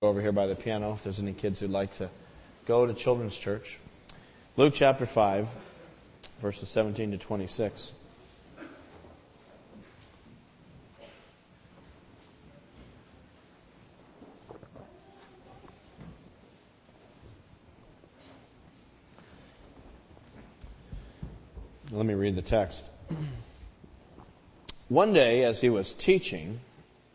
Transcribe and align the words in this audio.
over 0.00 0.20
here 0.20 0.30
by 0.30 0.46
the 0.46 0.54
piano 0.54 0.92
if 0.92 1.02
there's 1.02 1.18
any 1.18 1.32
kids 1.32 1.58
who'd 1.58 1.72
like 1.72 1.92
to 1.92 2.08
go 2.66 2.86
to 2.86 2.94
children's 2.94 3.36
church. 3.36 3.80
Luke 4.56 4.72
chapter 4.72 5.04
5, 5.04 5.48
verses 6.40 6.68
17 6.68 7.10
to 7.10 7.18
26. 7.18 7.94
Let 21.90 22.06
me 22.06 22.14
read 22.14 22.36
the 22.36 22.42
text. 22.42 22.90
One 24.88 25.12
day, 25.12 25.42
as 25.42 25.60
he 25.60 25.68
was 25.68 25.92
teaching, 25.92 26.60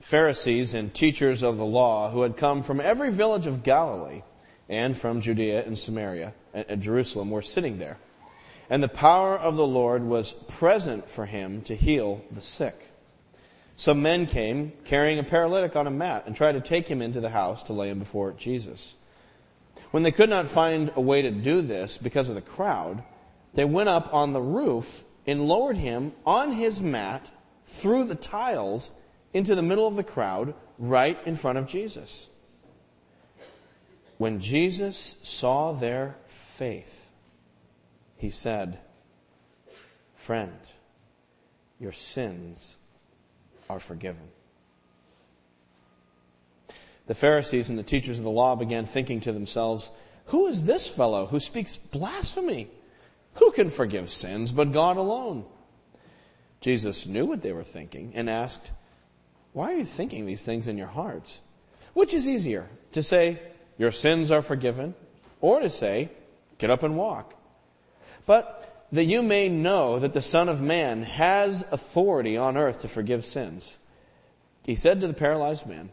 Pharisees 0.04 0.74
and 0.74 0.94
teachers 0.94 1.44
of 1.44 1.56
the 1.56 1.66
law 1.66 2.12
who 2.12 2.24
had 2.24 2.36
come 2.36 2.62
from 2.62 2.82
every 2.82 3.10
village 3.10 3.48
of 3.48 3.64
Galilee 3.64 4.22
and 4.68 4.98
from 4.98 5.22
Judea 5.22 5.64
and 5.66 5.80
Samaria 5.80 6.34
and 6.54 6.82
Jerusalem 6.82 7.32
were 7.32 7.42
sitting 7.42 7.80
there. 7.80 7.98
And 8.70 8.84
the 8.84 8.90
power 8.90 9.38
of 9.38 9.56
the 9.56 9.66
Lord 9.66 10.04
was 10.04 10.34
present 10.34 11.10
for 11.10 11.26
him 11.26 11.62
to 11.64 11.76
heal 11.76 12.22
the 12.32 12.42
sick. 12.42 12.90
Some 13.78 14.02
men 14.02 14.26
came 14.26 14.74
carrying 14.84 15.20
a 15.20 15.24
paralytic 15.24 15.78
on 15.78 15.88
a 15.88 15.92
mat 15.92 16.26
and 16.28 16.36
tried 16.36 16.52
to 16.52 16.62
take 16.62 16.90
him 16.90 17.02
into 17.02 17.22
the 17.22 17.30
house 17.30 17.64
to 17.64 17.74
lay 17.74 17.90
him 17.90 18.00
before 18.00 18.34
Jesus. 18.34 18.96
When 19.92 20.04
they 20.04 20.12
could 20.12 20.30
not 20.30 20.50
find 20.50 20.92
a 20.98 21.02
way 21.02 21.22
to 21.22 21.32
do 21.32 21.62
this 21.62 21.98
because 21.98 22.28
of 22.28 22.36
the 22.36 22.42
crowd, 22.42 23.04
they 23.54 23.66
went 23.66 23.88
up 23.88 24.14
on 24.14 24.34
the 24.34 24.42
roof 24.42 25.06
and 25.26 25.48
lowered 25.48 25.78
him 25.78 26.12
on 26.26 26.52
his 26.52 26.82
mat 26.82 27.32
through 27.66 28.04
the 28.04 28.16
tiles 28.16 28.92
into 29.34 29.56
the 29.56 29.62
middle 29.62 29.88
of 29.88 29.96
the 29.96 30.04
crowd 30.04 30.54
right 30.78 31.18
in 31.26 31.36
front 31.36 31.58
of 31.58 31.68
Jesus. 31.68 32.28
When 34.18 34.40
Jesus 34.40 35.16
saw 35.24 35.74
their 35.74 36.16
faith, 36.28 37.10
he 38.18 38.30
said, 38.30 38.80
Friend, 40.16 40.60
your 41.80 41.92
sins 41.92 42.78
are 43.70 43.80
forgiven. 43.80 44.30
The 47.08 47.16
Pharisees 47.16 47.70
and 47.70 47.78
the 47.78 47.84
teachers 47.84 48.18
of 48.18 48.24
the 48.24 48.32
law 48.32 48.56
began 48.56 48.86
thinking 48.86 49.20
to 49.22 49.34
themselves, 49.34 49.92
Who 50.28 50.48
is 50.48 50.64
this 50.64 50.88
fellow 50.88 51.26
who 51.26 51.40
speaks 51.40 51.76
blasphemy? 51.76 52.70
Who 53.36 53.52
can 53.52 53.70
forgive 53.70 54.10
sins 54.10 54.52
but 54.52 54.72
God 54.72 54.96
alone? 54.96 55.46
Jesus 56.62 57.06
knew 57.06 57.26
what 57.26 57.42
they 57.42 57.52
were 57.52 57.64
thinking 57.64 58.14
and 58.16 58.30
asked, 58.30 58.72
why 59.54 59.72
are 59.72 59.78
you 59.78 59.86
thinking 59.86 60.26
these 60.26 60.44
things 60.44 60.68
in 60.68 60.78
your 60.78 60.88
hearts? 60.88 61.42
Which 61.94 62.14
is 62.14 62.28
easier, 62.28 62.70
to 62.92 63.04
say, 63.04 63.40
your 63.78 63.92
sins 63.92 64.32
are 64.32 64.42
forgiven, 64.42 64.96
or 65.42 65.60
to 65.60 65.70
say, 65.70 66.10
get 66.58 66.70
up 66.70 66.84
and 66.84 66.98
walk? 66.98 67.36
But 68.26 68.88
that 68.92 69.06
you 69.06 69.24
may 69.24 69.50
know 69.50 70.00
that 70.00 70.14
the 70.14 70.22
Son 70.22 70.50
of 70.50 70.62
Man 70.62 71.04
has 71.04 71.66
authority 71.72 72.38
on 72.38 72.58
earth 72.58 72.82
to 72.82 72.88
forgive 72.88 73.26
sins. 73.26 73.78
He 74.64 74.76
said 74.76 75.02
to 75.02 75.08
the 75.08 75.14
paralyzed 75.14 75.66
man, 75.68 75.92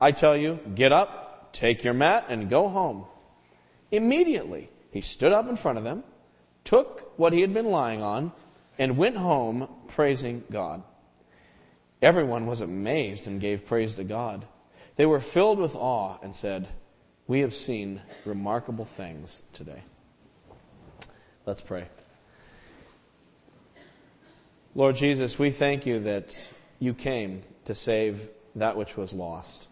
I 0.00 0.12
tell 0.12 0.36
you, 0.36 0.58
get 0.74 0.92
up, 0.92 1.52
take 1.52 1.84
your 1.84 1.94
mat, 1.94 2.26
and 2.28 2.50
go 2.50 2.68
home. 2.68 3.04
Immediately, 3.90 4.70
he 4.90 5.00
stood 5.00 5.32
up 5.32 5.48
in 5.48 5.56
front 5.56 5.78
of 5.78 5.84
them, 5.84 6.04
took 6.64 7.12
what 7.18 7.32
he 7.32 7.40
had 7.40 7.54
been 7.54 7.70
lying 7.70 8.02
on, 8.02 8.32
and 8.78 8.96
went 8.96 9.16
home 9.16 9.68
praising 9.88 10.44
God. 10.50 10.82
Everyone 12.00 12.46
was 12.46 12.60
amazed 12.60 13.26
and 13.26 13.40
gave 13.40 13.66
praise 13.66 13.96
to 13.96 14.04
God. 14.04 14.46
They 14.96 15.06
were 15.06 15.20
filled 15.20 15.58
with 15.58 15.74
awe 15.74 16.18
and 16.22 16.34
said, 16.34 16.68
We 17.26 17.40
have 17.40 17.54
seen 17.54 18.00
remarkable 18.24 18.84
things 18.84 19.42
today. 19.52 19.82
Let's 21.44 21.60
pray. 21.60 21.88
Lord 24.74 24.96
Jesus, 24.96 25.38
we 25.38 25.50
thank 25.50 25.86
you 25.86 26.00
that 26.00 26.48
you 26.78 26.94
came 26.94 27.42
to 27.64 27.74
save 27.74 28.28
that 28.54 28.76
which 28.76 28.96
was 28.96 29.12
lost. 29.12 29.68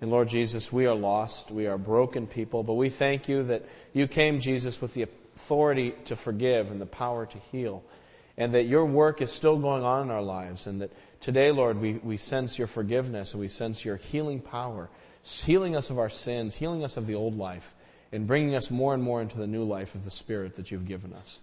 And 0.00 0.10
Lord 0.10 0.28
Jesus, 0.28 0.72
we 0.72 0.86
are 0.86 0.94
lost. 0.94 1.52
We 1.52 1.68
are 1.68 1.78
broken 1.78 2.26
people, 2.26 2.64
but 2.64 2.74
we 2.74 2.88
thank 2.88 3.28
you 3.28 3.44
that 3.44 3.64
you 3.92 4.08
came, 4.08 4.40
Jesus, 4.40 4.80
with 4.80 4.94
the 4.94 5.02
authority 5.02 5.94
to 6.06 6.16
forgive 6.16 6.72
and 6.72 6.80
the 6.80 6.86
power 6.86 7.24
to 7.24 7.38
heal. 7.38 7.84
And 8.38 8.54
that 8.54 8.64
your 8.64 8.84
work 8.86 9.20
is 9.20 9.30
still 9.30 9.58
going 9.58 9.84
on 9.84 10.02
in 10.02 10.10
our 10.10 10.22
lives 10.22 10.66
and 10.66 10.80
that 10.80 10.90
Today, 11.22 11.52
Lord, 11.52 11.80
we, 11.80 11.92
we 12.02 12.16
sense 12.16 12.58
your 12.58 12.66
forgiveness 12.66 13.32
and 13.32 13.40
we 13.40 13.46
sense 13.46 13.84
your 13.84 13.94
healing 13.94 14.40
power, 14.40 14.90
healing 15.22 15.76
us 15.76 15.88
of 15.88 16.00
our 16.00 16.10
sins, 16.10 16.56
healing 16.56 16.82
us 16.82 16.96
of 16.96 17.06
the 17.06 17.14
old 17.14 17.38
life, 17.38 17.76
and 18.10 18.26
bringing 18.26 18.56
us 18.56 18.72
more 18.72 18.92
and 18.92 19.00
more 19.00 19.22
into 19.22 19.38
the 19.38 19.46
new 19.46 19.62
life 19.62 19.94
of 19.94 20.04
the 20.04 20.10
Spirit 20.10 20.56
that 20.56 20.72
you've 20.72 20.84
given 20.84 21.12
us. 21.12 21.38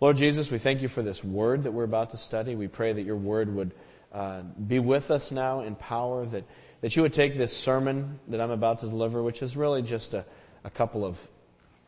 Lord 0.00 0.16
Jesus, 0.16 0.52
we 0.52 0.58
thank 0.58 0.82
you 0.82 0.86
for 0.86 1.02
this 1.02 1.24
word 1.24 1.64
that 1.64 1.72
we're 1.72 1.82
about 1.82 2.10
to 2.10 2.16
study. 2.16 2.54
We 2.54 2.68
pray 2.68 2.92
that 2.92 3.02
your 3.02 3.16
word 3.16 3.52
would 3.52 3.72
uh, 4.12 4.42
be 4.68 4.78
with 4.78 5.10
us 5.10 5.32
now 5.32 5.62
in 5.62 5.74
power, 5.74 6.24
that, 6.26 6.44
that 6.82 6.94
you 6.94 7.02
would 7.02 7.12
take 7.12 7.36
this 7.36 7.54
sermon 7.56 8.20
that 8.28 8.40
I'm 8.40 8.52
about 8.52 8.78
to 8.80 8.86
deliver, 8.86 9.20
which 9.20 9.42
is 9.42 9.56
really 9.56 9.82
just 9.82 10.14
a, 10.14 10.24
a 10.62 10.70
couple 10.70 11.04
of 11.04 11.18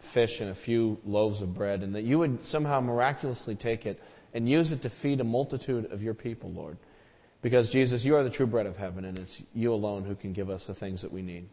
fish 0.00 0.40
and 0.40 0.50
a 0.50 0.54
few 0.54 0.98
loaves 1.06 1.42
of 1.42 1.54
bread, 1.54 1.84
and 1.84 1.94
that 1.94 2.02
you 2.02 2.18
would 2.18 2.44
somehow 2.44 2.80
miraculously 2.80 3.54
take 3.54 3.86
it 3.86 4.02
and 4.34 4.48
use 4.48 4.72
it 4.72 4.82
to 4.82 4.90
feed 4.90 5.20
a 5.20 5.24
multitude 5.24 5.90
of 5.92 6.02
your 6.02 6.14
people, 6.14 6.50
Lord. 6.50 6.76
Because 7.42 7.70
Jesus, 7.70 8.04
you 8.04 8.16
are 8.16 8.22
the 8.22 8.30
true 8.30 8.46
bread 8.46 8.66
of 8.66 8.76
heaven, 8.76 9.04
and 9.04 9.18
it's 9.18 9.42
you 9.54 9.72
alone 9.72 10.04
who 10.04 10.14
can 10.14 10.32
give 10.32 10.50
us 10.50 10.66
the 10.66 10.74
things 10.74 11.02
that 11.02 11.12
we 11.12 11.22
need. 11.22 11.48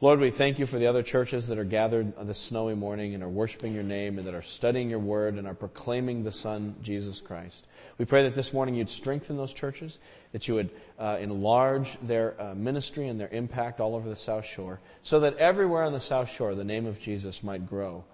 Lord, 0.00 0.20
we 0.20 0.30
thank 0.30 0.60
you 0.60 0.66
for 0.66 0.78
the 0.78 0.86
other 0.86 1.02
churches 1.02 1.48
that 1.48 1.58
are 1.58 1.64
gathered 1.64 2.16
on 2.16 2.28
this 2.28 2.38
snowy 2.38 2.76
morning 2.76 3.14
and 3.14 3.24
are 3.24 3.28
worshiping 3.28 3.74
your 3.74 3.82
name 3.82 4.16
and 4.16 4.28
that 4.28 4.34
are 4.34 4.42
studying 4.42 4.88
your 4.88 5.00
word 5.00 5.34
and 5.34 5.44
are 5.48 5.54
proclaiming 5.54 6.22
the 6.22 6.30
Son, 6.30 6.76
Jesus 6.82 7.20
Christ. 7.20 7.66
We 7.98 8.04
pray 8.04 8.22
that 8.22 8.36
this 8.36 8.52
morning 8.52 8.76
you'd 8.76 8.90
strengthen 8.90 9.36
those 9.36 9.52
churches, 9.52 9.98
that 10.30 10.46
you 10.46 10.54
would 10.54 10.70
uh, 11.00 11.18
enlarge 11.20 11.98
their 12.00 12.40
uh, 12.40 12.54
ministry 12.54 13.08
and 13.08 13.18
their 13.18 13.28
impact 13.30 13.80
all 13.80 13.96
over 13.96 14.08
the 14.08 14.14
South 14.14 14.44
Shore, 14.46 14.78
so 15.02 15.18
that 15.18 15.36
everywhere 15.36 15.82
on 15.82 15.92
the 15.92 15.98
South 15.98 16.30
Shore 16.30 16.54
the 16.54 16.62
name 16.62 16.86
of 16.86 17.00
Jesus 17.00 17.42
might 17.42 17.68
grow 17.68 18.04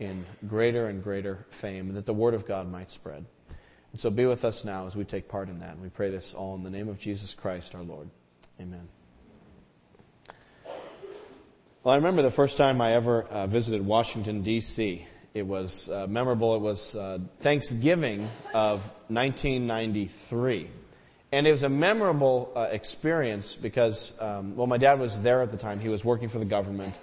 in 0.00 0.26
greater 0.48 0.88
and 0.88 1.04
greater 1.04 1.46
fame, 1.50 1.86
and 1.86 1.96
that 1.96 2.06
the 2.06 2.12
word 2.12 2.34
of 2.34 2.48
God 2.48 2.68
might 2.68 2.90
spread. 2.90 3.24
And 3.98 4.00
so 4.00 4.10
be 4.10 4.26
with 4.26 4.44
us 4.44 4.64
now 4.64 4.86
as 4.86 4.94
we 4.94 5.02
take 5.02 5.26
part 5.26 5.48
in 5.48 5.58
that. 5.58 5.70
And 5.70 5.82
we 5.82 5.88
pray 5.88 6.08
this 6.08 6.32
all 6.32 6.54
in 6.54 6.62
the 6.62 6.70
name 6.70 6.88
of 6.88 7.00
Jesus 7.00 7.34
Christ 7.34 7.74
our 7.74 7.82
Lord. 7.82 8.08
Amen. 8.60 8.86
Well, 11.82 11.94
I 11.94 11.96
remember 11.96 12.22
the 12.22 12.30
first 12.30 12.56
time 12.56 12.80
I 12.80 12.92
ever 12.92 13.24
uh, 13.24 13.48
visited 13.48 13.84
Washington, 13.84 14.44
D.C. 14.44 15.04
It 15.34 15.42
was 15.42 15.88
uh, 15.88 16.06
memorable. 16.06 16.54
It 16.54 16.60
was 16.60 16.94
uh, 16.94 17.18
Thanksgiving 17.40 18.20
of 18.54 18.84
1993. 19.08 20.70
And 21.32 21.48
it 21.48 21.50
was 21.50 21.64
a 21.64 21.68
memorable 21.68 22.52
uh, 22.54 22.68
experience 22.70 23.56
because, 23.56 24.14
um, 24.20 24.54
well, 24.54 24.68
my 24.68 24.78
dad 24.78 25.00
was 25.00 25.20
there 25.22 25.42
at 25.42 25.50
the 25.50 25.56
time. 25.56 25.80
He 25.80 25.88
was 25.88 26.04
working 26.04 26.28
for 26.28 26.38
the 26.38 26.44
government. 26.44 26.94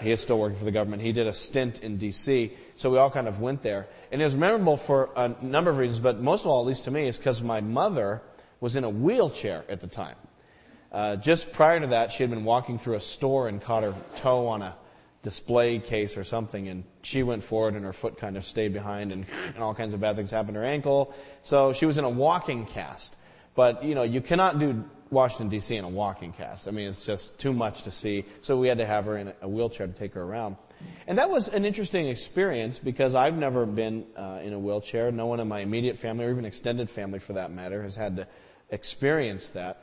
He 0.00 0.10
is 0.10 0.20
still 0.20 0.38
working 0.38 0.58
for 0.58 0.64
the 0.64 0.72
government. 0.72 1.02
He 1.02 1.12
did 1.12 1.26
a 1.26 1.32
stint 1.32 1.82
in 1.82 1.96
D.C., 1.96 2.52
so 2.76 2.90
we 2.90 2.98
all 2.98 3.10
kind 3.10 3.28
of 3.28 3.40
went 3.40 3.62
there. 3.62 3.86
And 4.10 4.20
it 4.20 4.24
was 4.24 4.36
memorable 4.36 4.76
for 4.76 5.10
a 5.16 5.34
number 5.42 5.70
of 5.70 5.78
reasons, 5.78 6.00
but 6.00 6.20
most 6.20 6.42
of 6.42 6.48
all, 6.48 6.60
at 6.60 6.66
least 6.66 6.84
to 6.84 6.90
me, 6.90 7.06
is 7.06 7.18
because 7.18 7.42
my 7.42 7.60
mother 7.60 8.22
was 8.60 8.76
in 8.76 8.84
a 8.84 8.90
wheelchair 8.90 9.64
at 9.68 9.80
the 9.80 9.86
time. 9.86 10.16
Uh, 10.90 11.16
just 11.16 11.52
prior 11.52 11.80
to 11.80 11.88
that, 11.88 12.12
she 12.12 12.22
had 12.22 12.30
been 12.30 12.44
walking 12.44 12.78
through 12.78 12.94
a 12.94 13.00
store 13.00 13.48
and 13.48 13.60
caught 13.60 13.82
her 13.82 13.94
toe 14.16 14.46
on 14.46 14.62
a 14.62 14.76
display 15.22 15.78
case 15.78 16.16
or 16.16 16.22
something, 16.22 16.68
and 16.68 16.84
she 17.02 17.22
went 17.22 17.42
forward 17.42 17.74
and 17.74 17.84
her 17.84 17.92
foot 17.92 18.18
kind 18.18 18.36
of 18.36 18.44
stayed 18.44 18.72
behind, 18.72 19.10
and, 19.10 19.26
and 19.54 19.62
all 19.62 19.74
kinds 19.74 19.94
of 19.94 20.00
bad 20.00 20.16
things 20.16 20.30
happened 20.30 20.54
to 20.54 20.60
her 20.60 20.66
ankle. 20.66 21.14
So 21.42 21.72
she 21.72 21.86
was 21.86 21.98
in 21.98 22.04
a 22.04 22.10
walking 22.10 22.66
cast. 22.66 23.16
But, 23.54 23.84
you 23.84 23.94
know, 23.94 24.02
you 24.02 24.20
cannot 24.20 24.58
do 24.58 24.84
Washington 25.14 25.48
D.C. 25.48 25.76
in 25.76 25.84
a 25.84 25.88
walking 25.88 26.32
cast. 26.32 26.68
I 26.68 26.70
mean, 26.72 26.88
it's 26.88 27.06
just 27.06 27.38
too 27.38 27.52
much 27.52 27.84
to 27.84 27.90
see. 27.90 28.24
So 28.42 28.58
we 28.58 28.68
had 28.68 28.78
to 28.78 28.86
have 28.86 29.06
her 29.06 29.16
in 29.16 29.32
a 29.40 29.48
wheelchair 29.48 29.86
to 29.86 29.92
take 29.92 30.12
her 30.14 30.22
around. 30.22 30.56
And 31.06 31.18
that 31.18 31.30
was 31.30 31.48
an 31.48 31.64
interesting 31.64 32.08
experience 32.08 32.78
because 32.78 33.14
I've 33.14 33.36
never 33.36 33.64
been 33.64 34.04
uh, 34.16 34.40
in 34.42 34.52
a 34.52 34.58
wheelchair. 34.58 35.10
No 35.10 35.26
one 35.26 35.40
in 35.40 35.48
my 35.48 35.60
immediate 35.60 35.96
family 35.96 36.26
or 36.26 36.30
even 36.30 36.44
extended 36.44 36.90
family 36.90 37.18
for 37.18 37.34
that 37.34 37.50
matter 37.50 37.82
has 37.82 37.96
had 37.96 38.16
to 38.16 38.26
experience 38.70 39.50
that. 39.50 39.82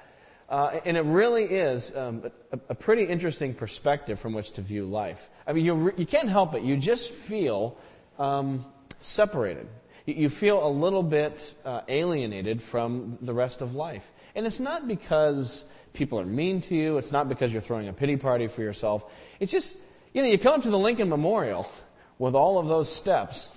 Uh, 0.50 0.82
and 0.84 0.98
it 0.98 1.06
really 1.06 1.46
is 1.46 1.96
um, 1.96 2.30
a, 2.52 2.60
a, 2.70 2.76
pretty 2.76 3.06
interesting 3.06 3.54
perspective 3.54 4.20
from 4.20 4.34
which 4.34 4.52
to 4.52 4.62
view 4.62 4.86
life. 4.86 5.30
I 5.48 5.54
mean, 5.54 5.64
you, 5.64 5.94
you 5.96 6.06
can't 6.06 6.28
help 6.28 6.56
it. 6.56 6.64
You 6.64 6.76
just 6.76 7.10
feel 7.10 7.78
um, 8.20 8.66
separated. 9.00 9.70
You, 10.06 10.16
you 10.16 10.30
feel 10.30 10.66
a 10.66 10.68
little 10.68 11.04
bit 11.04 11.56
uh, 11.64 11.82
alienated 11.88 12.62
from 12.62 13.18
the 13.22 13.34
rest 13.34 13.62
of 13.62 13.76
life. 13.76 14.12
And 14.36 14.46
it's 14.46 14.60
not 14.60 14.88
because 14.88 15.66
people 15.94 16.20
are 16.20 16.26
mean 16.26 16.62
to 16.62 16.76
you. 16.76 16.98
It's 16.98 17.12
not 17.12 17.30
because 17.30 17.52
you're 17.52 17.62
throwing 17.62 17.88
a 17.88 17.94
pity 17.94 18.18
party 18.18 18.48
for 18.48 18.62
yourself. 18.62 19.06
It's 19.40 19.52
just 19.52 19.78
you 20.14 20.22
know, 20.22 20.28
you 20.28 20.38
come 20.38 20.56
up 20.56 20.64
to 20.64 20.70
the 20.70 20.80
Lincoln 20.80 21.10
Memorial 21.10 21.72
with 22.20 22.36
all 22.36 22.60
of 22.60 22.68
those 22.68 22.94
steps, 22.94 23.50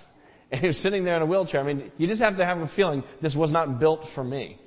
and 0.51 0.63
you're 0.63 0.71
sitting 0.71 1.03
there 1.03 1.17
in 1.17 1.21
a 1.21 1.25
wheelchair. 1.25 1.59
I 1.59 1.63
mean, 1.63 1.91
you 1.97 2.07
just 2.07 2.21
have 2.21 2.37
to 2.37 2.45
have 2.45 2.61
a 2.61 2.67
feeling 2.67 3.03
this 3.19 3.35
was 3.35 3.51
not 3.51 3.79
built 3.79 4.07
for 4.07 4.23
me 4.23 4.57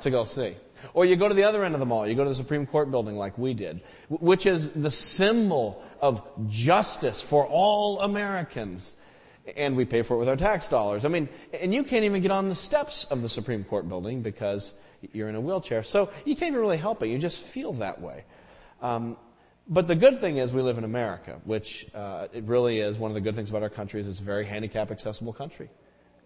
to 0.00 0.10
go 0.10 0.24
see. 0.24 0.56
Or 0.94 1.04
you 1.04 1.16
go 1.16 1.28
to 1.28 1.34
the 1.34 1.44
other 1.44 1.64
end 1.64 1.74
of 1.74 1.80
the 1.80 1.86
mall, 1.86 2.06
you 2.06 2.14
go 2.14 2.24
to 2.24 2.30
the 2.30 2.36
Supreme 2.36 2.66
Court 2.66 2.90
building 2.90 3.16
like 3.16 3.36
we 3.38 3.54
did, 3.54 3.82
which 4.08 4.46
is 4.46 4.70
the 4.70 4.90
symbol 4.90 5.82
of 6.00 6.22
justice 6.48 7.20
for 7.20 7.46
all 7.46 8.00
Americans. 8.00 8.96
And 9.56 9.76
we 9.76 9.84
pay 9.84 10.02
for 10.02 10.14
it 10.14 10.18
with 10.18 10.28
our 10.28 10.36
tax 10.36 10.68
dollars. 10.68 11.04
I 11.04 11.08
mean, 11.08 11.28
and 11.52 11.72
you 11.72 11.82
can't 11.82 12.04
even 12.04 12.20
get 12.20 12.30
on 12.30 12.48
the 12.48 12.54
steps 12.54 13.04
of 13.06 13.22
the 13.22 13.28
Supreme 13.28 13.64
Court 13.64 13.88
building 13.88 14.22
because 14.22 14.74
you're 15.12 15.28
in 15.28 15.34
a 15.34 15.40
wheelchair. 15.40 15.82
So 15.82 16.10
you 16.24 16.34
can't 16.34 16.50
even 16.50 16.60
really 16.60 16.76
help 16.76 17.02
it. 17.02 17.08
You 17.08 17.18
just 17.18 17.42
feel 17.42 17.72
that 17.74 18.00
way. 18.00 18.24
Um, 18.82 19.16
but 19.68 19.86
the 19.86 19.94
good 19.94 20.18
thing 20.18 20.38
is 20.38 20.52
we 20.52 20.62
live 20.62 20.78
in 20.78 20.84
America, 20.84 21.40
which 21.44 21.86
uh, 21.94 22.28
it 22.32 22.44
really 22.44 22.80
is 22.80 22.98
one 22.98 23.10
of 23.10 23.14
the 23.14 23.20
good 23.20 23.36
things 23.36 23.50
about 23.50 23.62
our 23.62 23.68
country 23.68 24.00
is 24.00 24.08
it's 24.08 24.20
a 24.20 24.24
very 24.24 24.46
handicap 24.46 24.90
accessible 24.90 25.32
country. 25.32 25.68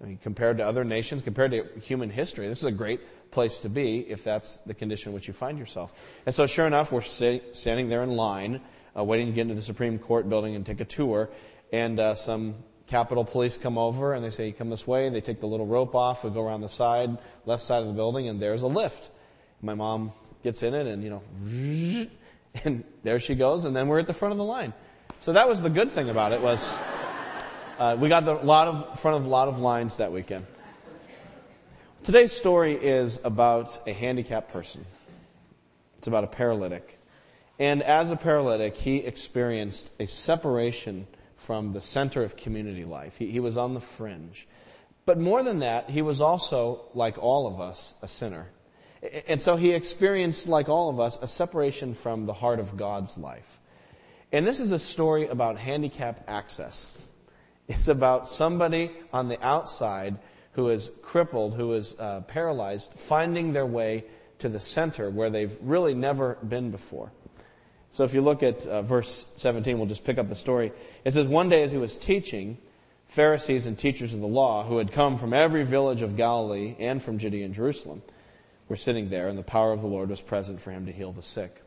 I 0.01 0.07
mean, 0.07 0.19
compared 0.23 0.59
to 0.59 0.67
other 0.67 0.85
nations, 0.85 1.23
compared 1.23 1.53
to 1.53 1.65
human 1.81 2.11
history, 2.11 2.49
this 2.49 2.59
is 2.59 2.65
a 2.65 2.73
great 2.73 3.01
place 3.31 3.61
to 3.61 3.69
be 3.69 4.01
if 4.01 4.25
that's 4.25 4.59
the 4.59 4.75
condition 4.75 5.11
in 5.11 5.15
which 5.15 5.29
you 5.29 5.35
find 5.35 5.59
yourself. 5.59 5.93
And 6.27 6.35
so, 6.35 6.47
sure 6.47 6.67
enough, 6.67 6.91
we're 6.91 7.01
standing 7.03 7.89
there 7.89 8.03
in 8.03 8.11
line, 8.11 8.61
uh, 8.97 9.05
waiting 9.05 9.27
to 9.27 9.33
get 9.33 9.43
into 9.43 9.55
the 9.55 9.63
Supreme 9.63 9.99
Court 9.99 10.29
building 10.29 10.57
and 10.57 10.67
take 10.67 10.81
a 10.81 10.85
tour, 10.85 11.31
and 11.73 12.01
uh, 12.01 12.15
some 12.15 12.57
Capitol 12.93 13.25
Police 13.25 13.57
come 13.57 13.79
over 13.79 14.13
and 14.13 14.23
they 14.23 14.29
say, 14.29 14.49
"You 14.49 14.53
come 14.53 14.69
this 14.69 14.87
way." 14.87 15.07
And 15.07 15.17
they 15.17 15.23
take 15.23 15.41
the 15.41 15.47
little 15.47 15.67
rope 15.67 15.95
off. 15.95 16.25
We 16.25 16.31
go 16.31 16.47
around 16.47 16.61
the 16.61 16.69
side, 16.69 17.17
left 17.47 17.63
side 17.63 17.81
of 17.81 17.87
the 17.87 17.95
building, 17.95 18.29
and 18.29 18.39
there's 18.39 18.65
a 18.65 18.67
lift. 18.67 19.09
My 19.63 19.73
mom 19.73 20.13
gets 20.43 20.63
in 20.63 20.75
it, 20.75 20.87
and 20.87 21.03
you 21.03 21.09
know, 21.09 22.11
and 22.65 22.85
there 23.03 23.19
she 23.19 23.35
goes, 23.35 23.65
and 23.65 23.75
then 23.75 23.89
we're 23.89 24.01
at 24.01 24.07
the 24.07 24.13
front 24.13 24.33
of 24.33 24.39
the 24.39 24.45
line. 24.45 24.75
So 25.21 25.33
that 25.33 25.49
was 25.49 25.63
the 25.63 25.71
good 25.71 25.91
thing 25.91 26.11
about 26.11 26.33
it 26.33 26.43
was 26.43 26.71
uh, 27.79 27.97
we 27.99 28.11
got 28.11 28.27
the 28.27 28.35
lot 28.35 28.69
of 28.69 29.01
front 29.01 29.17
of 29.17 29.25
a 29.25 29.29
lot 29.29 29.49
of 29.49 29.59
lines 29.59 29.97
that 29.97 30.13
weekend. 30.13 30.45
Today's 32.05 32.33
story 32.33 32.75
is 32.75 33.19
about 33.25 33.89
a 33.89 33.95
handicapped 33.95 34.53
person. 34.53 34.85
It's 35.97 36.09
about 36.09 36.25
a 36.25 36.27
paralytic. 36.27 36.99
And 37.59 37.83
as 37.83 38.11
a 38.11 38.17
paralytic, 38.17 38.77
he 38.77 38.99
experienced 38.99 39.91
a 39.99 40.07
separation 40.07 41.07
from 41.43 41.73
the 41.73 41.81
center 41.81 42.23
of 42.23 42.37
community 42.37 42.85
life. 42.85 43.17
He, 43.17 43.31
he 43.31 43.41
was 43.41 43.57
on 43.57 43.75
the 43.75 43.81
fringe. 43.81 44.47
But 45.05 45.19
more 45.19 45.43
than 45.43 45.59
that, 45.59 45.91
he 45.91 46.01
was 46.01 46.21
also, 46.21 46.85
like 46.95 47.19
all 47.19 47.47
of 47.47 47.61
us, 47.61 47.95
a 48.03 48.09
sinner. 48.09 48.49
And 49.27 49.41
so 49.41 49.57
he 49.57 49.73
experienced, 49.73 50.47
like 50.47 50.69
all 50.69 50.89
of 50.89 51.01
us, 51.01 51.19
a 51.21 51.27
separation 51.27 51.95
from 51.95 52.27
the 52.27 52.33
heart 52.33 52.61
of 52.61 52.77
God's 52.77 53.19
life. 53.19 53.59
And 54.31 54.47
this 54.47 54.61
is 54.61 54.73
a 54.73 54.79
story 54.79 55.27
about 55.27 55.59
handicap 55.59 56.25
access. 56.29 56.91
It's 57.69 57.89
about 57.89 58.29
somebody 58.29 58.93
on 59.13 59.29
the 59.29 59.45
outside 59.45 60.19
who 60.53 60.69
is 60.69 60.91
crippled, 61.03 61.55
who 61.55 61.73
is 61.73 61.97
uh, 61.99 62.21
paralyzed, 62.23 62.93
finding 62.95 63.53
their 63.53 63.67
way 63.67 64.05
to 64.39 64.49
the 64.49 64.61
center 64.61 65.11
where 65.11 65.31
they've 65.31 65.57
really 65.61 65.95
never 65.95 66.37
been 66.37 66.71
before. 66.71 67.13
So 67.93 68.05
if 68.05 68.15
you 68.15 68.23
look 68.23 68.43
at 68.43 68.67
uh, 68.67 68.83
verse 68.83 69.27
17, 69.37 69.79
we'll 69.79 69.87
just 69.87 70.03
pick 70.03 70.17
up 70.17 70.31
the 70.31 70.35
story. 70.35 70.73
It 71.05 71.13
says, 71.13 71.29
One 71.29 71.51
day 71.51 71.63
as 71.63 71.71
he 71.71 71.77
was 71.77 71.97
teaching, 71.97 72.57
Pharisees 73.07 73.67
and 73.67 73.79
teachers 73.79 74.15
of 74.15 74.21
the 74.21 74.27
law, 74.27 74.65
who 74.65 74.79
had 74.79 74.91
come 74.91 75.19
from 75.19 75.35
every 75.35 75.65
village 75.65 76.01
of 76.01 76.17
Galilee 76.17 76.75
and 76.79 77.03
from 77.03 77.19
Judea 77.19 77.45
and 77.45 77.55
Jerusalem, 77.55 78.03
were 78.69 78.77
sitting 78.77 79.11
there, 79.11 79.29
and 79.29 79.39
the 79.39 79.43
power 79.43 79.73
of 79.73 79.83
the 79.83 79.87
Lord 79.87 80.09
was 80.09 80.23
present 80.23 80.59
for 80.59 80.71
him 80.71 80.87
to 80.87 80.93
heal 80.93 81.13
the 81.13 81.23
sick. 81.23 81.63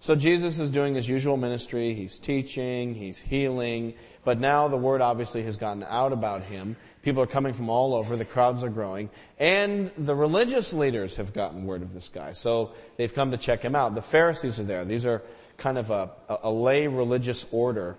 So 0.00 0.14
Jesus 0.14 0.58
is 0.58 0.70
doing 0.70 0.94
his 0.94 1.08
usual 1.08 1.38
ministry. 1.38 1.94
He's 1.94 2.18
teaching, 2.18 2.94
he's 2.94 3.18
healing, 3.18 3.94
but 4.24 4.38
now 4.38 4.68
the 4.68 4.76
word 4.76 5.00
obviously 5.00 5.42
has 5.44 5.56
gotten 5.56 5.84
out 5.88 6.12
about 6.12 6.42
him. 6.42 6.76
People 7.02 7.22
are 7.22 7.26
coming 7.26 7.54
from 7.54 7.70
all 7.70 7.94
over, 7.94 8.16
the 8.16 8.24
crowds 8.26 8.62
are 8.62 8.68
growing, 8.68 9.08
and 9.38 9.90
the 9.96 10.14
religious 10.14 10.74
leaders 10.74 11.16
have 11.16 11.32
gotten 11.32 11.64
word 11.64 11.80
of 11.80 11.94
this 11.94 12.10
guy. 12.10 12.32
So 12.32 12.72
they've 12.98 13.14
come 13.14 13.30
to 13.30 13.38
check 13.38 13.62
him 13.62 13.74
out. 13.74 13.94
The 13.94 14.02
Pharisees 14.02 14.60
are 14.60 14.64
there. 14.64 14.84
These 14.84 15.06
are 15.06 15.22
kind 15.62 15.78
of 15.78 15.90
a, 15.90 16.10
a 16.42 16.50
lay 16.50 16.88
religious 16.88 17.46
order 17.52 17.96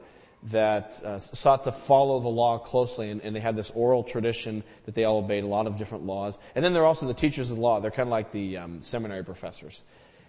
that 0.48 1.02
uh, 1.04 1.20
sought 1.20 1.64
to 1.64 1.72
follow 1.72 2.20
the 2.20 2.28
law 2.28 2.58
closely, 2.58 3.10
and, 3.10 3.22
and, 3.22 3.34
they 3.34 3.40
had 3.40 3.56
this 3.56 3.72
oral 3.74 4.04
tradition 4.04 4.62
that 4.86 4.94
they 4.94 5.06
all 5.06 5.20
obeyed, 5.20 5.46
a 5.46 5.48
lot 5.48 5.68
of 5.68 5.78
different 5.78 6.06
laws. 6.06 6.38
And 6.54 6.66
then 6.66 6.74
they're 6.74 6.86
also 6.86 7.08
the 7.08 7.14
teachers 7.14 7.50
of 7.50 7.56
the 7.56 7.62
law. 7.62 7.80
They're 7.80 7.92
kind 7.92 8.10
of 8.10 8.12
like 8.12 8.34
the 8.34 8.58
um, 8.58 8.82
seminary 8.82 9.24
professors. 9.24 9.82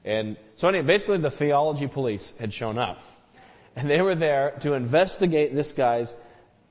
And 0.04 0.36
so 0.54 0.68
anyway, 0.68 0.84
basically 0.84 1.18
the 1.18 1.32
theology 1.32 1.88
police 1.88 2.32
had 2.38 2.52
shown 2.52 2.78
up. 2.78 3.02
And 3.74 3.90
they 3.90 4.00
were 4.00 4.14
there 4.14 4.52
to 4.60 4.74
investigate 4.74 5.52
this 5.52 5.72
guy's 5.72 6.14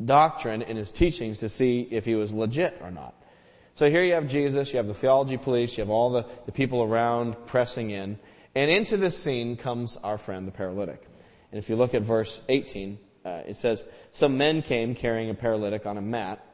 doctrine 0.04 0.62
and 0.62 0.77
his 0.77 0.94
teachings 0.94 1.39
to 1.39 1.50
see 1.50 1.81
if 1.92 2.06
he 2.06 2.16
was 2.16 2.33
legit 2.33 2.80
or 2.81 2.92
not. 2.92 3.13
So 3.74 3.89
here 3.89 4.04
you 4.04 4.13
have 4.13 4.27
Jesus, 4.27 4.71
you 4.71 4.77
have 4.77 4.88
the 4.88 4.94
theology 4.94 5.36
police, 5.36 5.77
you 5.77 5.81
have 5.81 5.89
all 5.89 6.12
the, 6.12 6.25
the 6.45 6.51
people 6.51 6.81
around 6.81 7.36
pressing 7.48 7.89
in. 7.89 8.19
And 8.55 8.69
into 8.69 8.97
this 8.97 9.17
scene 9.17 9.57
comes 9.57 9.97
our 9.97 10.17
friend, 10.17 10.47
the 10.47 10.51
paralytic. 10.51 11.03
And 11.51 11.59
if 11.59 11.69
you 11.69 11.75
look 11.75 11.94
at 11.94 12.03
verse 12.03 12.41
18, 12.50 13.00
uh, 13.25 13.29
it 13.47 13.57
says, 13.57 13.85
Some 14.11 14.38
men 14.38 14.61
came 14.61 14.95
carrying 14.95 15.29
a 15.29 15.33
paralytic 15.33 15.85
on 15.85 15.97
a 15.97 16.01
mat 16.01 16.45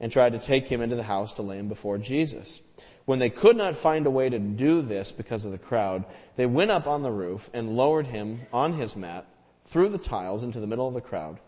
and 0.00 0.12
tried 0.12 0.32
to 0.32 0.38
take 0.38 0.68
him 0.68 0.80
into 0.80 0.96
the 0.96 1.02
house 1.02 1.34
to 1.34 1.42
lay 1.42 1.58
him 1.58 1.68
before 1.68 1.98
Jesus. 1.98 2.60
When 3.04 3.18
they 3.18 3.30
could 3.30 3.56
not 3.56 3.74
find 3.74 4.06
a 4.06 4.10
way 4.10 4.28
to 4.28 4.38
do 4.38 4.82
this 4.82 5.12
because 5.12 5.44
of 5.44 5.52
the 5.52 5.58
crowd, 5.58 6.04
they 6.36 6.46
went 6.46 6.70
up 6.70 6.86
on 6.86 7.02
the 7.02 7.10
roof 7.10 7.48
and 7.54 7.76
lowered 7.76 8.06
him 8.06 8.42
on 8.52 8.74
his 8.74 8.96
mat 8.96 9.26
through 9.64 9.88
the 9.88 9.98
tiles 9.98 10.42
into 10.42 10.60
the 10.60 10.66
middle 10.66 10.86
of 10.86 10.94
the 10.94 11.00
crowd, 11.00 11.40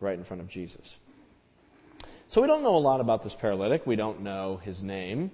right 0.00 0.18
in 0.18 0.24
front 0.24 0.42
of 0.42 0.48
Jesus. 0.48 0.98
So 2.28 2.40
we 2.40 2.46
don't 2.46 2.62
know 2.62 2.76
a 2.76 2.78
lot 2.78 3.00
about 3.00 3.22
this 3.22 3.34
paralytic. 3.34 3.86
We 3.86 3.96
don't 3.96 4.20
know 4.20 4.60
his 4.62 4.82
name. 4.82 5.30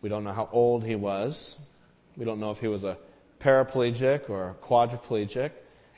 We 0.00 0.08
don't 0.08 0.24
know 0.24 0.32
how 0.32 0.48
old 0.52 0.84
he 0.84 0.96
was. 0.96 1.56
We 2.16 2.24
don't 2.24 2.40
know 2.40 2.50
if 2.50 2.58
he 2.58 2.68
was 2.68 2.84
a 2.84 2.98
paraplegic 3.42 4.30
or 4.30 4.56
quadriplegic. 4.62 5.50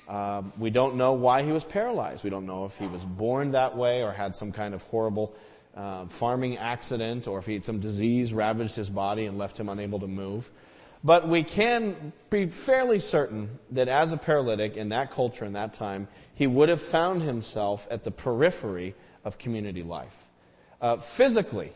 Um, 0.08 0.52
we 0.58 0.70
don't 0.70 0.96
know 0.96 1.12
why 1.12 1.43
he 1.43 1.52
was 1.52 1.64
paralyzed. 1.64 2.25
We 2.25 2.31
don't 2.31 2.46
know 2.46 2.64
if 2.64 2.76
he 2.76 2.87
was 2.87 3.05
born 3.05 3.52
that 3.52 3.76
way 3.76 4.02
or 4.02 4.12
had 4.12 4.35
some 4.35 4.52
kind 4.52 4.75
of 4.75 4.82
horrible 4.85 5.35
uh, 5.75 6.06
farming 6.06 6.58
accident 6.58 7.26
or 7.26 7.38
if 7.38 7.46
he 7.46 7.55
had 7.55 7.64
some 7.64 7.81
disease 7.81 8.32
ravaged 8.32 8.76
his 8.76 8.91
body 8.91 9.26
and 9.26 9.38
left 9.38 9.58
him 9.58 9.69
unable 9.69 10.00
to 10.00 10.06
move. 10.06 10.50
But 11.02 11.29
we 11.29 11.43
can 11.43 12.12
be 12.31 12.46
fairly 12.46 12.99
certain 12.99 13.58
that 13.73 13.88
as 13.88 14.12
a 14.12 14.17
paralytic 14.17 14.76
in 14.76 14.88
that 14.91 15.11
culture 15.11 15.44
in 15.44 15.52
that 15.52 15.75
time, 15.75 16.08
he 16.35 16.46
would 16.46 16.69
have 16.70 16.81
found 16.81 17.23
himself 17.23 17.87
at 17.91 18.05
the 18.05 18.11
periphery 18.11 18.94
of 19.23 19.37
community 19.37 19.82
life. 19.82 20.17
Uh, 20.81 20.96
physically, 20.96 21.73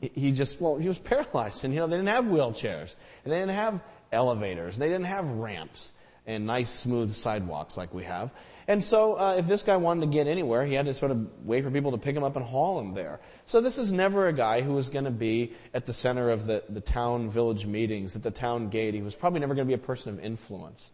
he 0.00 0.32
just, 0.32 0.60
well, 0.60 0.76
he 0.76 0.88
was 0.88 0.98
paralyzed 0.98 1.64
and, 1.64 1.72
you 1.72 1.78
know, 1.78 1.86
they 1.86 1.96
didn't 1.96 2.08
have 2.08 2.24
wheelchairs 2.24 2.96
and 3.24 3.32
they 3.32 3.38
didn't 3.38 3.54
have 3.54 3.80
elevators. 4.12 4.76
They 4.78 4.88
didn't 4.88 5.06
have 5.06 5.28
ramps 5.30 5.92
and 6.26 6.46
nice 6.46 6.70
smooth 6.70 7.12
sidewalks 7.12 7.76
like 7.76 7.92
we 7.92 8.04
have. 8.04 8.30
And 8.68 8.82
so, 8.82 9.18
uh, 9.18 9.34
if 9.38 9.48
this 9.48 9.64
guy 9.64 9.76
wanted 9.76 10.02
to 10.02 10.06
get 10.06 10.28
anywhere, 10.28 10.64
he 10.64 10.74
had 10.74 10.86
to 10.86 10.94
sort 10.94 11.10
of 11.10 11.26
wait 11.44 11.64
for 11.64 11.70
people 11.70 11.90
to 11.90 11.98
pick 11.98 12.14
him 12.14 12.22
up 12.22 12.36
and 12.36 12.44
haul 12.44 12.78
him 12.78 12.94
there. 12.94 13.18
So 13.44 13.60
this 13.60 13.76
is 13.76 13.92
never 13.92 14.28
a 14.28 14.32
guy 14.32 14.60
who 14.60 14.72
was 14.72 14.88
going 14.88 15.04
to 15.04 15.10
be 15.10 15.54
at 15.74 15.84
the 15.84 15.92
center 15.92 16.30
of 16.30 16.46
the, 16.46 16.62
the 16.68 16.80
town 16.80 17.28
village 17.28 17.66
meetings, 17.66 18.14
at 18.14 18.22
the 18.22 18.30
town 18.30 18.68
gate. 18.68 18.94
He 18.94 19.02
was 19.02 19.16
probably 19.16 19.40
never 19.40 19.54
going 19.54 19.66
to 19.66 19.70
be 19.70 19.74
a 19.74 19.84
person 19.84 20.12
of 20.12 20.24
influence. 20.24 20.92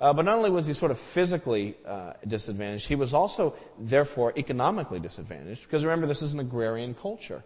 Uh, 0.00 0.12
but 0.12 0.24
not 0.24 0.36
only 0.36 0.50
was 0.50 0.66
he 0.66 0.74
sort 0.74 0.92
of 0.92 0.98
physically 0.98 1.76
uh, 1.86 2.12
disadvantaged, 2.26 2.86
he 2.86 2.94
was 2.94 3.14
also, 3.14 3.56
therefore, 3.78 4.32
economically 4.36 5.00
disadvantaged. 5.00 5.62
Because 5.62 5.84
remember, 5.84 6.06
this 6.06 6.22
is 6.22 6.34
an 6.34 6.40
agrarian 6.40 6.94
culture. 6.94 7.42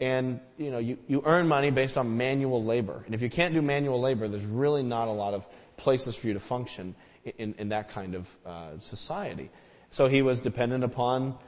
And, 0.00 0.40
you 0.58 0.70
know, 0.70 0.78
you, 0.78 0.98
you 1.08 1.22
earn 1.24 1.48
money 1.48 1.70
based 1.70 1.96
on 1.96 2.16
manual 2.16 2.62
labor. 2.62 3.02
And 3.06 3.14
if 3.14 3.22
you 3.22 3.30
can't 3.30 3.54
do 3.54 3.62
manual 3.62 4.00
labor, 4.00 4.28
there's 4.28 4.44
really 4.44 4.82
not 4.82 5.08
a 5.08 5.12
lot 5.12 5.32
of 5.32 5.46
places 5.78 6.14
for 6.16 6.26
you 6.26 6.34
to 6.34 6.40
function 6.40 6.94
in, 7.38 7.54
in 7.58 7.70
that 7.70 7.88
kind 7.88 8.14
of 8.14 8.28
uh, 8.44 8.78
society. 8.78 9.50
So 9.90 10.06
he 10.06 10.20
was 10.20 10.40
dependent 10.40 10.84
upon, 10.84 11.38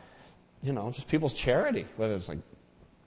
you 0.62 0.72
know, 0.72 0.90
just 0.90 1.08
people's 1.08 1.34
charity, 1.34 1.86
whether 1.96 2.16
it's 2.16 2.28
like 2.28 2.38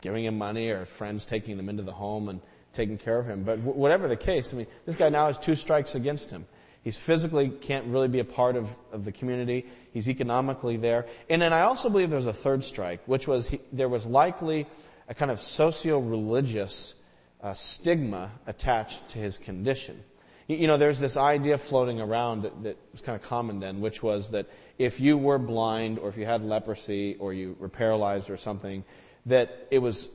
giving 0.02 0.26
him 0.26 0.38
money 0.38 0.70
or 0.70 0.86
friends 0.86 1.26
taking 1.26 1.58
them 1.58 1.70
into 1.70 1.84
the 1.84 1.92
home 1.92 2.30
and 2.30 2.42
taking 2.74 2.98
care 2.98 3.18
of 3.18 3.26
him. 3.26 3.44
But 3.44 3.58
w- 3.58 3.78
whatever 3.78 4.08
the 4.08 4.16
case, 4.16 4.54
I 4.54 4.58
mean, 4.58 4.68
this 4.86 4.96
guy 4.96 5.10
now 5.10 5.28
has 5.28 5.38
two 5.38 5.56
strikes 5.56 5.96
against 5.96 6.30
him. 6.30 6.46
He's 6.84 6.98
physically 6.98 7.50
can't 7.50 7.86
really 7.88 8.08
be 8.08 8.20
a 8.20 8.26
part 8.26 8.56
of, 8.56 8.76
of 8.92 9.06
the 9.06 9.12
community. 9.12 9.68
He's 9.94 10.10
economically 10.10 10.78
there. 10.78 11.06
And 11.30 11.42
then 11.42 11.54
I 11.54 11.62
also 11.62 11.90
believe 11.90 12.10
there's 12.10 12.26
a 12.26 12.34
third 12.34 12.64
strike, 12.64 13.02
which 13.06 13.28
was 13.28 13.50
he, 13.50 13.62
there 13.72 13.90
was 13.90 14.06
likely 14.06 14.66
a 15.12 15.14
kind 15.14 15.30
of 15.30 15.42
socio-religious 15.42 16.96
uh, 17.44 17.54
stigma 17.54 18.32
attached 18.48 19.10
to 19.10 19.18
his 19.18 19.38
condition. 19.38 20.02
You 20.48 20.68
know, 20.68 20.78
there's 20.78 21.00
this 21.00 21.18
idea 21.18 21.58
floating 21.58 22.00
around 22.00 22.44
that, 22.44 22.64
that 22.64 22.78
was 22.94 23.02
kind 23.02 23.18
of 23.18 23.22
common 23.22 23.60
then, 23.60 23.82
which 23.82 24.02
was 24.02 24.32
that 24.32 24.48
if 24.78 25.02
you 25.02 25.18
were 25.18 25.38
blind 25.38 26.00
or 26.00 26.08
if 26.08 26.16
you 26.16 26.26
had 26.26 26.46
leprosy 26.46 27.18
or 27.20 27.34
you 27.34 27.58
were 27.60 27.68
paralyzed 27.68 28.30
or 28.30 28.38
something, 28.38 28.86
that 29.26 29.68
it 29.70 29.80
was 29.80 30.08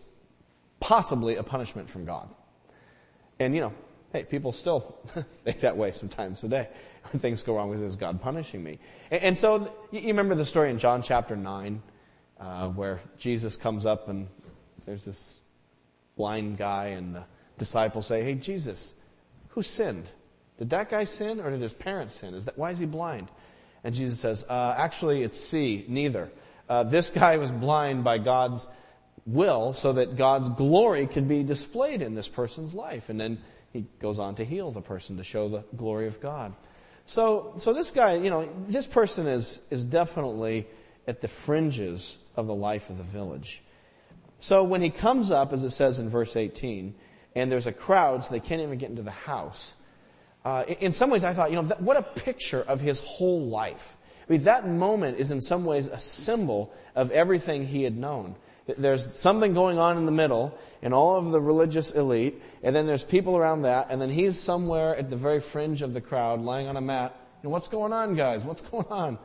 possibly 0.81 1.37
a 1.37 1.43
punishment 1.43 1.91
from 1.91 2.07
God. 2.07 2.31
And 3.39 3.55
you 3.55 3.61
know, 3.61 3.75
hey, 4.15 4.25
people 4.25 4.51
still 4.51 4.97
think 5.45 5.61
that 5.61 5.77
way 5.77 5.93
sometimes 5.93 6.41
today. 6.41 6.69
When 7.13 7.21
things 7.21 7.43
go 7.43 7.57
wrong, 7.57 7.69
with 7.69 7.83
is 7.83 7.97
God 7.97 8.23
punishing 8.23 8.65
me? 8.65 8.79
And, 9.11 9.23
and 9.23 9.39
so, 9.39 9.71
you 9.91 10.07
remember 10.07 10.35
the 10.35 10.47
story 10.47 10.71
in 10.71 10.79
John 10.79 11.03
chapter 11.03 11.37
9, 11.37 11.83
uh, 12.41 12.69
where 12.71 13.01
Jesus 13.19 13.57
comes 13.57 13.85
up 13.85 14.09
and 14.09 14.27
there's 14.87 15.05
this 15.05 15.41
blind 16.17 16.57
guy 16.57 16.89
and 16.89 17.15
the 17.15 17.25
disciples 17.59 18.07
say, 18.07 18.23
hey, 18.23 18.35
Jesus, 18.35 18.95
who 19.49 19.63
sinned? 19.63 20.09
Did 20.59 20.71
that 20.71 20.89
guy 20.89 21.05
sin 21.05 21.41
or 21.41 21.51
did 21.51 21.61
his 21.61 21.75
parents 21.75 22.15
sin? 22.15 22.35
Is 22.35 22.47
that, 22.47 22.57
why 22.57 22.71
is 22.71 22.79
he 22.79 22.87
blind? 22.87 23.29
And 23.85 23.95
Jesus 23.95 24.19
says, 24.19 24.45
uh, 24.49 24.75
actually, 24.77 25.23
it's 25.23 25.39
C, 25.39 25.85
neither. 25.89 26.31
Uh, 26.69 26.85
this 26.85 27.11
guy 27.11 27.37
was 27.37 27.51
blind 27.51 28.05
by 28.05 28.19
God's 28.19 28.67
will 29.27 29.73
so 29.73 29.93
that 29.93 30.17
God's 30.17 30.49
glory 30.51 31.07
could 31.07 31.29
be 31.29 31.43
displayed 31.43 32.01
in 32.01 32.15
this 32.15 32.29
person's 32.29 32.75
life. 32.75 33.09
And 33.09 33.21
then 33.21 33.39
he 33.73 33.85
goes 34.01 34.19
on 34.19 34.37
to 34.37 34.45
heal 34.45 34.71
the 34.71 34.81
person 34.81 35.17
to 35.19 35.25
show 35.25 35.49
the 35.49 35.65
glory 35.77 36.07
of 36.07 36.21
God. 36.21 36.55
So, 37.05 37.53
so 37.59 37.73
this 37.73 37.91
guy, 37.91 38.15
you 38.15 38.31
know, 38.31 38.49
this 38.67 38.87
person 38.87 39.27
is, 39.27 39.61
is 39.71 39.85
definitely 39.85 40.67
at 41.07 41.21
the 41.21 41.29
fringes 41.29 42.19
of 42.35 42.47
the 42.47 42.55
life 42.55 42.91
of 42.91 42.99
the 42.99 43.05
village. 43.05 43.63
So 44.39 44.65
when 44.65 44.83
he 44.83 44.91
comes 44.91 45.31
up, 45.31 45.53
as 45.53 45.65
it 45.65 45.71
says 45.71 45.99
in 45.99 46.09
verse 46.09 46.37
18, 46.37 46.95
and 47.35 47.53
there's 47.53 47.67
a 47.67 47.73
crowd, 47.73 48.25
so 48.25 48.31
they 48.31 48.41
can't 48.41 48.63
even 48.63 48.79
get 48.79 48.91
into 48.91 49.03
the 49.03 49.11
house. 49.11 49.77
Uh, 50.45 50.65
in 50.81 50.93
some 50.93 51.11
ways, 51.11 51.25
I 51.25 51.35
thought, 51.35 51.51
you 51.51 51.57
know, 51.57 51.63
that, 51.63 51.83
what 51.83 51.97
a 51.97 52.03
picture 52.03 52.63
of 52.63 52.81
his 52.81 53.01
whole 53.01 53.47
life. 53.47 53.97
I 54.29 54.33
mean, 54.33 54.43
that 54.45 54.69
moment 54.69 55.19
is 55.19 55.31
in 55.31 55.41
some 55.41 55.65
ways 55.65 55.89
a 55.89 55.99
symbol 55.99 56.73
of 56.95 57.11
everything 57.11 57.67
he 57.67 57.83
had 57.83 57.97
known. 57.97 58.37
There's 58.67 59.17
something 59.17 59.55
going 59.55 59.79
on 59.79 59.97
in 59.97 60.07
the 60.07 60.13
middle 60.13 60.57
and 60.83 60.93
all 60.93 61.17
of 61.17 61.31
the 61.31 61.41
religious 61.41 61.93
elite, 61.93 62.43
and 62.63 62.75
then 62.75 62.87
there's 62.87 63.05
people 63.05 63.37
around 63.37 63.63
that, 63.63 63.89
and 63.91 64.01
then 64.01 64.11
he's 64.11 64.39
somewhere 64.39 64.97
at 64.97 65.09
the 65.11 65.17
very 65.17 65.41
fringe 65.41 65.83
of 65.83 65.95
the 65.95 66.01
crowd, 66.01 66.41
lying 66.41 66.67
on 66.67 66.77
a 66.77 66.81
mat. 66.81 67.15
And 67.43 67.53
what's 67.53 67.69
going 67.69 67.93
on, 67.93 68.15
guys? 68.15 68.43
What's 68.43 68.63
going 68.63 68.87
on? 68.91 69.19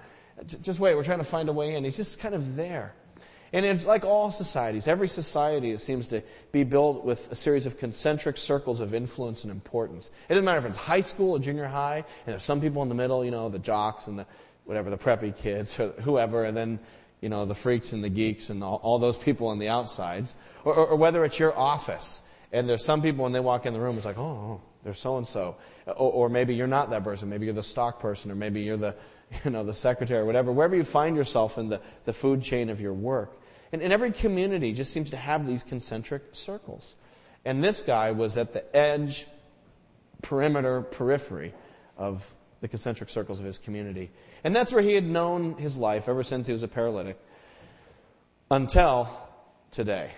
Just 0.62 0.80
wait, 0.80 0.96
we're 0.96 1.03
trying 1.03 1.20
to 1.20 1.24
find 1.24 1.50
a 1.50 1.53
way 1.53 1.75
in. 1.75 1.84
He's 1.84 1.98
just 1.98 2.20
kind 2.20 2.36
of 2.36 2.56
there. 2.56 2.94
And 3.53 3.65
it's 3.65 3.86
like 3.86 4.05
all 4.05 4.31
societies. 4.31 4.88
Every 4.88 5.08
society 5.08 5.77
seems 5.77 6.08
to 6.10 6.24
be 6.51 6.63
built 6.63 7.03
with 7.03 7.31
a 7.31 7.36
series 7.36 7.65
of 7.65 7.77
concentric 7.77 8.38
circles 8.38 8.79
of 8.79 8.93
influence 8.93 9.43
and 9.43 9.51
importance. 9.51 10.12
It 10.29 10.34
doesn't 10.34 10.46
matter 10.46 10.60
if 10.60 10.65
it's 10.65 10.77
high 10.77 11.01
school 11.01 11.31
or 11.31 11.39
junior 11.39 11.65
high, 11.65 11.98
and 11.98 12.34
there's 12.34 12.43
some 12.43 12.62
people 12.62 12.81
in 12.81 12.89
the 12.89 12.96
middle, 12.96 13.25
you 13.25 13.31
know, 13.31 13.50
the 13.50 13.60
jocks 13.60 14.08
and 14.08 14.17
the 14.17 14.25
whatever, 14.63 14.89
the 14.89 14.98
preppy 14.98 15.36
kids 15.36 15.77
or 15.79 15.89
whoever, 16.01 16.46
and 16.46 16.55
then 16.55 16.79
you 17.20 17.29
know, 17.29 17.46
the 17.46 17.55
freaks 17.55 17.93
and 17.93 18.03
the 18.03 18.10
geeks 18.10 18.50
and 18.50 18.63
all, 18.63 18.79
all 18.81 18.98
those 18.98 19.17
people 19.17 19.48
on 19.48 19.60
the 19.60 19.70
outsides, 19.70 20.36
or, 20.63 20.74
or, 20.74 20.88
or, 20.88 20.96
whether 20.96 21.24
it's 21.24 21.38
your 21.38 21.55
office 21.55 22.24
and 22.51 22.67
there's 22.67 22.84
some 22.84 23.01
people 23.01 23.24
when 23.24 23.31
they 23.31 23.39
walk 23.39 23.65
in 23.65 23.74
the 23.74 23.79
room, 23.79 23.96
it's 23.96 24.05
like, 24.05 24.17
oh, 24.17 24.22
oh 24.22 24.62
they're 24.84 24.93
so 24.93 25.17
and 25.17 25.27
so, 25.27 25.55
or 25.96 26.29
maybe 26.29 26.55
you're 26.55 26.67
not 26.67 26.89
that 26.89 27.03
person, 27.03 27.29
maybe 27.29 27.46
you're 27.46 27.53
the 27.53 27.63
stock 27.63 28.00
person, 28.00 28.31
or 28.31 28.36
maybe 28.36 28.62
you're 28.62 28.77
the, 28.77 28.96
you 29.46 29.51
know, 29.51 29.63
the 29.63 29.74
secretary, 29.74 30.22
or 30.22 30.25
whatever, 30.25 30.51
wherever 30.51 30.75
you 30.75 30.84
find 30.84 31.15
yourself 31.15 31.58
in 31.58 31.70
the, 31.70 31.79
the 32.05 32.13
food 32.13 32.41
chain 32.41 32.70
of 32.70 32.81
your 32.81 32.93
work. 32.93 33.40
And, 33.71 33.81
and 33.81 33.93
every 33.93 34.11
community 34.11 34.73
just 34.73 34.91
seems 34.91 35.09
to 35.11 35.17
have 35.17 35.47
these 35.47 35.63
concentric 35.63 36.23
circles. 36.33 36.95
And 37.45 37.63
this 37.63 37.81
guy 37.81 38.11
was 38.11 38.37
at 38.37 38.53
the 38.53 38.75
edge, 38.75 39.27
perimeter, 40.21 40.81
periphery 40.81 41.53
of 41.97 42.33
the 42.61 42.67
concentric 42.67 43.09
circles 43.09 43.39
of 43.39 43.45
his 43.45 43.57
community. 43.57 44.11
And 44.43 44.55
that's 44.55 44.71
where 44.71 44.81
he 44.81 44.93
had 44.93 45.05
known 45.05 45.55
his 45.57 45.77
life 45.77 46.07
ever 46.07 46.23
since 46.23 46.47
he 46.47 46.53
was 46.53 46.63
a 46.63 46.67
paralytic 46.67 47.17
until 48.49 49.09
today. 49.71 50.11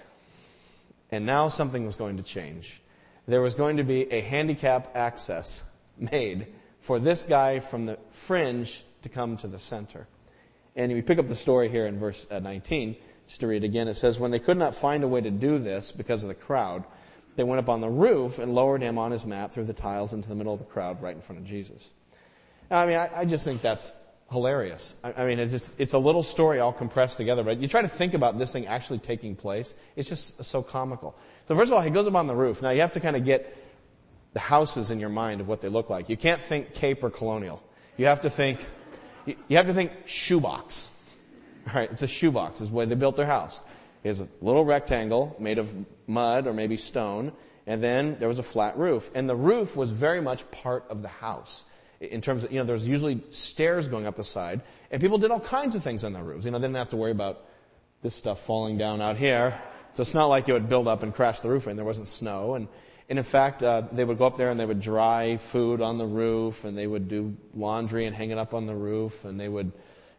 And 1.12 1.26
now 1.26 1.48
something 1.48 1.86
was 1.86 1.96
going 1.96 2.18
to 2.18 2.24
change. 2.24 2.82
There 3.28 3.42
was 3.42 3.56
going 3.56 3.78
to 3.78 3.84
be 3.84 4.12
a 4.12 4.22
handicap 4.22 4.96
access 4.96 5.62
made 5.98 6.48
for 6.82 7.00
this 7.00 7.24
guy 7.24 7.60
from 7.60 7.86
the 7.86 7.98
fringe 8.12 8.84
to 9.04 9.10
come 9.10 9.38
to 9.38 9.48
the 9.48 9.60
center. 9.60 10.08
And 10.76 10.92
we 10.92 11.02
pick 11.02 11.20
up 11.20 11.30
the 11.30 11.36
story 11.36 11.70
here 11.70 11.86
in 11.86 12.00
verse 12.00 12.28
uh, 12.30 12.40
19, 12.40 12.98
just 13.28 13.40
to 13.42 13.48
read 13.48 13.64
again. 13.64 13.88
It 13.88 13.96
says, 13.96 14.20
When 14.20 14.32
they 14.32 14.40
could 14.40 14.58
not 14.58 14.76
find 14.76 15.04
a 15.04 15.08
way 15.08 15.22
to 15.22 15.32
do 15.32 15.58
this 15.60 15.92
because 15.92 16.24
of 16.24 16.30
the 16.30 16.36
crowd, 16.36 16.84
they 17.36 17.44
went 17.44 17.60
up 17.60 17.70
on 17.70 17.82
the 17.82 17.90
roof 17.90 18.40
and 18.40 18.54
lowered 18.54 18.82
him 18.82 18.98
on 18.98 19.12
his 19.12 19.26
mat 19.26 19.54
through 19.54 19.66
the 19.66 19.74
tiles 19.74 20.14
into 20.14 20.30
the 20.30 20.36
middle 20.36 20.54
of 20.54 20.60
the 20.60 20.66
crowd 20.66 21.02
right 21.02 21.16
in 21.16 21.22
front 21.22 21.42
of 21.42 21.48
Jesus. 21.48 21.90
I 22.70 22.86
mean, 22.86 22.98
I, 22.98 23.10
I 23.20 23.26
just 23.26 23.44
think 23.44 23.62
that's 23.62 23.96
hilarious. 24.32 24.96
I, 25.04 25.14
I 25.14 25.26
mean, 25.26 25.40
it's 25.40 25.52
just, 25.52 25.76
it's 25.80 25.94
a 25.94 25.98
little 25.98 26.24
story 26.24 26.60
all 26.60 26.74
compressed 26.74 27.18
together, 27.18 27.44
but 27.44 27.60
you 27.60 27.68
try 27.68 27.82
to 27.82 27.88
think 27.88 28.14
about 28.14 28.38
this 28.38 28.54
thing 28.54 28.68
actually 28.68 29.00
taking 29.00 29.36
place, 29.36 29.76
it's 29.96 30.10
just 30.10 30.44
so 30.44 30.62
comical. 30.62 31.16
So 31.48 31.56
first 31.56 31.72
of 31.72 31.78
all, 31.78 31.82
he 31.82 31.90
goes 31.90 32.08
up 32.08 32.16
on 32.16 32.28
the 32.28 32.36
roof. 32.36 32.62
Now 32.62 32.72
you 32.72 32.82
have 32.82 32.94
to 32.94 33.00
kind 33.00 33.16
of 33.16 33.26
get 33.26 33.58
the 34.34 34.40
houses 34.40 34.92
in 34.92 35.00
your 35.00 35.10
mind 35.10 35.42
of 35.42 35.48
what 35.48 35.62
they 35.62 35.70
look 35.70 35.90
like. 35.90 36.10
You 36.10 36.18
can't 36.18 36.42
think 36.42 36.74
Cape 36.74 37.04
or 37.04 37.10
Colonial. 37.10 37.62
You 37.98 38.08
have 38.08 38.22
to 38.22 38.30
think, 38.30 38.66
you 39.26 39.58
have 39.58 39.68
to 39.68 39.74
think 39.74 39.92
shoebox. 40.06 40.90
Right, 41.74 41.90
it's 41.90 42.02
a 42.02 42.08
shoebox 42.08 42.60
is 42.60 42.70
the 42.70 42.76
way 42.76 42.86
they 42.86 42.96
built 42.96 43.16
their 43.16 43.26
house. 43.26 43.64
It's 44.04 44.20
a 44.20 44.28
little 44.42 44.66
rectangle 44.66 45.36
made 45.40 45.60
of 45.60 45.74
mud 46.08 46.46
or 46.46 46.54
maybe 46.54 46.76
stone, 46.76 47.32
and 47.66 47.82
then 47.82 48.18
there 48.20 48.28
was 48.28 48.38
a 48.38 48.44
flat 48.44 48.78
roof. 48.78 49.10
And 49.16 49.30
the 49.30 49.36
roof 49.36 49.78
was 49.78 49.92
very 49.92 50.20
much 50.20 50.50
part 50.52 50.84
of 50.90 51.02
the 51.02 51.08
house 51.08 51.64
in 52.02 52.20
terms 52.20 52.44
of, 52.44 52.52
you 52.52 52.60
know, 52.60 52.66
there's 52.66 52.86
usually 52.86 53.24
stairs 53.32 53.88
going 53.88 54.06
up 54.06 54.18
the 54.18 54.24
side, 54.24 54.62
and 54.92 55.02
people 55.02 55.18
did 55.18 55.32
all 55.32 55.40
kinds 55.40 55.74
of 55.76 55.84
things 55.84 56.04
on 56.04 56.12
their 56.12 56.24
roofs. 56.24 56.46
You 56.46 56.52
know, 56.52 56.60
they 56.60 56.68
didn't 56.68 56.78
have 56.78 56.90
to 56.90 56.98
worry 56.98 57.12
about 57.12 57.46
this 58.02 58.14
stuff 58.14 58.42
falling 58.42 58.78
down 58.78 59.02
out 59.02 59.18
here. 59.18 59.60
So 59.94 60.02
it's 60.02 60.14
not 60.14 60.26
like 60.26 60.50
it 60.50 60.54
would 60.54 60.70
build 60.70 60.88
up 60.88 61.04
and 61.04 61.14
crash 61.14 61.40
the 61.40 61.50
roof 61.50 61.68
and 61.68 61.78
there 61.78 61.86
wasn't 61.86 62.08
snow. 62.08 62.56
And, 62.56 62.68
and 63.10 63.18
in 63.18 63.24
fact, 63.24 63.64
uh, 63.64 63.84
they 63.92 64.04
would 64.04 64.18
go 64.18 64.26
up 64.26 64.38
there 64.38 64.50
and 64.50 64.60
they 64.60 64.66
would 64.66 64.82
dry 64.82 65.38
food 65.38 65.82
on 65.82 65.98
the 65.98 66.06
roof 66.06 66.66
and 66.66 66.78
they 66.78 66.88
would 66.88 67.08
do 67.08 67.36
laundry 67.56 68.06
and 68.06 68.16
hang 68.16 68.32
it 68.32 68.38
up 68.38 68.54
on 68.54 68.66
the 68.66 68.76
roof 68.76 69.24
and 69.24 69.40
they 69.40 69.48
would, 69.48 69.72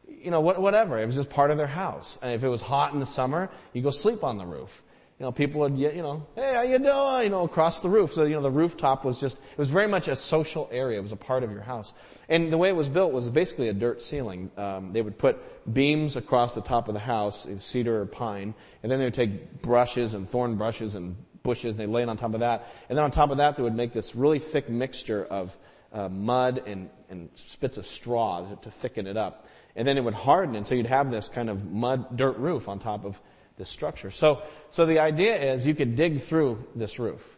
you 0.08 0.30
know, 0.30 0.40
whatever. 0.40 0.98
It 0.98 1.06
was 1.06 1.14
just 1.14 1.30
part 1.30 1.50
of 1.50 1.58
their 1.58 1.66
house. 1.66 2.18
And 2.22 2.32
if 2.32 2.44
it 2.44 2.48
was 2.48 2.62
hot 2.62 2.92
in 2.94 3.00
the 3.00 3.06
summer, 3.06 3.50
you 3.72 3.82
go 3.82 3.90
sleep 3.90 4.24
on 4.24 4.38
the 4.38 4.46
roof. 4.46 4.82
You 5.18 5.26
know, 5.26 5.32
people 5.32 5.60
would, 5.60 5.78
you 5.78 6.02
know, 6.02 6.26
hey, 6.34 6.54
how 6.54 6.62
you 6.62 6.78
doing? 6.78 7.22
You 7.24 7.30
know, 7.30 7.44
across 7.44 7.80
the 7.80 7.88
roof. 7.88 8.12
So, 8.12 8.24
you 8.24 8.34
know, 8.34 8.42
the 8.42 8.50
rooftop 8.50 9.04
was 9.04 9.18
just, 9.18 9.36
it 9.36 9.58
was 9.58 9.70
very 9.70 9.86
much 9.86 10.08
a 10.08 10.16
social 10.16 10.68
area. 10.72 10.98
It 10.98 11.02
was 11.02 11.12
a 11.12 11.16
part 11.16 11.44
of 11.44 11.52
your 11.52 11.62
house. 11.62 11.94
And 12.28 12.52
the 12.52 12.58
way 12.58 12.68
it 12.68 12.76
was 12.76 12.88
built 12.88 13.12
was 13.12 13.28
basically 13.30 13.68
a 13.68 13.72
dirt 13.72 14.02
ceiling. 14.02 14.50
Um, 14.56 14.92
they 14.92 15.02
would 15.02 15.16
put 15.16 15.72
beams 15.72 16.16
across 16.16 16.54
the 16.54 16.62
top 16.62 16.88
of 16.88 16.94
the 16.94 17.00
house, 17.00 17.46
cedar 17.58 18.00
or 18.00 18.06
pine, 18.06 18.54
and 18.82 18.90
then 18.90 18.98
they 18.98 19.04
would 19.04 19.14
take 19.14 19.62
brushes 19.62 20.14
and 20.14 20.28
thorn 20.28 20.56
brushes 20.56 20.94
and 20.94 21.16
bushes, 21.42 21.76
and 21.76 21.80
they'd 21.80 21.92
lay 21.92 22.02
it 22.02 22.08
on 22.08 22.16
top 22.16 22.34
of 22.34 22.40
that. 22.40 22.72
And 22.88 22.98
then 22.98 23.04
on 23.04 23.10
top 23.10 23.30
of 23.30 23.36
that, 23.36 23.56
they 23.56 23.62
would 23.62 23.74
make 23.74 23.92
this 23.92 24.16
really 24.16 24.38
thick 24.40 24.68
mixture 24.68 25.24
of 25.26 25.56
uh, 25.92 26.08
mud 26.08 26.62
and, 26.66 26.90
and 27.08 27.28
spits 27.34 27.76
of 27.76 27.86
straw 27.86 28.40
to, 28.48 28.56
to 28.62 28.70
thicken 28.70 29.06
it 29.06 29.16
up. 29.16 29.46
And 29.76 29.86
then 29.86 29.98
it 29.98 30.04
would 30.04 30.14
harden, 30.14 30.54
and 30.54 30.66
so 30.66 30.74
you'd 30.74 30.86
have 30.86 31.10
this 31.10 31.28
kind 31.28 31.50
of 31.50 31.70
mud, 31.70 32.16
dirt 32.16 32.38
roof 32.38 32.68
on 32.68 32.78
top 32.78 33.04
of 33.04 33.20
this 33.56 33.68
structure. 33.68 34.10
So, 34.10 34.42
so 34.70 34.86
the 34.86 35.00
idea 35.00 35.36
is 35.36 35.66
you 35.66 35.74
could 35.74 35.96
dig 35.96 36.20
through 36.20 36.64
this 36.74 36.98
roof. 36.98 37.36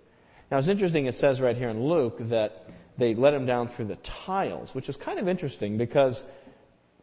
Now 0.51 0.59
it's 0.59 0.69
interesting, 0.69 1.07
it 1.07 1.15
says 1.15 1.41
right 1.41 1.57
here 1.57 1.69
in 1.69 1.89
Luke 1.89 2.19
that 2.21 2.69
they 2.99 3.15
let 3.15 3.35
him 3.35 3.47
down 3.47 3.69
through 3.69 3.87
the 3.87 3.97
tiles, 3.97 4.75
which 4.75 4.89
is 4.89 4.97
kind 4.97 5.19
of 5.19 5.29
interesting 5.29 5.77
because 5.77 6.25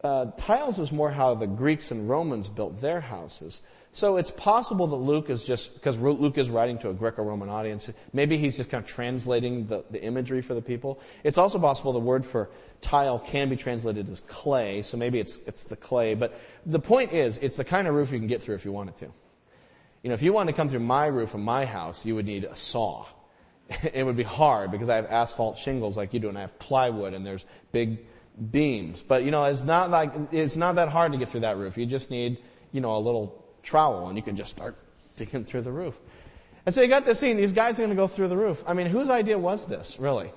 uh, 0.04 0.28
tiles 0.38 0.78
was 0.78 0.92
more 0.92 1.12
how 1.12 1.36
the 1.36 1.48
Greeks 1.48 1.92
and 1.92 2.10
Romans 2.10 2.50
built 2.50 2.82
their 2.82 3.02
houses. 3.02 3.62
So 3.96 4.18
it's 4.18 4.32
possible 4.32 4.88
that 4.88 4.96
Luke 4.96 5.30
is 5.30 5.46
just, 5.46 5.76
because 5.76 6.00
Luke 6.00 6.40
is 6.40 6.50
writing 6.50 6.80
to 6.80 6.90
a 6.90 6.94
Greco-Roman 6.94 7.48
audience, 7.48 7.92
maybe 8.12 8.38
he's 8.38 8.58
just 8.58 8.72
kind 8.72 8.84
of 8.84 8.90
translating 8.90 9.68
the, 9.68 9.86
the 9.92 10.02
imagery 10.04 10.42
for 10.42 10.56
the 10.56 10.64
people. 10.64 11.00
It's 11.24 11.38
also 11.38 11.60
possible 11.60 11.94
the 11.94 12.00
word 12.00 12.26
for 12.26 12.50
tile 12.82 13.20
can 13.20 13.50
be 13.50 13.56
translated 13.56 14.10
as 14.10 14.22
clay, 14.22 14.82
so 14.82 14.98
maybe 14.98 15.20
it's, 15.20 15.38
it's 15.46 15.64
the 15.64 15.76
clay. 15.76 16.16
But 16.16 16.40
the 16.66 16.80
point 16.80 17.14
is, 17.14 17.38
it's 17.38 17.58
the 17.58 17.64
kind 17.64 17.88
of 17.88 17.94
roof 17.94 18.12
you 18.12 18.18
can 18.18 18.28
get 18.28 18.42
through 18.42 18.56
if 18.56 18.66
you 18.66 18.72
wanted 18.72 18.98
to. 18.98 19.06
You 20.02 20.10
know, 20.10 20.16
if 20.16 20.24
you 20.24 20.34
wanted 20.34 20.54
to 20.54 20.58
come 20.58 20.70
through 20.70 20.80
my 20.80 21.06
roof 21.06 21.36
of 21.36 21.42
my 21.42 21.64
house, 21.64 22.04
you 22.04 22.16
would 22.16 22.26
need 22.26 22.46
a 22.46 22.56
saw. 22.56 23.06
it 23.94 24.04
would 24.04 24.18
be 24.18 24.24
hard 24.24 24.72
because 24.72 24.90
I 24.90 24.96
have 24.96 25.06
asphalt 25.06 25.60
shingles 25.60 25.98
like 25.98 26.16
you 26.16 26.20
do 26.20 26.30
and 26.30 26.38
I 26.38 26.42
have 26.42 26.58
plywood 26.58 27.14
and 27.14 27.24
there's 27.24 27.46
big 27.72 28.00
beams. 28.50 29.04
But 29.04 29.24
you 29.24 29.30
know, 29.30 29.44
it's 29.46 29.64
not 29.64 29.92
like, 29.92 30.12
it's 30.32 30.56
not 30.56 30.78
that 30.78 30.90
hard 30.90 31.12
to 31.12 31.20
get 31.20 31.30
through 31.30 31.42
that 31.42 31.58
roof. 31.58 31.78
You 31.78 31.86
just 31.86 32.10
need, 32.10 32.40
you 32.72 32.82
know, 32.82 32.98
a 32.98 33.00
little 33.00 33.43
trowel 33.64 34.08
and 34.08 34.18
you 34.18 34.24
can 34.24 34.36
just 34.36 34.52
start 34.52 34.76
digging 35.18 35.46
through 35.46 35.62
the 35.62 35.72
roof. 35.72 35.98
And 36.66 36.74
so 36.74 36.82
you 36.82 36.88
got 36.88 37.06
this 37.06 37.20
scene, 37.20 37.38
these 37.38 37.52
guys 37.52 37.80
are 37.80 37.82
going 37.82 37.90
to 37.90 37.96
go 37.96 38.08
through 38.08 38.30
the 38.30 38.38
roof. 38.38 38.64
I 38.68 38.74
mean, 38.74 38.88
whose 38.88 39.10
idea 39.10 39.38
was 39.38 39.68
this, 39.68 39.98
really? 40.00 40.32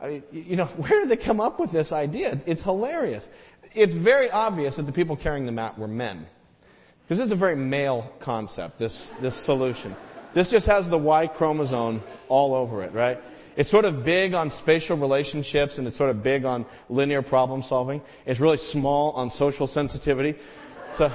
I 0.00 0.08
mean, 0.08 0.22
you 0.32 0.56
know, 0.56 0.66
where 0.76 1.00
did 1.00 1.08
they 1.08 1.16
come 1.16 1.40
up 1.40 1.58
with 1.58 1.72
this 1.72 1.92
idea? 1.92 2.30
It's, 2.32 2.44
it's 2.44 2.62
hilarious. 2.62 3.28
It's 3.74 3.94
very 3.94 4.30
obvious 4.30 4.76
that 4.76 4.82
the 4.82 4.92
people 4.92 5.16
carrying 5.16 5.46
the 5.46 5.52
mat 5.52 5.78
were 5.78 5.88
men. 5.88 6.26
Because 7.02 7.18
this 7.18 7.26
is 7.26 7.32
a 7.32 7.36
very 7.36 7.56
male 7.56 8.10
concept, 8.20 8.78
this, 8.78 9.10
this 9.20 9.34
solution. 9.34 9.94
This 10.32 10.50
just 10.50 10.66
has 10.66 10.88
the 10.88 10.98
Y 10.98 11.26
chromosome 11.26 12.02
all 12.28 12.54
over 12.54 12.82
it, 12.82 12.92
right? 12.92 13.20
It's 13.56 13.68
sort 13.68 13.84
of 13.84 14.04
big 14.04 14.34
on 14.34 14.50
spatial 14.50 14.96
relationships 14.96 15.78
and 15.78 15.86
it's 15.86 15.96
sort 15.96 16.10
of 16.10 16.22
big 16.22 16.44
on 16.44 16.66
linear 16.88 17.22
problem 17.22 17.62
solving. 17.62 18.02
It's 18.26 18.40
really 18.40 18.56
small 18.56 19.12
on 19.12 19.30
social 19.30 19.66
sensitivity. 19.66 20.34
So, 20.94 21.12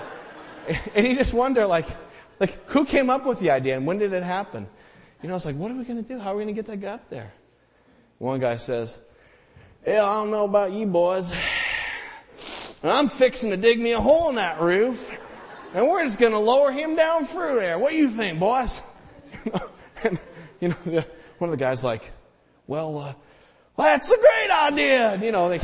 and 0.96 1.08
you 1.08 1.16
just 1.16 1.34
wonder, 1.34 1.66
like, 1.68 1.88
like 2.40 2.58
who 2.68 2.86
came 2.86 3.10
up 3.10 3.26
with 3.26 3.40
the 3.40 3.52
idea 3.52 3.76
and 3.76 3.86
when 3.86 3.98
did 3.98 4.14
it 4.14 4.24
happen? 4.24 4.68
You 5.22 5.30
know, 5.30 5.36
it's 5.36 5.46
like, 5.46 5.56
what 5.56 5.72
are 5.72 5.76
we 5.76 5.84
going 5.84 6.02
to 6.02 6.08
do? 6.08 6.20
How 6.20 6.34
are 6.34 6.38
we 6.38 6.44
going 6.44 6.56
to 6.56 6.62
get 6.62 6.68
that 6.68 6.80
guy 6.80 6.94
up 6.94 7.10
there? 7.10 7.34
One 8.20 8.40
guy 8.42 8.58
says, 8.58 8.98
"Yeah, 9.88 10.06
I 10.06 10.16
don't 10.16 10.32
know 10.32 10.44
about 10.44 10.74
you 10.74 10.86
boys, 10.86 11.34
but 12.82 12.94
I'm 12.94 13.08
fixing 13.08 13.50
to 13.52 13.58
dig 13.58 13.80
me 13.80 13.94
a 13.94 14.02
hole 14.02 14.30
in 14.30 14.36
that 14.36 14.60
roof, 14.60 15.10
and 15.74 15.88
we're 15.88 16.04
just 16.04 16.20
going 16.20 16.34
to 16.34 16.40
lower 16.40 16.72
him 16.72 16.96
down 16.96 17.26
through 17.26 17.60
there. 17.60 17.80
What 17.80 17.92
do 17.92 17.98
you 17.98 18.10
think, 18.10 18.40
boys?" 18.40 18.82
and, 20.04 20.20
you 20.60 20.70
know, 20.70 20.76
the, 20.86 21.08
one 21.38 21.50
of 21.50 21.58
the 21.58 21.64
guys 21.64 21.82
like, 21.82 22.12
"Well, 22.68 22.98
uh, 22.98 23.14
that's 23.78 24.12
a 24.12 24.18
great 24.18 24.52
idea. 24.52 25.18
You 25.22 25.32
know, 25.32 25.48
they, 25.48 25.62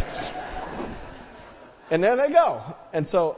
and 1.91 2.01
there 2.01 2.15
they 2.15 2.29
go. 2.29 2.63
And 2.93 3.05
so, 3.05 3.37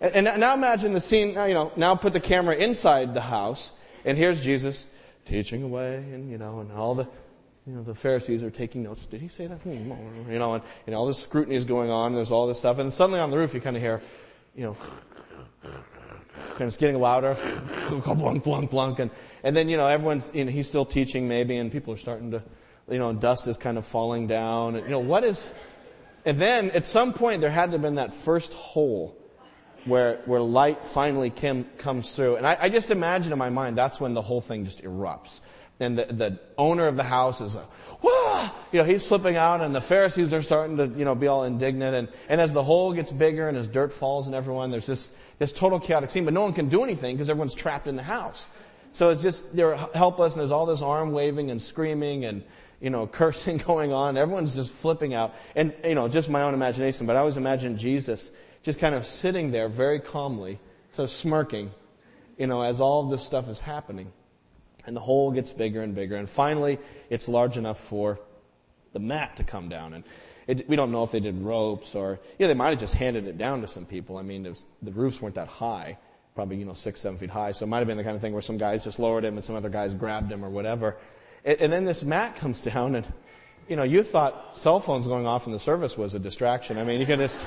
and, 0.00 0.28
and 0.28 0.40
now 0.40 0.54
imagine 0.54 0.92
the 0.92 1.00
scene, 1.00 1.30
you 1.30 1.54
know, 1.54 1.72
now 1.76 1.94
put 1.94 2.12
the 2.12 2.20
camera 2.20 2.54
inside 2.54 3.14
the 3.14 3.20
house, 3.20 3.72
and 4.04 4.18
here's 4.18 4.42
Jesus 4.44 4.86
teaching 5.24 5.62
away, 5.62 5.96
and, 5.96 6.30
you 6.30 6.38
know, 6.38 6.60
and 6.60 6.70
all 6.72 6.94
the, 6.94 7.08
you 7.66 7.72
know, 7.74 7.82
the 7.82 7.94
Pharisees 7.94 8.42
are 8.42 8.50
taking 8.50 8.82
notes. 8.82 9.06
Did 9.06 9.20
he 9.20 9.28
say 9.28 9.46
that? 9.46 9.58
Hmm, 9.62 10.30
you 10.30 10.38
know, 10.38 10.54
and, 10.54 10.64
and 10.86 10.94
all 10.94 11.06
this 11.06 11.18
scrutiny 11.18 11.56
is 11.56 11.64
going 11.64 11.90
on, 11.90 12.14
there's 12.14 12.30
all 12.30 12.46
this 12.46 12.58
stuff, 12.58 12.78
and 12.78 12.92
suddenly 12.92 13.20
on 13.20 13.30
the 13.30 13.38
roof 13.38 13.54
you 13.54 13.60
kind 13.60 13.76
of 13.76 13.82
hear, 13.82 14.00
you 14.54 14.64
know, 14.64 14.76
and 16.58 16.66
it's 16.66 16.76
getting 16.76 17.00
louder, 17.00 17.36
blunk, 17.88 18.44
blunk, 18.44 18.70
blunk, 18.70 18.98
and, 18.98 19.10
and 19.42 19.56
then, 19.56 19.68
you 19.68 19.76
know, 19.76 19.86
everyone's, 19.86 20.30
you 20.34 20.44
know, 20.44 20.50
he's 20.50 20.68
still 20.68 20.84
teaching 20.84 21.26
maybe, 21.26 21.56
and 21.56 21.72
people 21.72 21.92
are 21.92 21.98
starting 21.98 22.30
to, 22.30 22.42
you 22.88 22.98
know, 22.98 23.12
dust 23.12 23.48
is 23.48 23.56
kind 23.56 23.78
of 23.78 23.84
falling 23.84 24.26
down, 24.26 24.76
and, 24.76 24.84
you 24.84 24.90
know, 24.90 25.00
what 25.00 25.24
is, 25.24 25.50
and 26.24 26.40
then 26.40 26.70
at 26.70 26.84
some 26.84 27.12
point 27.12 27.40
there 27.40 27.50
had 27.50 27.66
to 27.66 27.72
have 27.72 27.82
been 27.82 27.96
that 27.96 28.14
first 28.14 28.52
hole 28.52 29.16
where, 29.86 30.20
where 30.26 30.40
light 30.40 30.84
finally 30.84 31.30
came, 31.30 31.64
comes 31.78 32.14
through. 32.14 32.36
And 32.36 32.46
I, 32.46 32.56
I 32.62 32.68
just 32.68 32.90
imagine 32.90 33.32
in 33.32 33.38
my 33.38 33.50
mind 33.50 33.78
that's 33.78 34.00
when 34.00 34.14
the 34.14 34.22
whole 34.22 34.40
thing 34.40 34.64
just 34.64 34.82
erupts. 34.82 35.40
And 35.78 35.98
the, 35.98 36.06
the 36.06 36.40
owner 36.56 36.86
of 36.86 36.96
the 36.96 37.02
house 37.02 37.40
is 37.40 37.54
like, 37.54 37.66
Wah! 38.02 38.50
you 38.72 38.78
know, 38.78 38.84
he's 38.84 39.06
flipping 39.06 39.36
out 39.36 39.60
and 39.60 39.74
the 39.74 39.80
Pharisees 39.80 40.32
are 40.32 40.42
starting 40.42 40.76
to, 40.76 40.86
you 40.86 41.04
know, 41.04 41.14
be 41.14 41.26
all 41.26 41.44
indignant. 41.44 41.94
And, 41.94 42.08
and 42.28 42.40
as 42.40 42.52
the 42.52 42.62
hole 42.62 42.92
gets 42.92 43.10
bigger 43.10 43.48
and 43.48 43.56
as 43.56 43.68
dirt 43.68 43.92
falls 43.92 44.28
on 44.28 44.34
everyone, 44.34 44.70
there's 44.70 44.86
this, 44.86 45.10
this 45.38 45.52
total 45.52 45.80
chaotic 45.80 46.10
scene, 46.10 46.24
but 46.24 46.34
no 46.34 46.42
one 46.42 46.52
can 46.52 46.68
do 46.68 46.84
anything 46.84 47.16
because 47.16 47.30
everyone's 47.30 47.54
trapped 47.54 47.86
in 47.86 47.96
the 47.96 48.02
house. 48.02 48.48
So 48.92 49.10
it's 49.10 49.22
just, 49.22 49.56
they're 49.56 49.76
helpless 49.94 50.34
and 50.34 50.40
there's 50.40 50.50
all 50.50 50.66
this 50.66 50.82
arm 50.82 51.12
waving 51.12 51.50
and 51.50 51.60
screaming 51.60 52.24
and, 52.26 52.44
you 52.80 52.90
know, 52.90 53.06
cursing 53.06 53.56
going 53.58 53.92
on. 53.92 54.16
Everyone's 54.16 54.54
just 54.54 54.72
flipping 54.72 55.14
out. 55.14 55.34
And, 55.54 55.74
you 55.84 55.94
know, 55.94 56.08
just 56.08 56.28
my 56.28 56.42
own 56.42 56.54
imagination, 56.54 57.06
but 57.06 57.16
I 57.16 57.20
always 57.20 57.36
imagine 57.36 57.78
Jesus 57.78 58.30
just 58.66 58.80
kind 58.80 58.96
of 58.96 59.06
sitting 59.06 59.52
there 59.52 59.68
very 59.68 60.00
calmly, 60.00 60.58
so 60.90 61.06
smirking, 61.06 61.70
you 62.36 62.48
know, 62.48 62.62
as 62.62 62.80
all 62.80 63.04
of 63.04 63.10
this 63.12 63.22
stuff 63.22 63.48
is 63.48 63.60
happening. 63.60 64.12
And 64.84 64.96
the 64.96 65.00
hole 65.00 65.30
gets 65.30 65.52
bigger 65.52 65.82
and 65.82 65.94
bigger. 65.94 66.16
And 66.16 66.28
finally, 66.28 66.80
it's 67.08 67.28
large 67.28 67.56
enough 67.56 67.78
for 67.78 68.18
the 68.92 68.98
mat 68.98 69.36
to 69.36 69.44
come 69.44 69.68
down. 69.68 69.94
And 69.94 70.04
it, 70.48 70.68
we 70.68 70.74
don't 70.74 70.90
know 70.90 71.04
if 71.04 71.12
they 71.12 71.20
did 71.20 71.40
ropes 71.42 71.94
or, 71.94 72.18
yeah, 72.40 72.48
they 72.48 72.54
might 72.54 72.70
have 72.70 72.80
just 72.80 72.94
handed 72.94 73.28
it 73.28 73.38
down 73.38 73.60
to 73.60 73.68
some 73.68 73.86
people. 73.86 74.16
I 74.16 74.22
mean, 74.22 74.42
was, 74.42 74.66
the 74.82 74.90
roofs 74.90 75.22
weren't 75.22 75.36
that 75.36 75.46
high, 75.46 75.96
probably, 76.34 76.56
you 76.56 76.64
know, 76.64 76.72
six, 76.72 77.00
seven 77.00 77.18
feet 77.18 77.30
high. 77.30 77.52
So 77.52 77.66
it 77.66 77.68
might 77.68 77.78
have 77.78 77.86
been 77.86 77.96
the 77.96 78.04
kind 78.04 78.16
of 78.16 78.20
thing 78.20 78.32
where 78.32 78.42
some 78.42 78.58
guys 78.58 78.82
just 78.82 78.98
lowered 78.98 79.24
him 79.24 79.36
and 79.36 79.44
some 79.44 79.54
other 79.54 79.68
guys 79.68 79.94
grabbed 79.94 80.32
him 80.32 80.44
or 80.44 80.50
whatever. 80.50 80.96
And, 81.44 81.60
and 81.60 81.72
then 81.72 81.84
this 81.84 82.02
mat 82.02 82.34
comes 82.34 82.62
down 82.62 82.96
and, 82.96 83.06
you 83.68 83.76
know, 83.76 83.84
you 83.84 84.02
thought 84.02 84.58
cell 84.58 84.80
phones 84.80 85.06
going 85.06 85.24
off 85.24 85.46
in 85.46 85.52
the 85.52 85.60
service 85.60 85.96
was 85.96 86.16
a 86.16 86.18
distraction. 86.18 86.78
I 86.78 86.82
mean, 86.84 86.98
you 86.98 87.06
could 87.06 87.20
just 87.20 87.46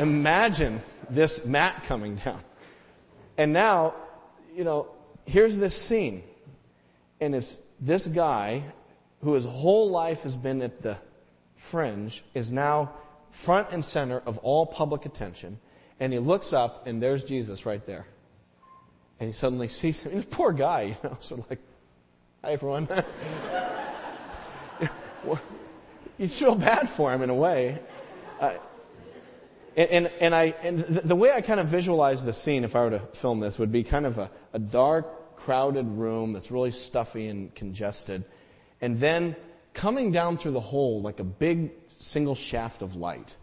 imagine 0.00 0.82
this 1.08 1.44
mat 1.44 1.84
coming 1.84 2.16
down. 2.16 2.40
And 3.36 3.52
now, 3.52 3.94
you 4.54 4.64
know, 4.64 4.88
here's 5.24 5.56
this 5.56 5.80
scene. 5.80 6.22
And 7.20 7.34
it's 7.34 7.58
this 7.80 8.06
guy 8.06 8.62
who 9.22 9.34
his 9.34 9.44
whole 9.44 9.90
life 9.90 10.22
has 10.22 10.34
been 10.34 10.62
at 10.62 10.82
the 10.82 10.96
fringe 11.56 12.24
is 12.34 12.50
now 12.50 12.92
front 13.30 13.68
and 13.70 13.84
center 13.84 14.22
of 14.26 14.38
all 14.38 14.66
public 14.66 15.06
attention. 15.06 15.58
And 16.00 16.12
he 16.12 16.18
looks 16.18 16.52
up 16.52 16.86
and 16.86 17.02
there's 17.02 17.22
Jesus 17.22 17.66
right 17.66 17.84
there. 17.86 18.06
And 19.20 19.28
he 19.28 19.34
suddenly 19.34 19.68
sees 19.68 20.02
him. 20.02 20.12
This 20.14 20.24
poor 20.24 20.52
guy, 20.52 20.82
you 20.82 20.96
know, 21.04 21.16
sort 21.20 21.40
of 21.40 21.50
like, 21.50 21.60
Hi, 22.42 22.52
everyone. 22.52 22.88
you 26.16 26.26
feel 26.26 26.54
bad 26.54 26.88
for 26.88 27.12
him 27.12 27.20
in 27.20 27.28
a 27.28 27.34
way. 27.34 27.78
Uh, 28.40 28.54
and, 29.80 29.90
and, 29.90 30.10
and, 30.20 30.34
I, 30.34 30.54
and 30.62 30.78
the 30.80 31.16
way 31.16 31.32
I 31.32 31.40
kind 31.40 31.58
of 31.58 31.68
visualize 31.68 32.22
the 32.22 32.34
scene, 32.34 32.64
if 32.64 32.76
I 32.76 32.84
were 32.84 32.90
to 32.90 32.98
film 33.14 33.40
this, 33.40 33.58
would 33.58 33.72
be 33.72 33.82
kind 33.82 34.04
of 34.04 34.18
a, 34.18 34.30
a 34.52 34.58
dark, 34.58 35.36
crowded 35.36 35.88
room 35.88 36.34
that's 36.34 36.50
really 36.50 36.70
stuffy 36.70 37.28
and 37.28 37.54
congested. 37.54 38.26
And 38.82 39.00
then 39.00 39.34
coming 39.72 40.12
down 40.12 40.36
through 40.36 40.50
the 40.50 40.60
hole 40.60 41.00
like 41.00 41.18
a 41.18 41.24
big 41.24 41.70
single 41.98 42.34
shaft 42.34 42.82
of 42.82 42.94
light. 42.94 43.34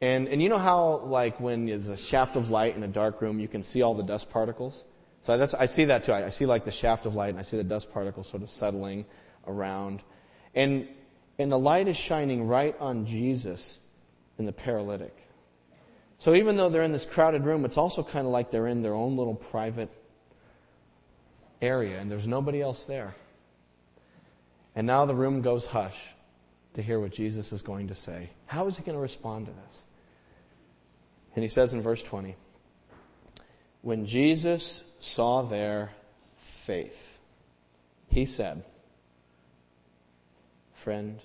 And, 0.00 0.28
and 0.28 0.42
you 0.42 0.48
know 0.48 0.56
how, 0.56 1.00
like, 1.00 1.38
when 1.38 1.66
there's 1.66 1.88
a 1.88 1.96
shaft 1.96 2.36
of 2.36 2.48
light 2.48 2.74
in 2.74 2.82
a 2.82 2.88
dark 2.88 3.20
room, 3.20 3.38
you 3.38 3.48
can 3.48 3.62
see 3.62 3.82
all 3.82 3.94
the 3.94 4.02
dust 4.02 4.30
particles? 4.30 4.86
So 5.20 5.36
that's, 5.36 5.52
I 5.52 5.66
see 5.66 5.84
that 5.84 6.04
too. 6.04 6.12
I, 6.12 6.24
I 6.24 6.28
see 6.30 6.46
like 6.46 6.64
the 6.64 6.72
shaft 6.72 7.04
of 7.04 7.14
light 7.14 7.28
and 7.28 7.38
I 7.38 7.42
see 7.42 7.58
the 7.58 7.64
dust 7.64 7.92
particles 7.92 8.28
sort 8.28 8.42
of 8.42 8.48
settling 8.48 9.04
around. 9.46 10.02
And, 10.54 10.88
and 11.38 11.52
the 11.52 11.58
light 11.58 11.86
is 11.86 11.98
shining 11.98 12.48
right 12.48 12.74
on 12.80 13.04
Jesus 13.04 13.78
and 14.38 14.46
the 14.46 14.52
paralytic. 14.52 15.16
So 16.18 16.34
even 16.34 16.56
though 16.56 16.68
they're 16.68 16.82
in 16.82 16.92
this 16.92 17.04
crowded 17.04 17.44
room, 17.44 17.64
it's 17.64 17.76
also 17.76 18.02
kind 18.02 18.26
of 18.26 18.32
like 18.32 18.50
they're 18.50 18.68
in 18.68 18.82
their 18.82 18.94
own 18.94 19.16
little 19.16 19.34
private 19.34 19.90
area 21.60 22.00
and 22.00 22.10
there's 22.10 22.26
nobody 22.26 22.60
else 22.60 22.86
there. 22.86 23.14
And 24.74 24.86
now 24.86 25.04
the 25.04 25.14
room 25.14 25.42
goes 25.42 25.66
hush 25.66 26.14
to 26.74 26.82
hear 26.82 26.98
what 27.00 27.12
Jesus 27.12 27.52
is 27.52 27.62
going 27.62 27.88
to 27.88 27.94
say. 27.94 28.30
How 28.46 28.66
is 28.68 28.76
he 28.76 28.82
going 28.82 28.96
to 28.96 29.02
respond 29.02 29.46
to 29.46 29.52
this? 29.52 29.84
And 31.34 31.42
he 31.42 31.48
says 31.48 31.72
in 31.72 31.80
verse 31.80 32.02
20, 32.02 32.36
when 33.82 34.06
Jesus 34.06 34.82
saw 35.00 35.42
their 35.42 35.90
faith. 36.62 37.18
He 38.08 38.24
said, 38.24 38.62
Friend, 40.74 41.18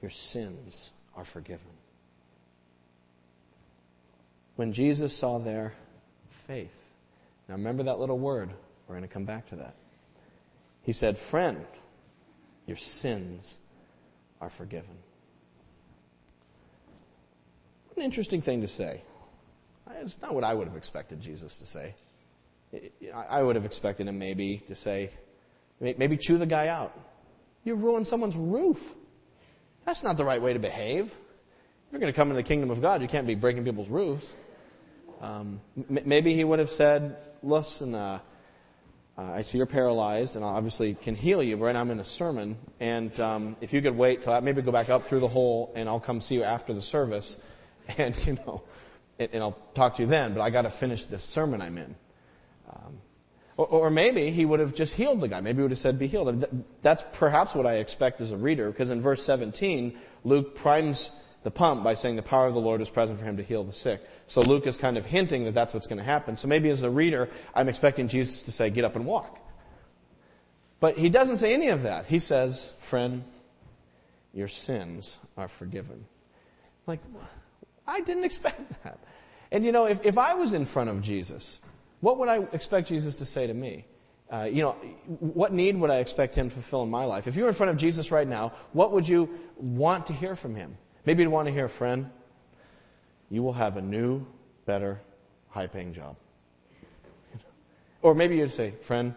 your 0.00 0.10
sins 0.10 0.90
are 1.16 1.24
forgiven. 1.24 1.66
When 4.56 4.72
Jesus 4.72 5.16
saw 5.16 5.38
their 5.38 5.72
faith, 6.46 6.74
now 7.48 7.54
remember 7.54 7.84
that 7.84 7.98
little 7.98 8.18
word, 8.18 8.50
we're 8.86 8.96
going 8.96 9.06
to 9.06 9.12
come 9.12 9.24
back 9.24 9.48
to 9.50 9.56
that. 9.56 9.74
He 10.82 10.92
said, 10.92 11.18
Friend, 11.18 11.64
your 12.66 12.76
sins 12.76 13.58
are 14.40 14.50
forgiven. 14.50 14.96
What 17.88 17.98
an 17.98 18.04
interesting 18.04 18.42
thing 18.42 18.60
to 18.62 18.68
say. 18.68 19.02
It's 20.00 20.20
not 20.22 20.34
what 20.34 20.44
I 20.44 20.54
would 20.54 20.66
have 20.68 20.76
expected 20.76 21.20
Jesus 21.20 21.58
to 21.58 21.66
say. 21.66 21.94
I 23.14 23.42
would 23.42 23.56
have 23.56 23.64
expected 23.64 24.06
him 24.06 24.18
maybe 24.18 24.62
to 24.68 24.74
say, 24.74 25.10
maybe 25.80 26.16
chew 26.16 26.38
the 26.38 26.46
guy 26.46 26.68
out. 26.68 26.96
You 27.64 27.74
ruined 27.74 28.06
someone's 28.06 28.36
roof. 28.36 28.94
That's 29.90 30.04
not 30.04 30.16
the 30.16 30.24
right 30.24 30.40
way 30.40 30.52
to 30.52 30.60
behave. 30.60 31.06
If 31.06 31.12
you're 31.90 31.98
going 31.98 32.12
to 32.12 32.16
come 32.16 32.28
into 32.30 32.40
the 32.40 32.46
kingdom 32.46 32.70
of 32.70 32.80
God, 32.80 33.02
you 33.02 33.08
can't 33.08 33.26
be 33.26 33.34
breaking 33.34 33.64
people's 33.64 33.88
roofs. 33.88 34.32
Um, 35.20 35.60
m- 35.76 35.98
maybe 36.04 36.32
he 36.32 36.44
would 36.44 36.60
have 36.60 36.70
said, 36.70 37.16
listen, 37.42 37.96
uh, 37.96 38.20
uh, 39.18 39.22
I 39.32 39.42
see 39.42 39.58
you're 39.58 39.66
paralyzed, 39.66 40.36
and 40.36 40.44
I 40.44 40.50
obviously 40.50 40.94
can 40.94 41.16
heal 41.16 41.42
you, 41.42 41.56
but 41.56 41.64
right 41.64 41.72
now 41.72 41.80
I'm 41.80 41.90
in 41.90 41.98
a 41.98 42.04
sermon, 42.04 42.56
and 42.78 43.18
um, 43.18 43.56
if 43.60 43.72
you 43.72 43.82
could 43.82 43.96
wait 43.96 44.22
till 44.22 44.32
I 44.32 44.38
maybe 44.38 44.62
go 44.62 44.70
back 44.70 44.90
up 44.90 45.02
through 45.02 45.18
the 45.18 45.28
hole, 45.28 45.72
and 45.74 45.88
I'll 45.88 45.98
come 45.98 46.20
see 46.20 46.36
you 46.36 46.44
after 46.44 46.72
the 46.72 46.82
service, 46.82 47.36
and 47.98 48.16
you 48.24 48.34
know, 48.34 48.62
and 49.18 49.42
I'll 49.42 49.58
talk 49.74 49.96
to 49.96 50.02
you 50.02 50.08
then, 50.08 50.34
but 50.34 50.40
I 50.40 50.50
got 50.50 50.62
to 50.62 50.70
finish 50.70 51.06
this 51.06 51.24
sermon 51.24 51.60
I'm 51.60 51.76
in. 51.76 51.96
Um, 52.72 53.00
or, 53.60 53.66
or, 53.66 53.90
maybe 53.90 54.30
he 54.30 54.46
would 54.46 54.60
have 54.60 54.74
just 54.74 54.94
healed 54.94 55.20
the 55.20 55.28
guy. 55.28 55.40
Maybe 55.40 55.56
he 55.56 55.62
would 55.62 55.70
have 55.70 55.78
said, 55.78 55.98
be 55.98 56.06
healed. 56.06 56.46
That's 56.80 57.04
perhaps 57.12 57.54
what 57.54 57.66
I 57.66 57.74
expect 57.74 58.20
as 58.20 58.32
a 58.32 58.36
reader, 58.36 58.70
because 58.70 58.90
in 58.90 59.00
verse 59.00 59.22
17, 59.22 59.98
Luke 60.24 60.56
primes 60.56 61.10
the 61.42 61.50
pump 61.50 61.84
by 61.84 61.94
saying 61.94 62.16
the 62.16 62.22
power 62.22 62.46
of 62.46 62.54
the 62.54 62.60
Lord 62.60 62.80
is 62.80 62.88
present 62.88 63.18
for 63.18 63.24
him 63.24 63.36
to 63.36 63.42
heal 63.42 63.62
the 63.64 63.72
sick. 63.72 64.02
So 64.26 64.40
Luke 64.40 64.66
is 64.66 64.78
kind 64.78 64.96
of 64.96 65.04
hinting 65.04 65.44
that 65.44 65.52
that's 65.52 65.74
what's 65.74 65.86
going 65.86 65.98
to 65.98 66.04
happen. 66.04 66.36
So 66.36 66.48
maybe 66.48 66.70
as 66.70 66.82
a 66.82 66.90
reader, 66.90 67.28
I'm 67.54 67.68
expecting 67.68 68.08
Jesus 68.08 68.42
to 68.42 68.52
say, 68.52 68.70
get 68.70 68.84
up 68.84 68.96
and 68.96 69.04
walk. 69.04 69.38
But 70.80 70.96
he 70.96 71.10
doesn't 71.10 71.36
say 71.36 71.52
any 71.52 71.68
of 71.68 71.82
that. 71.82 72.06
He 72.06 72.18
says, 72.18 72.72
friend, 72.78 73.24
your 74.32 74.48
sins 74.48 75.18
are 75.36 75.48
forgiven. 75.48 76.06
Like, 76.86 77.00
I 77.86 78.00
didn't 78.00 78.24
expect 78.30 78.82
that. 78.84 78.98
And 79.52 79.64
you 79.64 79.72
know, 79.72 79.86
if, 79.86 80.04
if 80.06 80.16
I 80.16 80.34
was 80.34 80.54
in 80.54 80.64
front 80.64 80.88
of 80.88 81.02
Jesus, 81.02 81.60
what 82.00 82.18
would 82.18 82.28
I 82.28 82.40
expect 82.52 82.88
Jesus 82.88 83.16
to 83.16 83.26
say 83.26 83.46
to 83.46 83.54
me? 83.54 83.84
Uh, 84.32 84.44
you 84.44 84.62
know, 84.62 84.72
what 85.18 85.52
need 85.52 85.76
would 85.76 85.90
I 85.90 85.98
expect 85.98 86.34
him 86.34 86.48
to 86.48 86.54
fulfill 86.54 86.82
in 86.82 86.90
my 86.90 87.04
life? 87.04 87.26
If 87.26 87.36
you 87.36 87.42
were 87.42 87.48
in 87.48 87.54
front 87.54 87.70
of 87.70 87.76
Jesus 87.76 88.12
right 88.12 88.28
now, 88.28 88.52
what 88.72 88.92
would 88.92 89.08
you 89.08 89.28
want 89.56 90.06
to 90.06 90.12
hear 90.12 90.36
from 90.36 90.54
him? 90.54 90.76
Maybe 91.04 91.22
you'd 91.22 91.30
want 91.30 91.48
to 91.48 91.52
hear, 91.52 91.66
friend, 91.66 92.08
you 93.28 93.42
will 93.42 93.52
have 93.52 93.76
a 93.76 93.82
new, 93.82 94.24
better, 94.66 95.00
high 95.48 95.66
paying 95.66 95.92
job. 95.92 96.16
Or 98.02 98.14
maybe 98.14 98.36
you'd 98.36 98.50
say, 98.50 98.72
friend, 98.80 99.14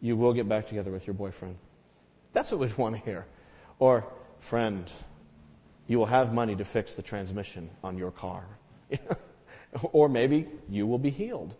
you 0.00 0.16
will 0.16 0.32
get 0.32 0.48
back 0.48 0.66
together 0.66 0.90
with 0.90 1.06
your 1.06 1.14
boyfriend. 1.14 1.56
That's 2.32 2.50
what 2.52 2.60
we'd 2.60 2.78
want 2.78 2.94
to 2.94 3.02
hear. 3.02 3.26
Or, 3.78 4.06
friend, 4.38 4.90
you 5.86 5.98
will 5.98 6.06
have 6.06 6.32
money 6.32 6.54
to 6.56 6.64
fix 6.64 6.94
the 6.94 7.02
transmission 7.02 7.68
on 7.82 7.98
your 7.98 8.10
car. 8.10 8.46
or 9.92 10.08
maybe 10.08 10.46
you 10.68 10.86
will 10.86 10.98
be 10.98 11.10
healed. 11.10 11.56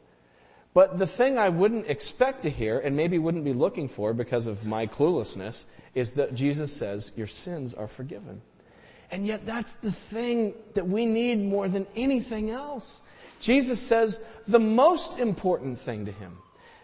But 0.77 0.99
the 0.99 1.07
thing 1.07 1.39
I 1.39 1.49
wouldn't 1.49 1.87
expect 1.87 2.43
to 2.43 2.51
hear, 2.51 2.79
and 2.79 2.95
maybe 2.95 3.17
wouldn't 3.19 3.45
be 3.45 3.55
looking 3.55 3.89
for 3.89 4.12
because 4.12 4.47
of 4.47 4.67
my 4.67 4.87
cluelessness, 4.87 5.65
is 5.95 6.12
that 6.12 6.35
Jesus 6.35 6.71
says, 6.71 7.12
Your 7.17 7.29
sins 7.29 7.73
are 7.73 7.89
forgiven. 7.89 8.43
And 9.11 9.27
yet 9.27 9.47
that's 9.47 9.77
the 9.77 9.91
thing 9.91 10.53
that 10.75 10.87
we 10.87 11.07
need 11.07 11.39
more 11.43 11.67
than 11.67 11.87
anything 11.97 12.51
else. 12.51 13.01
Jesus 13.41 13.81
says 13.81 14.21
the 14.47 14.61
most 14.61 15.19
important 15.19 15.81
thing 15.81 16.05
to 16.05 16.12
him. 16.12 16.37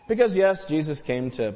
Because 0.08 0.34
yes, 0.34 0.64
Jesus 0.64 1.02
came 1.02 1.30
to 1.32 1.54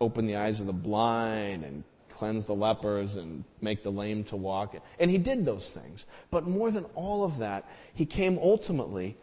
open 0.00 0.26
the 0.26 0.36
eyes 0.36 0.60
of 0.60 0.66
the 0.66 0.72
blind 0.72 1.64
and 1.64 1.84
cleanse 2.08 2.46
the 2.46 2.54
lepers 2.54 3.16
and 3.16 3.44
make 3.60 3.82
the 3.82 3.92
lame 3.92 4.24
to 4.24 4.36
walk. 4.36 4.74
And 4.98 5.10
he 5.10 5.18
did 5.18 5.44
those 5.44 5.70
things. 5.74 6.06
But 6.30 6.48
more 6.48 6.70
than 6.70 6.84
all 6.94 7.24
of 7.24 7.36
that, 7.40 7.68
he 7.92 8.06
came 8.06 8.38
ultimately 8.38 9.18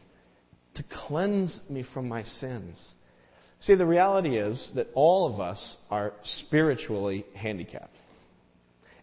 to 0.76 0.84
cleanse 0.84 1.70
me 1.70 1.84
from 1.84 2.08
my 2.08 2.24
sins. 2.24 2.96
See, 3.60 3.76
the 3.76 3.86
reality 3.86 4.36
is 4.36 4.74
that 4.74 4.90
all 4.94 5.26
of 5.26 5.40
us 5.40 5.78
are 5.90 6.14
spiritually 6.22 7.26
handicapped. 7.34 7.96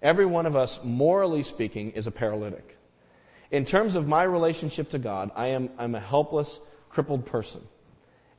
Every 0.03 0.27
one 0.27 0.47
of 0.47 0.57
us, 0.57 0.83
morally 0.83 1.43
speaking, 1.43 1.93
is 1.93 2.07
a 2.07 2.11
paralytic. 2.11 2.77
In 3.51 3.65
terms 3.65 3.97
of 3.97 4.07
my 4.07 4.23
relationship 4.23 4.91
to 4.91 4.99
God, 4.99 5.31
I 5.35 5.49
am, 5.49 5.71
I'm 5.79 5.95
a 5.95 6.01
helpless, 6.01 6.61
crippled 6.89 7.27
person 7.27 7.63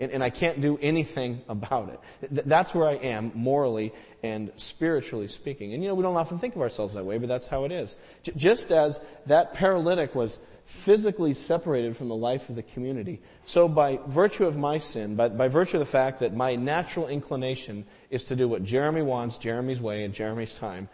and, 0.01 0.11
and 0.11 0.23
I 0.23 0.29
can't 0.29 0.59
do 0.59 0.77
anything 0.81 1.41
about 1.49 1.89
it. 1.89 2.29
Th- 2.33 2.45
that's 2.45 2.75
where 2.75 2.89
I 2.89 2.95
am 2.95 3.31
morally 3.33 3.93
and 4.21 4.51
spiritually 4.57 5.27
speaking. 5.27 5.73
And 5.73 5.81
you 5.81 5.87
know, 5.87 5.95
we 5.95 6.03
don't 6.03 6.17
often 6.17 6.39
think 6.39 6.55
of 6.55 6.61
ourselves 6.61 6.95
that 6.95 7.05
way, 7.05 7.17
but 7.19 7.29
that's 7.29 7.47
how 7.47 7.63
it 7.63 7.71
is. 7.71 7.95
J- 8.23 8.33
just 8.35 8.71
as 8.71 8.99
that 9.27 9.53
paralytic 9.53 10.13
was 10.13 10.37
physically 10.65 11.33
separated 11.33 11.97
from 11.97 12.07
the 12.07 12.15
life 12.15 12.49
of 12.49 12.55
the 12.55 12.63
community, 12.63 13.21
so 13.43 13.67
by 13.67 13.99
virtue 14.07 14.45
of 14.45 14.57
my 14.57 14.77
sin, 14.77 15.15
by, 15.15 15.29
by 15.29 15.47
virtue 15.47 15.77
of 15.77 15.79
the 15.79 15.85
fact 15.85 16.19
that 16.19 16.33
my 16.33 16.55
natural 16.55 17.07
inclination 17.07 17.85
is 18.09 18.23
to 18.25 18.35
do 18.35 18.47
what 18.47 18.63
Jeramie 18.63 19.01
wants, 19.01 19.37
Jeramie's 19.37 19.81
way, 19.81 20.03
and 20.03 20.13
Jeramie's 20.13 20.57
time, 20.57 20.89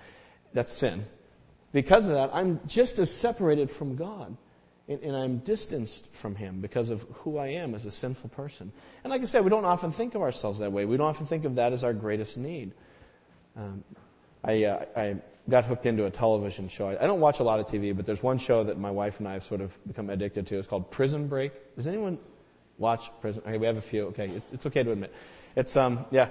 that's 0.53 0.73
sin. 0.73 1.05
Because 1.73 2.05
of 2.05 2.13
that, 2.13 2.31
I'm 2.33 2.59
just 2.65 2.97
as 2.99 3.13
separated 3.13 3.69
from 3.69 3.95
God 3.95 4.35
and, 4.87 5.01
and, 5.01 5.15
I'm 5.15 5.39
distanced 5.39 6.07
from 6.13 6.35
Him 6.35 6.61
because 6.61 6.89
of 6.89 7.05
who 7.13 7.37
I 7.37 7.47
am 7.47 7.75
as 7.75 7.85
a 7.85 7.91
sinful 7.91 8.29
person. 8.29 8.71
And 9.03 9.11
like 9.11 9.21
I 9.21 9.25
said, 9.25 9.43
we 9.43 9.49
don't 9.49 9.65
often 9.65 9.91
think 9.91 10.15
of 10.15 10.21
ourselves 10.21 10.59
that 10.59 10.71
way. 10.71 10.85
We 10.85 10.95
don't 10.95 11.07
often 11.07 11.25
think 11.25 11.43
of 11.43 11.55
that 11.55 11.73
as 11.73 11.83
our 11.83 11.93
greatest 11.93 12.37
need. 12.37 12.71
Um, 13.57 13.83
I, 14.43 14.63
uh, 14.63 14.85
I 14.95 15.15
got 15.49 15.65
hooked 15.65 15.85
into 15.85 16.05
a 16.05 16.09
television 16.09 16.67
show. 16.67 16.87
I, 16.89 17.07
don't 17.07 17.19
watch 17.19 17.39
a 17.39 17.43
lot 17.43 17.59
of 17.59 17.67
TV, 17.67 17.95
but 17.95 18.05
there's 18.05 18.21
one 18.21 18.37
show 18.37 18.63
that 18.63 18.77
my 18.77 18.91
wife 18.91 19.19
and 19.19 19.27
I 19.27 19.33
have 19.33 19.43
sort 19.43 19.61
of 19.61 19.71
become 19.87 20.09
addicted 20.09 20.47
to. 20.47 20.57
It's 20.57 20.67
called 20.67 20.91
Prison 20.91 21.27
Break. 21.27 21.75
Does 21.75 21.87
anyone 21.87 22.17
watch 22.77 23.09
Prison? 23.21 23.41
Okay, 23.45 23.57
we 23.57 23.65
have 23.65 23.77
a 23.77 23.81
few. 23.81 24.07
Okay, 24.07 24.27
it's, 24.27 24.53
it's 24.53 24.65
okay 24.65 24.83
to 24.83 24.91
admit. 24.91 25.13
It's 25.55 25.75
um, 25.77 26.05
yeah. 26.11 26.29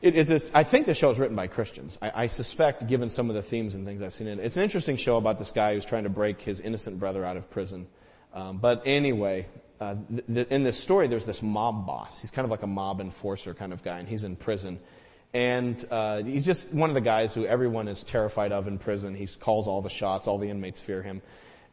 It 0.00 0.14
is 0.14 0.28
this, 0.28 0.52
I 0.54 0.62
think 0.62 0.86
the 0.86 0.94
show 0.94 1.10
is 1.10 1.18
written 1.18 1.34
by 1.34 1.48
Christians. 1.48 1.98
I, 2.00 2.12
I, 2.14 2.26
suspect, 2.28 2.86
given 2.86 3.08
some 3.08 3.30
of 3.30 3.34
the 3.34 3.42
themes 3.42 3.74
and 3.74 3.84
things 3.84 4.00
I've 4.00 4.14
seen 4.14 4.28
in 4.28 4.38
it. 4.38 4.44
It's 4.44 4.56
an 4.56 4.62
interesting 4.62 4.96
show 4.96 5.16
about 5.16 5.40
this 5.40 5.50
guy 5.50 5.74
who's 5.74 5.84
trying 5.84 6.04
to 6.04 6.08
break 6.08 6.40
his 6.40 6.60
innocent 6.60 7.00
brother 7.00 7.24
out 7.24 7.36
of 7.36 7.50
prison. 7.50 7.88
Um, 8.32 8.58
but 8.58 8.82
anyway, 8.86 9.46
uh, 9.80 9.96
th- 10.08 10.26
th- 10.26 10.48
in 10.48 10.62
this 10.62 10.78
story, 10.78 11.08
there's 11.08 11.24
this 11.24 11.42
mob 11.42 11.84
boss. 11.84 12.20
He's 12.20 12.30
kind 12.30 12.44
of 12.44 12.50
like 12.50 12.62
a 12.62 12.68
mob 12.68 13.00
enforcer 13.00 13.54
kind 13.54 13.72
of 13.72 13.82
guy, 13.82 13.98
and 13.98 14.08
he's 14.08 14.22
in 14.22 14.36
prison. 14.36 14.78
And 15.34 15.84
uh, 15.90 16.22
he's 16.22 16.46
just 16.46 16.72
one 16.72 16.90
of 16.90 16.94
the 16.94 17.00
guys 17.00 17.34
who 17.34 17.44
everyone 17.44 17.88
is 17.88 18.02
terrified 18.02 18.52
of 18.52 18.66
in 18.66 18.78
prison. 18.78 19.14
He 19.14 19.26
calls 19.26 19.66
all 19.66 19.82
the 19.82 19.90
shots. 19.90 20.26
All 20.26 20.38
the 20.38 20.48
inmates 20.48 20.80
fear 20.80 21.02
him. 21.02 21.22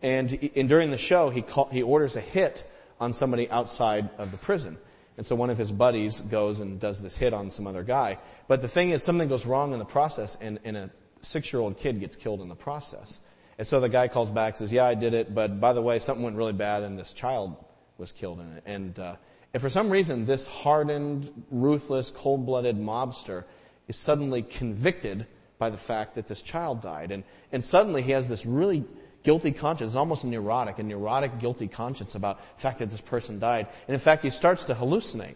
And, 0.02 0.50
and 0.56 0.68
during 0.68 0.92
the 0.92 0.98
show, 0.98 1.30
he, 1.30 1.42
call, 1.42 1.70
he 1.70 1.82
orders 1.82 2.16
a 2.16 2.22
hit 2.22 2.70
on 3.00 3.14
somebody 3.14 3.50
outside 3.50 4.10
of 4.18 4.32
the 4.32 4.38
prison. 4.38 4.78
And 5.18 5.26
so 5.26 5.36
one 5.36 5.50
of 5.50 5.58
his 5.58 5.72
buddies 5.72 6.20
goes 6.20 6.60
and 6.60 6.80
does 6.80 7.02
this 7.02 7.16
hit 7.16 7.34
on 7.34 7.50
some 7.50 7.68
other 7.68 7.84
guy. 7.84 8.20
But 8.48 8.62
the 8.62 8.68
thing 8.68 8.90
is, 8.90 9.02
something 9.02 9.30
goes 9.30 9.46
wrong 9.46 9.72
in 9.72 9.80
the 9.80 9.86
process, 9.86 10.38
and, 10.42 10.60
and 10.66 10.76
a 10.76 10.92
six-year-old 11.22 11.78
kid 11.78 12.02
gets 12.02 12.16
killed 12.18 12.42
in 12.42 12.50
the 12.50 12.56
process. 12.56 13.20
And 13.58 13.66
so 13.66 13.80
the 13.80 13.88
guy 13.88 14.10
calls 14.10 14.30
back, 14.30 14.58
says, 14.58 14.74
"Yeah, 14.74 14.86
I 14.86 14.96
did 14.96 15.14
it, 15.14 15.34
but 15.34 15.62
by 15.62 15.72
the 15.72 15.82
way, 15.82 16.00
something 16.00 16.24
went 16.24 16.36
really 16.36 16.54
bad, 16.54 16.84
and 16.84 17.00
this 17.00 17.14
child 17.14 17.56
was 17.98 18.12
killed 18.12 18.42
in 18.42 18.52
it." 18.58 18.64
And 18.66 19.00
uh, 19.00 19.16
and 19.56 19.62
for 19.62 19.70
some 19.70 19.90
reason, 19.90 20.26
this 20.26 20.46
hardened, 20.46 21.32
ruthless, 21.50 22.12
cold-blooded 22.12 22.76
mobster 22.76 23.46
is 23.88 23.96
suddenly 23.96 24.42
convicted 24.42 25.28
by 25.58 25.70
the 25.70 25.78
fact 25.78 26.16
that 26.16 26.28
this 26.28 26.42
child 26.42 26.82
died, 26.82 27.14
and 27.14 27.24
and 27.54 27.64
suddenly 27.64 28.02
he 28.02 28.12
has 28.12 28.28
this 28.28 28.46
really 28.46 28.84
guilty 29.24 29.54
conscience, 29.54 29.96
almost 29.96 30.26
neurotic, 30.26 30.78
a 30.80 30.84
neurotic, 30.84 31.40
guilty 31.40 31.70
conscience 31.70 32.16
about 32.16 32.38
the 32.58 32.62
fact 32.64 32.80
that 32.80 32.92
this 32.92 33.00
person 33.00 33.40
died. 33.40 33.68
And 33.88 33.94
in 33.94 34.00
fact, 34.02 34.24
he 34.24 34.30
starts 34.30 34.66
to 34.66 34.76
hallucinate. 34.76 35.36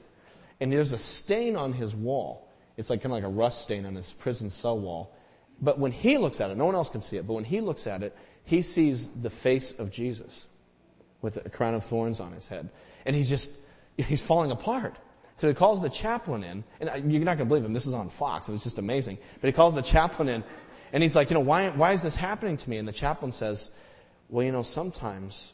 And 0.59 0.69
there's 0.69 0.91
a 0.91 0.97
stain 0.97 1.55
on 1.55 1.71
his 1.71 1.95
wall. 1.95 2.51
It's 2.75 2.89
like 2.89 3.01
kind 3.01 3.13
of 3.13 3.23
like 3.23 3.23
a 3.23 3.33
rust 3.33 3.61
stain 3.61 3.85
on 3.85 3.95
his 3.95 4.11
prison 4.11 4.49
cell 4.49 4.77
wall. 4.77 5.15
But 5.61 5.79
when 5.79 5.93
he 5.93 6.17
looks 6.17 6.41
at 6.41 6.51
it, 6.51 6.57
no 6.57 6.65
one 6.65 6.75
else 6.75 6.89
can 6.89 6.99
see 6.99 7.15
it, 7.15 7.25
but 7.25 7.35
when 7.35 7.45
he 7.45 7.61
looks 7.61 7.87
at 7.87 8.03
it, 8.03 8.13
he 8.43 8.63
sees 8.63 9.07
the 9.07 9.29
face 9.29 9.71
of 9.71 9.89
Jesus 9.91 10.45
with 11.21 11.37
a 11.45 11.49
crown 11.49 11.73
of 11.73 11.85
thorns 11.85 12.19
on 12.19 12.33
his 12.33 12.47
head. 12.47 12.67
And 13.05 13.15
he's 13.15 13.29
just, 13.29 13.51
he's 14.03 14.21
falling 14.21 14.51
apart. 14.51 14.95
So 15.37 15.47
he 15.47 15.53
calls 15.53 15.81
the 15.81 15.89
chaplain 15.89 16.43
in, 16.43 16.63
and 16.81 17.11
you're 17.11 17.23
not 17.23 17.37
going 17.37 17.45
to 17.47 17.49
believe 17.49 17.63
him. 17.63 17.73
This 17.73 17.87
is 17.87 17.93
on 17.93 18.09
Fox. 18.09 18.49
It 18.49 18.51
was 18.51 18.63
just 18.63 18.77
amazing. 18.77 19.17
But 19.39 19.47
he 19.47 19.53
calls 19.53 19.73
the 19.73 19.81
chaplain 19.81 20.27
in 20.27 20.43
and 20.91 21.03
he's 21.03 21.15
like, 21.15 21.29
you 21.29 21.35
know, 21.35 21.41
why, 21.41 21.69
why 21.69 21.93
is 21.93 22.01
this 22.01 22.15
happening 22.15 22.57
to 22.57 22.69
me? 22.69 22.77
And 22.77 22.87
the 22.87 22.93
chaplain 22.93 23.31
says, 23.31 23.69
well, 24.27 24.45
you 24.45 24.51
know, 24.51 24.63
sometimes 24.63 25.53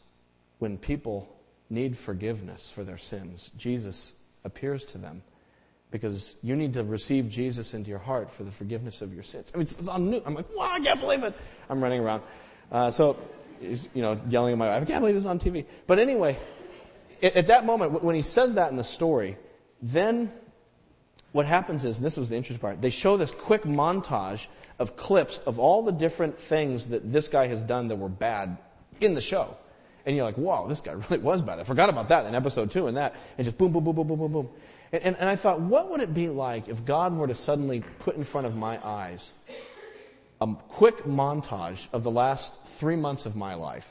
when 0.59 0.77
people 0.77 1.27
need 1.69 1.97
forgiveness 1.97 2.71
for 2.71 2.83
their 2.83 2.97
sins, 2.97 3.51
Jesus 3.57 4.13
appears 4.43 4.85
to 4.85 4.97
them 4.97 5.23
because 5.91 6.35
you 6.41 6.55
need 6.55 6.73
to 6.73 6.83
receive 6.83 7.29
Jesus 7.29 7.73
into 7.73 7.89
your 7.89 7.99
heart 7.99 8.31
for 8.31 8.43
the 8.43 8.51
forgiveness 8.51 9.01
of 9.01 9.13
your 9.13 9.23
sins. 9.23 9.51
I 9.53 9.57
mean, 9.57 9.63
it's, 9.63 9.77
it's 9.77 9.87
on 9.87 10.09
new. 10.09 10.21
I'm 10.25 10.35
like, 10.35 10.53
wow, 10.55 10.71
I 10.71 10.79
can't 10.79 10.99
believe 10.99 11.23
it. 11.23 11.35
I'm 11.69 11.81
running 11.81 12.01
around. 12.01 12.23
Uh, 12.71 12.91
so, 12.91 13.17
he's, 13.59 13.89
you 13.93 14.01
know, 14.01 14.19
yelling 14.29 14.53
at 14.53 14.57
my 14.57 14.69
wife, 14.69 14.83
I 14.83 14.85
can't 14.85 15.01
believe 15.01 15.15
this 15.15 15.23
is 15.23 15.27
on 15.27 15.39
TV. 15.39 15.65
But 15.87 15.99
anyway, 15.99 16.37
at, 17.25 17.35
at 17.35 17.47
that 17.47 17.65
moment, 17.65 18.03
when 18.03 18.15
he 18.15 18.21
says 18.21 18.55
that 18.55 18.69
in 18.69 18.77
the 18.77 18.83
story, 18.83 19.37
then 19.81 20.31
what 21.31 21.45
happens 21.45 21.83
is, 21.83 21.97
and 21.97 22.05
this 22.05 22.17
was 22.17 22.29
the 22.29 22.35
interesting 22.35 22.61
part, 22.61 22.81
they 22.81 22.89
show 22.89 23.17
this 23.17 23.31
quick 23.31 23.63
montage 23.63 24.47
of 24.79 24.95
clips 24.95 25.39
of 25.39 25.59
all 25.59 25.83
the 25.83 25.91
different 25.91 26.39
things 26.39 26.89
that 26.89 27.11
this 27.11 27.27
guy 27.27 27.47
has 27.47 27.63
done 27.63 27.87
that 27.87 27.95
were 27.97 28.09
bad 28.09 28.57
in 29.01 29.13
the 29.13 29.21
show. 29.21 29.57
And 30.05 30.15
you're 30.15 30.25
like, 30.25 30.37
wow, 30.37 30.67
this 30.67 30.81
guy 30.81 30.91
really 31.09 31.17
was 31.17 31.41
bad. 31.41 31.59
I 31.59 31.63
forgot 31.63 31.89
about 31.89 32.09
that 32.09 32.25
in 32.25 32.35
episode 32.35 32.71
two 32.71 32.87
and 32.87 32.97
that. 32.97 33.15
And 33.37 33.45
just 33.45 33.57
boom, 33.57 33.71
boom, 33.71 33.83
boom, 33.83 33.95
boom, 33.95 34.07
boom, 34.07 34.19
boom, 34.19 34.31
boom. 34.31 34.49
And, 34.91 35.03
and, 35.03 35.17
and 35.19 35.27
I 35.27 35.35
thought, 35.35 35.59
what 35.59 35.89
would 35.89 36.01
it 36.01 36.13
be 36.13 36.29
like 36.29 36.67
if 36.67 36.85
God 36.85 37.15
were 37.17 37.27
to 37.27 37.35
suddenly 37.35 37.83
put 37.99 38.15
in 38.15 38.23
front 38.23 38.45
of 38.45 38.55
my 38.55 38.79
eyes 38.85 39.33
a 40.41 40.47
quick 40.69 41.05
montage 41.05 41.87
of 41.91 42.03
the 42.03 42.11
last 42.11 42.63
three 42.65 42.95
months 42.95 43.25
of 43.25 43.35
my 43.35 43.55
life 43.55 43.89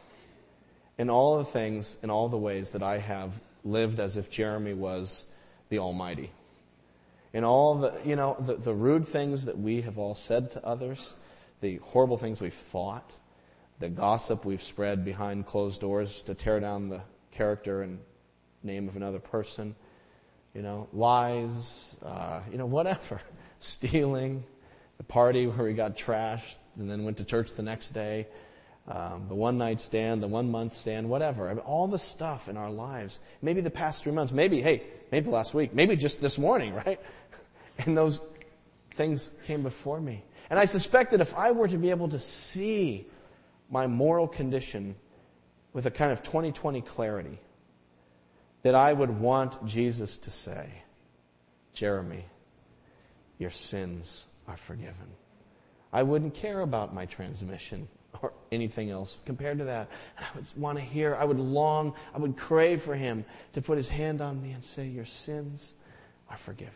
and 0.99 1.11
all 1.11 1.39
the 1.39 1.45
things 1.45 1.99
in 2.03 2.11
all 2.11 2.29
the 2.29 2.39
ways 2.39 2.73
that 2.73 2.83
I 2.83 2.99
have 2.99 3.41
lived 3.65 3.99
as 4.01 4.17
if 4.17 4.31
Jeramie 4.31 4.75
was 4.75 5.25
the 5.69 5.79
Almighty. 5.79 6.31
In 7.33 7.43
all 7.43 7.75
the, 7.77 8.01
you 8.05 8.15
know, 8.15 8.37
the, 8.39 8.55
the 8.55 8.75
rude 8.75 9.07
things 9.07 9.47
that 9.47 9.59
we 9.59 9.81
have 9.83 9.99
all 9.99 10.15
said 10.15 10.53
to 10.53 10.65
others, 10.65 11.15
the 11.61 11.77
horrible 11.79 12.17
things 12.17 12.41
we've 12.41 12.55
thought, 12.55 13.11
the 13.81 13.89
gossip 13.89 14.45
we've 14.45 14.63
spread 14.63 15.05
behind 15.05 15.47
closed 15.47 15.81
doors 15.81 16.23
to 16.25 16.35
tear 16.35 16.61
down 16.61 16.89
the 16.89 17.01
character 17.33 17.83
and 17.83 17.99
name 18.63 18.89
of 18.89 18.97
another 18.97 19.19
person, 19.19 19.75
you 20.55 20.63
know, 20.63 20.89
lies, 20.93 21.97
uh, 22.05 22.41
you 22.53 22.59
know, 22.59 22.67
whatever, 22.67 23.21
stealing, 23.59 24.45
the 24.99 25.05
party 25.05 25.47
where 25.47 25.67
we 25.67 25.75
got 25.75 25.97
trashed 25.97 26.55
and 26.79 26.89
then 26.89 27.05
went 27.05 27.17
to 27.17 27.25
church 27.25 27.55
the 27.55 27.63
next 27.63 27.91
day, 27.91 28.27
um, 28.87 29.27
the 29.29 29.35
one 29.35 29.57
night 29.57 29.81
stand, 29.81 30.23
the 30.23 30.29
one 30.29 30.51
month 30.51 30.75
stand, 30.75 31.09
whatever. 31.09 31.49
I 31.49 31.55
mean, 31.55 31.61
all 31.61 31.87
the 31.87 31.99
stuff 31.99 32.49
in 32.49 32.57
our 32.57 32.70
lives. 32.70 33.20
Maybe 33.40 33.61
the 33.61 33.70
past 33.70 34.03
three 34.03 34.12
months, 34.12 34.33
maybe, 34.33 34.61
hey, 34.61 34.83
maybe 35.11 35.31
last 35.31 35.55
week, 35.55 35.73
maybe 35.75 35.97
just 35.97 36.20
this 36.20 36.38
morning, 36.38 36.75
right? 36.87 37.01
And 37.79 37.97
those 37.97 38.20
things 38.92 39.31
came 39.47 39.62
before 39.62 40.01
me. 40.01 40.23
And 40.51 40.59
I 40.59 40.66
suspect 40.66 41.12
that 41.12 41.20
if 41.20 41.35
I 41.35 41.53
were 41.53 41.68
to 41.68 41.79
be 41.79 41.90
able 41.90 42.09
to 42.11 42.20
see 42.20 43.07
my 43.70 43.87
moral 43.87 44.29
condition 44.29 44.94
with 45.73 45.87
a 45.87 45.90
kind 45.90 46.12
of 46.12 46.23
2020 46.23 46.83
clarity, 46.83 47.40
that 48.62 48.75
I 48.75 48.92
would 48.92 49.11
want 49.11 49.64
Jesus 49.66 50.18
to 50.18 50.31
say, 50.31 50.68
Jeramie, 51.75 52.25
your 53.38 53.51
sins 53.51 54.27
are 54.47 54.57
forgiven. 54.57 55.09
I 55.92 56.03
wouldn't 56.03 56.35
care 56.35 56.61
about 56.61 56.94
my 56.94 57.07
transmission 57.07 57.88
or 58.22 58.33
anything 58.53 58.90
else 58.90 59.18
compared 59.27 59.59
to 59.59 59.64
that. 59.64 59.88
I 60.18 60.24
would 60.35 60.46
want 60.57 60.79
to 60.79 60.85
hear, 60.85 61.14
I 61.14 61.24
would 61.24 61.38
long, 61.38 61.94
I 62.14 62.18
would 62.18 62.37
crave 62.37 62.83
for 62.83 62.94
him 62.94 63.24
to 63.53 63.62
put 63.62 63.77
his 63.77 63.88
hand 63.88 64.20
on 64.20 64.40
me 64.42 64.53
and 64.53 64.64
say, 64.64 64.87
Your 64.87 65.05
sins 65.05 65.74
are 66.31 66.37
forgiven. 66.37 66.74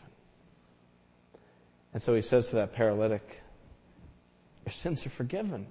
And 1.94 2.03
so 2.03 2.14
he 2.14 2.22
says 2.22 2.48
to 2.48 2.57
that 2.57 2.72
paralytic, 2.72 3.42
Your 4.66 4.72
sins 4.72 5.07
are 5.07 5.11
forgiven. 5.11 5.66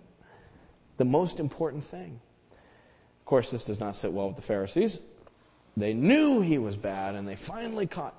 The 0.98 1.06
most 1.06 1.40
important 1.40 1.84
thing. 1.84 2.20
Of 2.52 3.26
course, 3.26 3.52
this 3.52 3.66
does 3.66 3.80
not 3.80 3.96
sit 3.96 4.12
well 4.12 4.28
with 4.28 4.36
the 4.36 4.42
Pharisees. 4.42 5.00
They 5.76 5.94
knew 5.94 6.42
he 6.42 6.58
was 6.58 6.76
bad 6.76 7.14
and 7.14 7.28
they 7.28 7.36
finally 7.36 7.86
caught. 7.86 8.16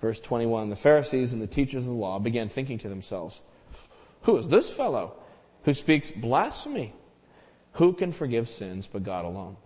Verse 0.00 0.20
21, 0.20 0.70
the 0.70 0.76
Pharisees 0.76 1.32
and 1.32 1.42
the 1.42 1.48
teachers 1.48 1.84
of 1.88 1.92
the 1.92 1.98
law 1.98 2.20
began 2.20 2.48
thinking 2.48 2.78
to 2.78 2.88
themselves, 2.88 3.42
who 4.22 4.36
is 4.36 4.48
this 4.48 4.70
fellow 4.70 5.16
who 5.64 5.74
speaks 5.74 6.10
blasphemy? 6.10 6.92
Who 7.72 7.92
can 7.92 8.12
forgive 8.12 8.48
sins 8.48 8.86
but 8.86 9.02
God 9.02 9.24
alone? 9.24 9.56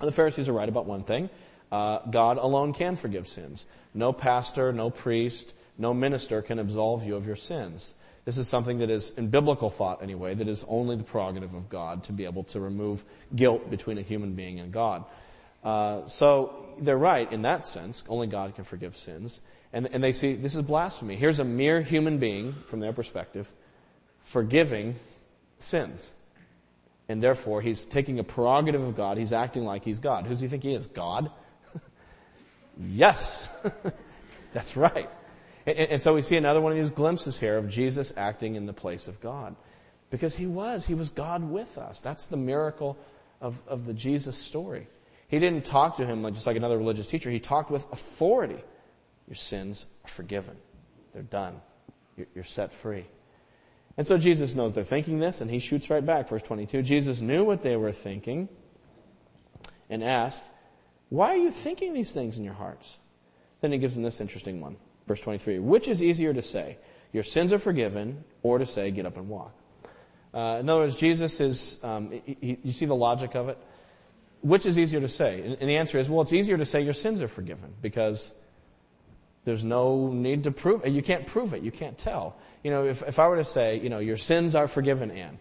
And 0.00 0.08
the 0.08 0.12
Pharisees 0.12 0.48
are 0.48 0.52
right 0.52 0.68
about 0.68 0.86
one 0.86 1.02
thing. 1.02 1.30
Uh, 1.70 2.00
God 2.10 2.38
alone 2.38 2.72
can 2.72 2.96
forgive 2.96 3.28
sins. 3.28 3.66
No 3.94 4.12
pastor, 4.12 4.72
no 4.72 4.90
priest, 4.90 5.54
no 5.76 5.92
minister 5.92 6.42
can 6.42 6.58
absolve 6.58 7.04
you 7.04 7.16
of 7.16 7.26
your 7.26 7.36
sins. 7.36 7.94
This 8.24 8.38
is 8.38 8.48
something 8.48 8.78
that 8.78 8.90
is, 8.90 9.12
in 9.12 9.28
biblical 9.28 9.70
thought 9.70 10.02
anyway, 10.02 10.34
that 10.34 10.48
is 10.48 10.64
only 10.68 10.96
the 10.96 11.04
prerogative 11.04 11.54
of 11.54 11.68
God 11.68 12.04
to 12.04 12.12
be 12.12 12.24
able 12.24 12.44
to 12.44 12.60
remove 12.60 13.04
guilt 13.34 13.70
between 13.70 13.96
a 13.98 14.02
human 14.02 14.34
being 14.34 14.60
and 14.60 14.72
God. 14.72 15.04
Uh, 15.64 16.06
so 16.06 16.66
they're 16.78 16.98
right 16.98 17.30
in 17.32 17.42
that 17.42 17.66
sense. 17.66 18.04
Only 18.08 18.26
God 18.26 18.54
can 18.54 18.64
forgive 18.64 18.96
sins. 18.96 19.40
And, 19.72 19.88
and 19.92 20.02
they 20.02 20.12
see 20.12 20.34
this 20.34 20.56
is 20.56 20.62
blasphemy. 20.62 21.16
Here's 21.16 21.38
a 21.38 21.44
mere 21.44 21.80
human 21.80 22.18
being, 22.18 22.54
from 22.66 22.80
their 22.80 22.92
perspective, 22.92 23.52
forgiving 24.20 24.96
sins. 25.58 26.14
And 27.08 27.22
therefore, 27.22 27.62
he's 27.62 27.86
taking 27.86 28.18
a 28.18 28.24
prerogative 28.24 28.82
of 28.82 28.96
God. 28.96 29.16
He's 29.16 29.32
acting 29.32 29.64
like 29.64 29.84
he's 29.84 29.98
God. 29.98 30.24
Who 30.24 30.30
does 30.30 30.40
he 30.40 30.48
think 30.48 30.62
he 30.62 30.74
is? 30.74 30.86
God? 30.86 31.30
yes. 32.78 33.48
That's 34.52 34.76
right. 34.76 35.08
And, 35.66 35.78
and, 35.78 36.02
so 36.02 36.14
we 36.14 36.22
see 36.22 36.36
another 36.36 36.60
one 36.60 36.72
of 36.72 36.78
these 36.78 36.90
glimpses 36.90 37.38
here 37.38 37.56
of 37.56 37.68
Jesus 37.68 38.12
acting 38.16 38.56
in 38.56 38.66
the 38.66 38.72
place 38.72 39.08
of 39.08 39.20
God. 39.20 39.56
Because 40.10 40.36
he 40.36 40.46
was. 40.46 40.84
He 40.84 40.94
was 40.94 41.10
God 41.10 41.48
with 41.48 41.78
us. 41.78 42.02
That's 42.02 42.26
the 42.26 42.36
miracle 42.36 42.98
of, 43.40 43.60
of 43.66 43.86
the 43.86 43.94
Jesus 43.94 44.36
story. 44.36 44.86
He 45.28 45.38
didn't 45.38 45.64
talk 45.64 45.98
to 45.98 46.06
him 46.06 46.22
like, 46.22 46.34
just 46.34 46.46
like 46.46 46.56
another 46.56 46.78
religious 46.78 47.06
teacher. 47.06 47.30
He 47.30 47.40
talked 47.40 47.70
with 47.70 47.86
authority. 47.92 48.62
Your 49.26 49.34
sins 49.34 49.86
are 50.04 50.08
forgiven. 50.08 50.56
They're 51.12 51.22
done. 51.22 51.60
You're, 52.16 52.26
you're 52.34 52.44
set 52.44 52.72
free. 52.72 53.06
And 53.98 54.06
so 54.06 54.16
Jesus 54.16 54.54
knows 54.54 54.72
they're 54.72 54.84
thinking 54.84 55.18
this, 55.18 55.40
and 55.40 55.50
he 55.50 55.58
shoots 55.58 55.90
right 55.90 56.06
back. 56.06 56.28
Verse 56.28 56.42
22. 56.42 56.82
Jesus 56.82 57.20
knew 57.20 57.44
what 57.44 57.62
they 57.64 57.74
were 57.76 57.90
thinking 57.90 58.48
and 59.90 60.04
asked, 60.04 60.44
Why 61.08 61.30
are 61.30 61.36
you 61.36 61.50
thinking 61.50 61.92
these 61.92 62.12
things 62.12 62.38
in 62.38 62.44
your 62.44 62.54
hearts? 62.54 62.96
Then 63.60 63.72
he 63.72 63.78
gives 63.78 63.94
them 63.94 64.04
this 64.04 64.20
interesting 64.20 64.60
one. 64.60 64.76
Verse 65.08 65.20
23. 65.20 65.58
Which 65.58 65.88
is 65.88 66.00
easier 66.00 66.32
to 66.32 66.42
say, 66.42 66.78
Your 67.12 67.24
sins 67.24 67.52
are 67.52 67.58
forgiven, 67.58 68.22
or 68.44 68.58
to 68.58 68.66
say, 68.66 68.92
Get 68.92 69.04
up 69.04 69.16
and 69.16 69.28
walk? 69.28 69.52
Uh, 70.32 70.58
in 70.60 70.68
other 70.68 70.82
words, 70.82 70.94
Jesus 70.94 71.40
is, 71.40 71.82
um, 71.82 72.12
he, 72.24 72.36
he, 72.40 72.58
you 72.62 72.72
see 72.72 72.86
the 72.86 72.94
logic 72.94 73.34
of 73.34 73.48
it? 73.48 73.58
Which 74.42 74.64
is 74.64 74.78
easier 74.78 75.00
to 75.00 75.08
say? 75.08 75.42
And, 75.42 75.56
and 75.60 75.68
the 75.68 75.76
answer 75.76 75.98
is, 75.98 76.08
well, 76.08 76.20
it's 76.20 76.32
easier 76.32 76.56
to 76.56 76.64
say 76.64 76.82
your 76.82 76.94
sins 76.94 77.20
are 77.20 77.26
forgiven 77.26 77.74
because 77.82 78.32
there's 79.48 79.64
no 79.64 80.12
need 80.12 80.44
to 80.44 80.50
prove 80.50 80.84
it. 80.84 80.92
You 80.92 81.02
can't 81.02 81.26
prove 81.26 81.54
it. 81.54 81.62
You 81.62 81.70
can't 81.70 81.96
tell. 81.96 82.36
You 82.62 82.70
know, 82.70 82.84
if, 82.84 83.02
if 83.02 83.18
I 83.18 83.28
were 83.28 83.36
to 83.36 83.44
say, 83.44 83.80
you 83.80 83.88
know, 83.88 83.98
your 83.98 84.18
sins 84.18 84.54
are 84.54 84.68
forgiven, 84.68 85.10
Anne, 85.10 85.38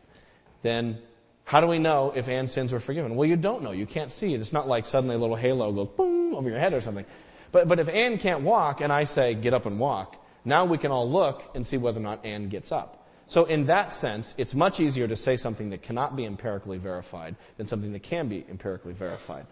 then 0.61 0.99
how 1.43 1.59
do 1.59 1.67
we 1.67 1.77
know 1.77 2.13
if 2.15 2.27
Anne's 2.27 2.51
sins 2.51 2.71
were 2.71 2.79
forgiven? 2.79 3.15
Well, 3.15 3.27
you 3.27 3.35
don't 3.35 3.63
know. 3.63 3.71
You 3.71 3.85
can't 3.85 4.11
see. 4.11 4.33
It's 4.33 4.53
not 4.53 4.67
like 4.67 4.85
suddenly 4.85 5.15
a 5.15 5.17
little 5.17 5.35
halo 5.35 5.71
goes 5.71 5.89
boom 5.89 6.35
over 6.35 6.49
your 6.49 6.59
head 6.59 6.73
or 6.73 6.81
something. 6.81 7.05
But, 7.51 7.67
but 7.67 7.79
if 7.79 7.89
Anne 7.89 8.17
can't 8.17 8.43
walk 8.43 8.81
and 8.81 8.91
I 8.91 9.03
say, 9.03 9.33
get 9.33 9.53
up 9.53 9.65
and 9.65 9.79
walk, 9.79 10.23
now 10.45 10.65
we 10.65 10.77
can 10.77 10.91
all 10.91 11.09
look 11.09 11.43
and 11.53 11.67
see 11.67 11.77
whether 11.77 11.99
or 11.99 12.03
not 12.03 12.25
Anne 12.25 12.47
gets 12.49 12.71
up. 12.71 13.07
So 13.27 13.43
in 13.43 13.65
that 13.65 13.91
sense, 13.91 14.35
it's 14.37 14.55
much 14.55 14.79
easier 14.79 15.07
to 15.07 15.15
say 15.15 15.35
something 15.35 15.71
that 15.71 15.81
cannot 15.81 16.15
be 16.15 16.23
empirically 16.23 16.77
verified 16.77 17.35
than 17.57 17.67
something 17.67 17.91
that 17.91 18.03
can 18.03 18.29
be 18.29 18.45
empirically 18.49 18.93
verified. 18.93 19.47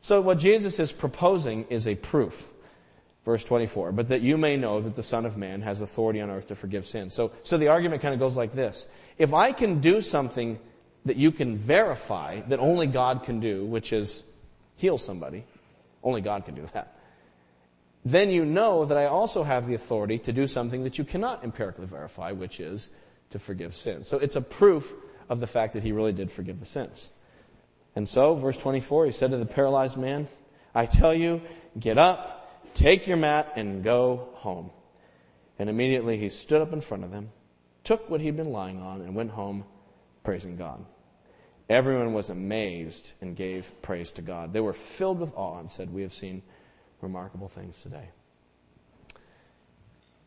So 0.00 0.20
what 0.20 0.38
Jesus 0.38 0.78
is 0.78 0.92
proposing 0.92 1.66
is 1.68 1.86
a 1.86 1.94
proof. 1.94 2.48
Verse 3.24 3.44
24, 3.44 3.92
but 3.92 4.08
that 4.08 4.22
you 4.22 4.36
may 4.36 4.56
know 4.56 4.80
that 4.80 4.96
the 4.96 5.02
Son 5.02 5.24
of 5.24 5.36
Man 5.36 5.62
has 5.62 5.80
authority 5.80 6.20
on 6.20 6.28
earth 6.28 6.48
to 6.48 6.56
forgive 6.56 6.86
sins. 6.86 7.14
So, 7.14 7.30
so 7.44 7.56
the 7.56 7.68
argument 7.68 8.02
kind 8.02 8.14
of 8.14 8.18
goes 8.18 8.36
like 8.36 8.52
this. 8.52 8.88
If 9.16 9.32
I 9.32 9.52
can 9.52 9.80
do 9.80 10.00
something 10.00 10.58
that 11.04 11.16
you 11.16 11.30
can 11.30 11.56
verify 11.56 12.40
that 12.48 12.58
only 12.58 12.88
God 12.88 13.22
can 13.22 13.38
do, 13.38 13.64
which 13.64 13.92
is 13.92 14.24
heal 14.76 14.98
somebody, 14.98 15.44
only 16.02 16.20
God 16.20 16.44
can 16.44 16.56
do 16.56 16.68
that, 16.74 16.96
then 18.04 18.30
you 18.30 18.44
know 18.44 18.84
that 18.84 18.98
I 18.98 19.06
also 19.06 19.44
have 19.44 19.68
the 19.68 19.74
authority 19.74 20.18
to 20.18 20.32
do 20.32 20.48
something 20.48 20.82
that 20.82 20.98
you 20.98 21.04
cannot 21.04 21.44
empirically 21.44 21.86
verify, 21.86 22.32
which 22.32 22.58
is 22.58 22.90
to 23.30 23.38
forgive 23.38 23.74
sins. 23.74 24.08
So 24.08 24.18
it's 24.18 24.34
a 24.34 24.40
proof 24.40 24.92
of 25.28 25.38
the 25.38 25.46
fact 25.46 25.74
that 25.74 25.84
he 25.84 25.92
really 25.92 26.12
did 26.12 26.30
forgive 26.32 26.58
the 26.58 26.66
sins. 26.66 27.12
And 27.94 28.08
so, 28.08 28.34
verse 28.34 28.56
24, 28.56 29.06
he 29.06 29.12
said 29.12 29.30
to 29.30 29.36
the 29.36 29.46
paralyzed 29.46 29.96
man, 29.96 30.26
I 30.74 30.86
tell 30.86 31.14
you, 31.14 31.42
get 31.78 31.98
up, 31.98 32.41
Take 32.74 33.06
your 33.06 33.16
mat 33.16 33.52
and 33.56 33.82
go 33.84 34.28
home. 34.34 34.70
And 35.58 35.68
immediately 35.68 36.18
he 36.18 36.28
stood 36.28 36.62
up 36.62 36.72
in 36.72 36.80
front 36.80 37.04
of 37.04 37.10
them, 37.10 37.30
took 37.84 38.08
what 38.08 38.20
he'd 38.20 38.36
been 38.36 38.52
lying 38.52 38.80
on, 38.80 39.02
and 39.02 39.14
went 39.14 39.30
home 39.30 39.64
praising 40.24 40.56
God. 40.56 40.84
Everyone 41.68 42.12
was 42.12 42.30
amazed 42.30 43.12
and 43.20 43.36
gave 43.36 43.70
praise 43.82 44.12
to 44.12 44.22
God. 44.22 44.52
They 44.52 44.60
were 44.60 44.72
filled 44.72 45.20
with 45.20 45.32
awe 45.34 45.58
and 45.58 45.70
said, 45.70 45.92
We 45.92 46.02
have 46.02 46.14
seen 46.14 46.42
remarkable 47.00 47.48
things 47.48 47.80
today. 47.82 48.08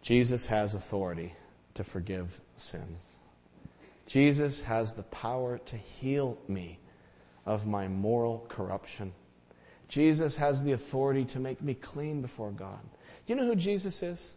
Jesus 0.02 0.46
has 0.46 0.74
authority 0.76 1.34
to 1.74 1.84
forgive 1.84 2.40
sins. 2.58 3.12
Jesus 4.08 4.62
has 4.62 4.94
the 4.94 5.04
power 5.04 5.58
to 5.58 5.78
heal 5.78 6.38
me 6.48 6.80
of 7.46 7.66
my 7.66 7.88
moral 7.88 8.46
corruption. 8.48 9.14
Jesus 9.88 10.36
has 10.38 10.64
the 10.64 10.72
authority 10.72 11.26
to 11.26 11.40
make 11.40 11.62
me 11.62 11.74
clean 11.74 12.22
before 12.22 12.52
God. 12.52 12.80
Do 13.26 13.34
you 13.34 13.36
know 13.36 13.46
who 13.46 13.56
Jesus 13.56 14.02
is? 14.02 14.36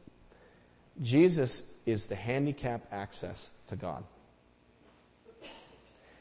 Jesus 1.02 1.62
is 1.87 2.06
the 2.06 2.14
handicap 2.14 2.87
access 2.90 3.52
to 3.68 3.76
God. 3.76 4.04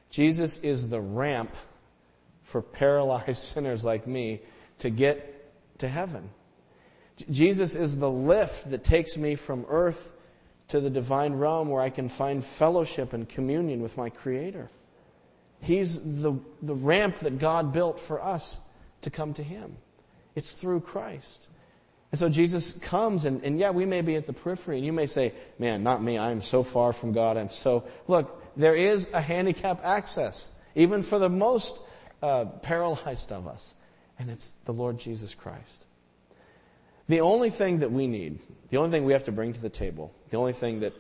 Jesus 0.10 0.58
is 0.60 0.90
the 0.90 1.02
ramp 1.02 1.54
for 2.44 2.62
paralyzed 2.62 3.38
sinners 3.44 3.84
like 3.84 4.08
me 4.08 4.42
to 4.80 4.90
get 4.90 5.34
to 5.80 5.88
heaven. 5.88 6.30
Jesus 7.30 7.76
is 7.76 7.98
the 7.98 8.10
lift 8.10 8.70
that 8.70 8.84
takes 8.84 9.18
me 9.18 9.36
from 9.36 9.66
earth 9.70 10.12
to 10.68 10.80
the 10.80 10.90
divine 10.90 11.34
realm 11.34 11.70
where 11.70 11.82
I 11.82 11.90
can 11.90 12.10
find 12.10 12.44
fellowship 12.44 13.14
and 13.14 13.28
communion 13.28 13.82
with 13.82 13.98
my 13.98 14.10
Creator. 14.10 14.70
He's 15.62 16.00
the, 16.00 16.34
the 16.62 16.76
ramp 16.76 17.20
that 17.20 17.40
God 17.40 17.74
built 17.74 18.00
for 18.00 18.24
us 18.24 18.60
to 19.02 19.10
come 19.10 19.34
to 19.36 19.44
Him. 19.44 19.78
It's 20.36 20.52
through 20.52 20.82
Christ. 20.82 21.48
And 22.12 22.20
so 22.20 22.30
Jesus 22.30 22.72
comes, 22.72 23.26
and, 23.26 23.44
and 23.44 23.60
yeah, 23.60 23.72
we 23.72 23.86
may 23.86 24.02
be 24.02 24.16
at 24.16 24.28
the 24.28 24.34
periphery, 24.34 24.78
and 24.78 24.86
you 24.86 24.94
may 24.94 25.08
say, 25.08 25.34
man, 25.60 25.84
not 25.84 26.02
me, 26.02 26.18
I 26.18 26.32
am 26.32 26.42
so 26.42 26.64
far 26.64 26.94
from 26.94 27.12
God, 27.12 27.38
I'm 27.38 27.50
so. 27.50 27.84
Look, 28.08 28.56
there 28.56 28.76
is 28.76 29.08
a 29.14 29.20
handicap 29.20 29.82
access, 29.84 30.50
even 30.76 31.04
for 31.04 31.20
the 31.20 31.30
most 31.30 31.80
uh, 32.22 32.46
paralyzed 32.46 33.32
of 33.32 33.46
us, 33.46 33.76
and 34.18 34.30
it's 34.30 34.54
the 34.66 34.74
Lord 34.74 35.00
Jesus 35.00 35.34
Christ. 35.34 35.86
The 37.10 37.22
only 37.22 37.50
thing 37.50 37.80
that 37.80 37.92
we 37.92 38.08
need, 38.08 38.40
the 38.70 38.78
only 38.78 38.92
thing 38.92 39.04
we 39.04 39.14
have 39.14 39.26
to 39.26 39.32
bring 39.32 39.54
to 39.54 39.62
the 39.62 39.70
table, 39.70 40.14
the 40.30 40.38
only 40.38 40.54
thing 40.54 40.80
that 40.82 40.94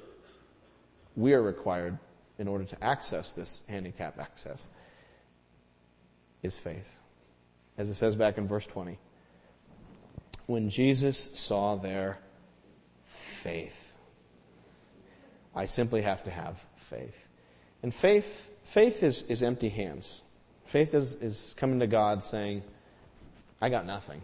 we 1.15 1.33
are 1.33 1.41
required 1.41 1.97
in 2.37 2.47
order 2.47 2.65
to 2.65 2.83
access 2.83 3.31
this 3.33 3.63
handicap 3.67 4.19
access 4.19 4.67
is 6.43 6.57
faith 6.57 6.96
as 7.77 7.89
it 7.89 7.93
says 7.93 8.15
back 8.15 8.37
in 8.37 8.47
verse 8.47 8.65
20. 8.65 8.97
When 10.45 10.69
Jesus 10.69 11.29
saw 11.33 11.75
their 11.75 12.17
faith, 13.05 13.95
I 15.55 15.65
simply 15.65 16.01
have 16.01 16.23
to 16.23 16.31
have 16.31 16.63
faith. 16.75 17.27
And 17.83 17.93
faith, 17.93 18.49
faith 18.63 19.03
is, 19.03 19.23
is 19.23 19.43
empty 19.43 19.69
hands. 19.69 20.21
Faith 20.65 20.93
is, 20.93 21.15
is 21.15 21.55
coming 21.57 21.79
to 21.79 21.87
God 21.87 22.23
saying, 22.23 22.63
I 23.61 23.69
got 23.69 23.85
nothing. 23.85 24.21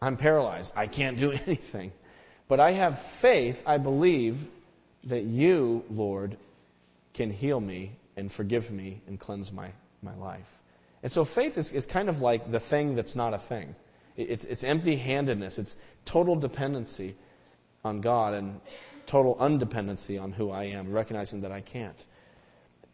I'm 0.00 0.16
paralyzed. 0.16 0.72
I 0.76 0.86
can't 0.86 1.18
do 1.18 1.32
anything. 1.46 1.92
But 2.46 2.60
I 2.60 2.72
have 2.72 3.00
faith. 3.00 3.62
I 3.66 3.78
believe 3.78 4.48
that 5.04 5.24
you, 5.24 5.84
Lord, 5.90 6.36
can 7.14 7.30
heal 7.30 7.60
me 7.60 7.92
and 8.16 8.30
forgive 8.30 8.70
me 8.70 9.00
and 9.06 9.18
cleanse 9.18 9.52
my, 9.52 9.70
my 10.02 10.14
life. 10.16 10.57
And 11.02 11.10
so 11.10 11.24
faith 11.24 11.56
is, 11.58 11.72
is 11.72 11.86
kind 11.86 12.08
of 12.08 12.20
like 12.22 12.50
the 12.50 12.60
thing 12.60 12.94
that's 12.94 13.14
not 13.14 13.34
a 13.34 13.38
thing. 13.38 13.74
It's, 14.16 14.44
it's 14.44 14.64
empty 14.64 14.96
handedness. 14.96 15.58
It's 15.58 15.76
total 16.04 16.34
dependency 16.34 17.14
on 17.84 18.00
God 18.00 18.34
and 18.34 18.60
total 19.06 19.36
undependency 19.36 20.20
on 20.20 20.32
who 20.32 20.50
I 20.50 20.64
am, 20.64 20.90
recognizing 20.90 21.40
that 21.42 21.52
I 21.52 21.60
can't. 21.60 22.04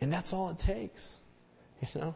And 0.01 0.13
that's 0.13 0.33
all 0.33 0.51
it 0.51 0.59
takes. 0.59 1.21
You 1.81 2.01
know? 2.01 2.15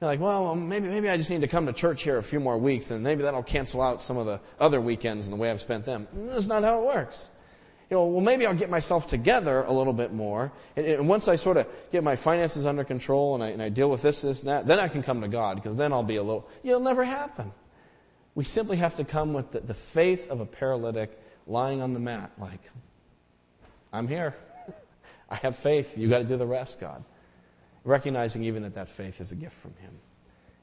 You're 0.00 0.10
like, 0.10 0.20
well, 0.20 0.54
maybe, 0.54 0.88
maybe 0.88 1.08
I 1.08 1.16
just 1.16 1.30
need 1.30 1.40
to 1.40 1.48
come 1.48 1.66
to 1.66 1.72
church 1.72 2.02
here 2.02 2.18
a 2.18 2.22
few 2.22 2.38
more 2.38 2.58
weeks 2.58 2.90
and 2.90 3.02
maybe 3.02 3.22
that'll 3.22 3.42
cancel 3.42 3.80
out 3.80 4.02
some 4.02 4.16
of 4.16 4.26
the 4.26 4.40
other 4.60 4.80
weekends 4.80 5.26
and 5.26 5.32
the 5.32 5.40
way 5.40 5.50
I've 5.50 5.60
spent 5.60 5.84
them. 5.84 6.06
That's 6.12 6.46
not 6.46 6.62
how 6.62 6.80
it 6.80 6.86
works 6.86 7.30
you 7.90 7.96
know, 7.96 8.04
well, 8.06 8.20
maybe 8.20 8.46
I'll 8.46 8.54
get 8.54 8.68
myself 8.68 9.06
together 9.06 9.62
a 9.62 9.72
little 9.72 9.92
bit 9.92 10.12
more. 10.12 10.50
And, 10.74 10.86
and 10.86 11.08
once 11.08 11.28
I 11.28 11.36
sort 11.36 11.56
of 11.56 11.68
get 11.92 12.02
my 12.02 12.16
finances 12.16 12.66
under 12.66 12.82
control 12.82 13.34
and 13.34 13.44
I, 13.44 13.48
and 13.50 13.62
I, 13.62 13.68
deal 13.68 13.88
with 13.88 14.02
this, 14.02 14.22
this, 14.22 14.40
and 14.40 14.48
that, 14.48 14.66
then 14.66 14.80
I 14.80 14.88
can 14.88 15.02
come 15.02 15.20
to 15.20 15.28
God 15.28 15.56
because 15.56 15.76
then 15.76 15.92
I'll 15.92 16.02
be 16.02 16.16
a 16.16 16.22
little, 16.22 16.48
it'll 16.64 16.80
never 16.80 17.04
happen. 17.04 17.52
We 18.34 18.44
simply 18.44 18.78
have 18.78 18.96
to 18.96 19.04
come 19.04 19.32
with 19.32 19.52
the, 19.52 19.60
the 19.60 19.74
faith 19.74 20.30
of 20.30 20.40
a 20.40 20.46
paralytic 20.46 21.16
lying 21.46 21.80
on 21.80 21.94
the 21.94 22.00
mat, 22.00 22.32
like, 22.38 22.60
I'm 23.92 24.08
here. 24.08 24.34
I 25.30 25.36
have 25.36 25.56
faith. 25.56 25.96
You 25.96 26.08
got 26.08 26.18
to 26.18 26.24
do 26.24 26.36
the 26.36 26.46
rest, 26.46 26.80
God. 26.80 27.04
Recognizing 27.84 28.42
even 28.44 28.64
that 28.64 28.74
that 28.74 28.88
faith 28.88 29.20
is 29.20 29.30
a 29.30 29.36
gift 29.36 29.56
from 29.60 29.74
Him 29.80 29.92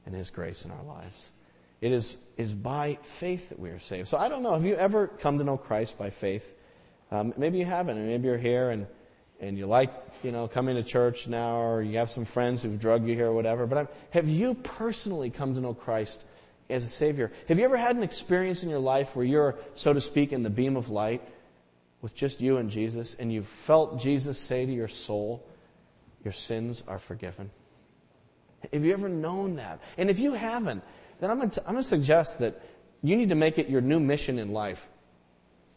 and 0.06 0.14
His 0.14 0.30
grace 0.30 0.66
in 0.66 0.72
our 0.72 0.84
lives. 0.84 1.32
It 1.80 1.94
is, 1.94 2.18
is 2.38 2.54
by 2.54 2.98
faith 3.02 3.50
that 3.50 3.60
we 3.60 3.70
are 3.70 3.80
saved. 3.80 4.10
So 4.10 4.18
I 4.18 4.28
don't 4.28 4.44
know. 4.44 4.54
Have 4.54 4.66
you 4.66 4.76
ever 4.76 5.08
come 5.08 5.38
to 5.38 5.44
know 5.44 5.58
Christ 5.58 5.98
by 5.98 6.10
faith? 6.10 6.54
Um, 7.14 7.32
maybe 7.38 7.60
you 7.60 7.66
haven't, 7.66 8.00
and 8.00 8.08
maybe 8.08 8.28
you're 8.28 8.40
here 8.40 8.72
and, 8.72 8.88
and 9.40 9.56
you 9.56 9.68
like, 9.68 9.94
you 10.24 10.32
know, 10.32 10.48
coming 10.48 10.76
to 10.78 10.84
church 10.84 11.28
now, 11.28 11.62
or 11.62 11.84
you 11.84 12.00
have 12.00 12.10
some 12.10 12.26
friends 12.26 12.64
who've 12.64 12.80
drugged 12.80 13.08
you 13.08 13.14
here 13.14 13.28
or 13.28 13.34
whatever. 13.34 13.68
But 13.68 13.78
I'm, 13.78 13.88
have 14.10 14.28
you 14.28 14.56
personally 14.56 15.30
come 15.30 15.54
to 15.54 15.62
know 15.62 15.76
Christ 15.76 16.26
as 16.72 16.84
a 16.84 16.88
Savior? 16.88 17.32
Have 17.50 17.60
you 17.60 17.66
ever 17.66 17.78
had 17.78 17.96
an 17.96 18.02
experience 18.02 18.64
in 18.64 18.70
your 18.72 18.80
life 18.80 19.16
where 19.16 19.24
you're, 19.24 19.60
so 19.76 19.94
to 19.94 20.02
speak, 20.02 20.34
in 20.34 20.42
the 20.42 20.50
beam 20.50 20.76
of 20.76 20.90
light 20.90 21.22
with 22.02 22.16
just 22.16 22.42
you 22.42 22.58
and 22.58 22.72
Jesus, 22.72 23.14
and 23.20 23.32
you've 23.32 23.48
felt 23.48 24.00
Jesus 24.00 24.40
say 24.40 24.66
to 24.66 24.74
your 24.74 24.88
soul, 24.88 25.46
Your 26.24 26.34
sins 26.34 26.84
are 26.88 26.98
forgiven? 26.98 27.52
Have 28.74 28.84
you 28.84 28.92
ever 28.92 29.08
known 29.08 29.58
that? 29.58 29.82
And 30.00 30.10
if 30.10 30.18
you 30.18 30.34
haven't, 30.34 30.84
then 31.20 31.30
I'm 31.30 31.38
going, 31.38 31.52
to, 31.52 31.62
I'm 31.62 31.74
going 31.74 31.84
to 31.84 31.88
suggest 31.88 32.40
that 32.40 32.60
you 33.04 33.16
need 33.18 33.30
to 33.30 33.36
make 33.36 33.60
it 33.60 33.70
your 33.70 33.82
new 33.82 34.00
mission 34.00 34.40
in 34.40 34.52
life 34.52 34.90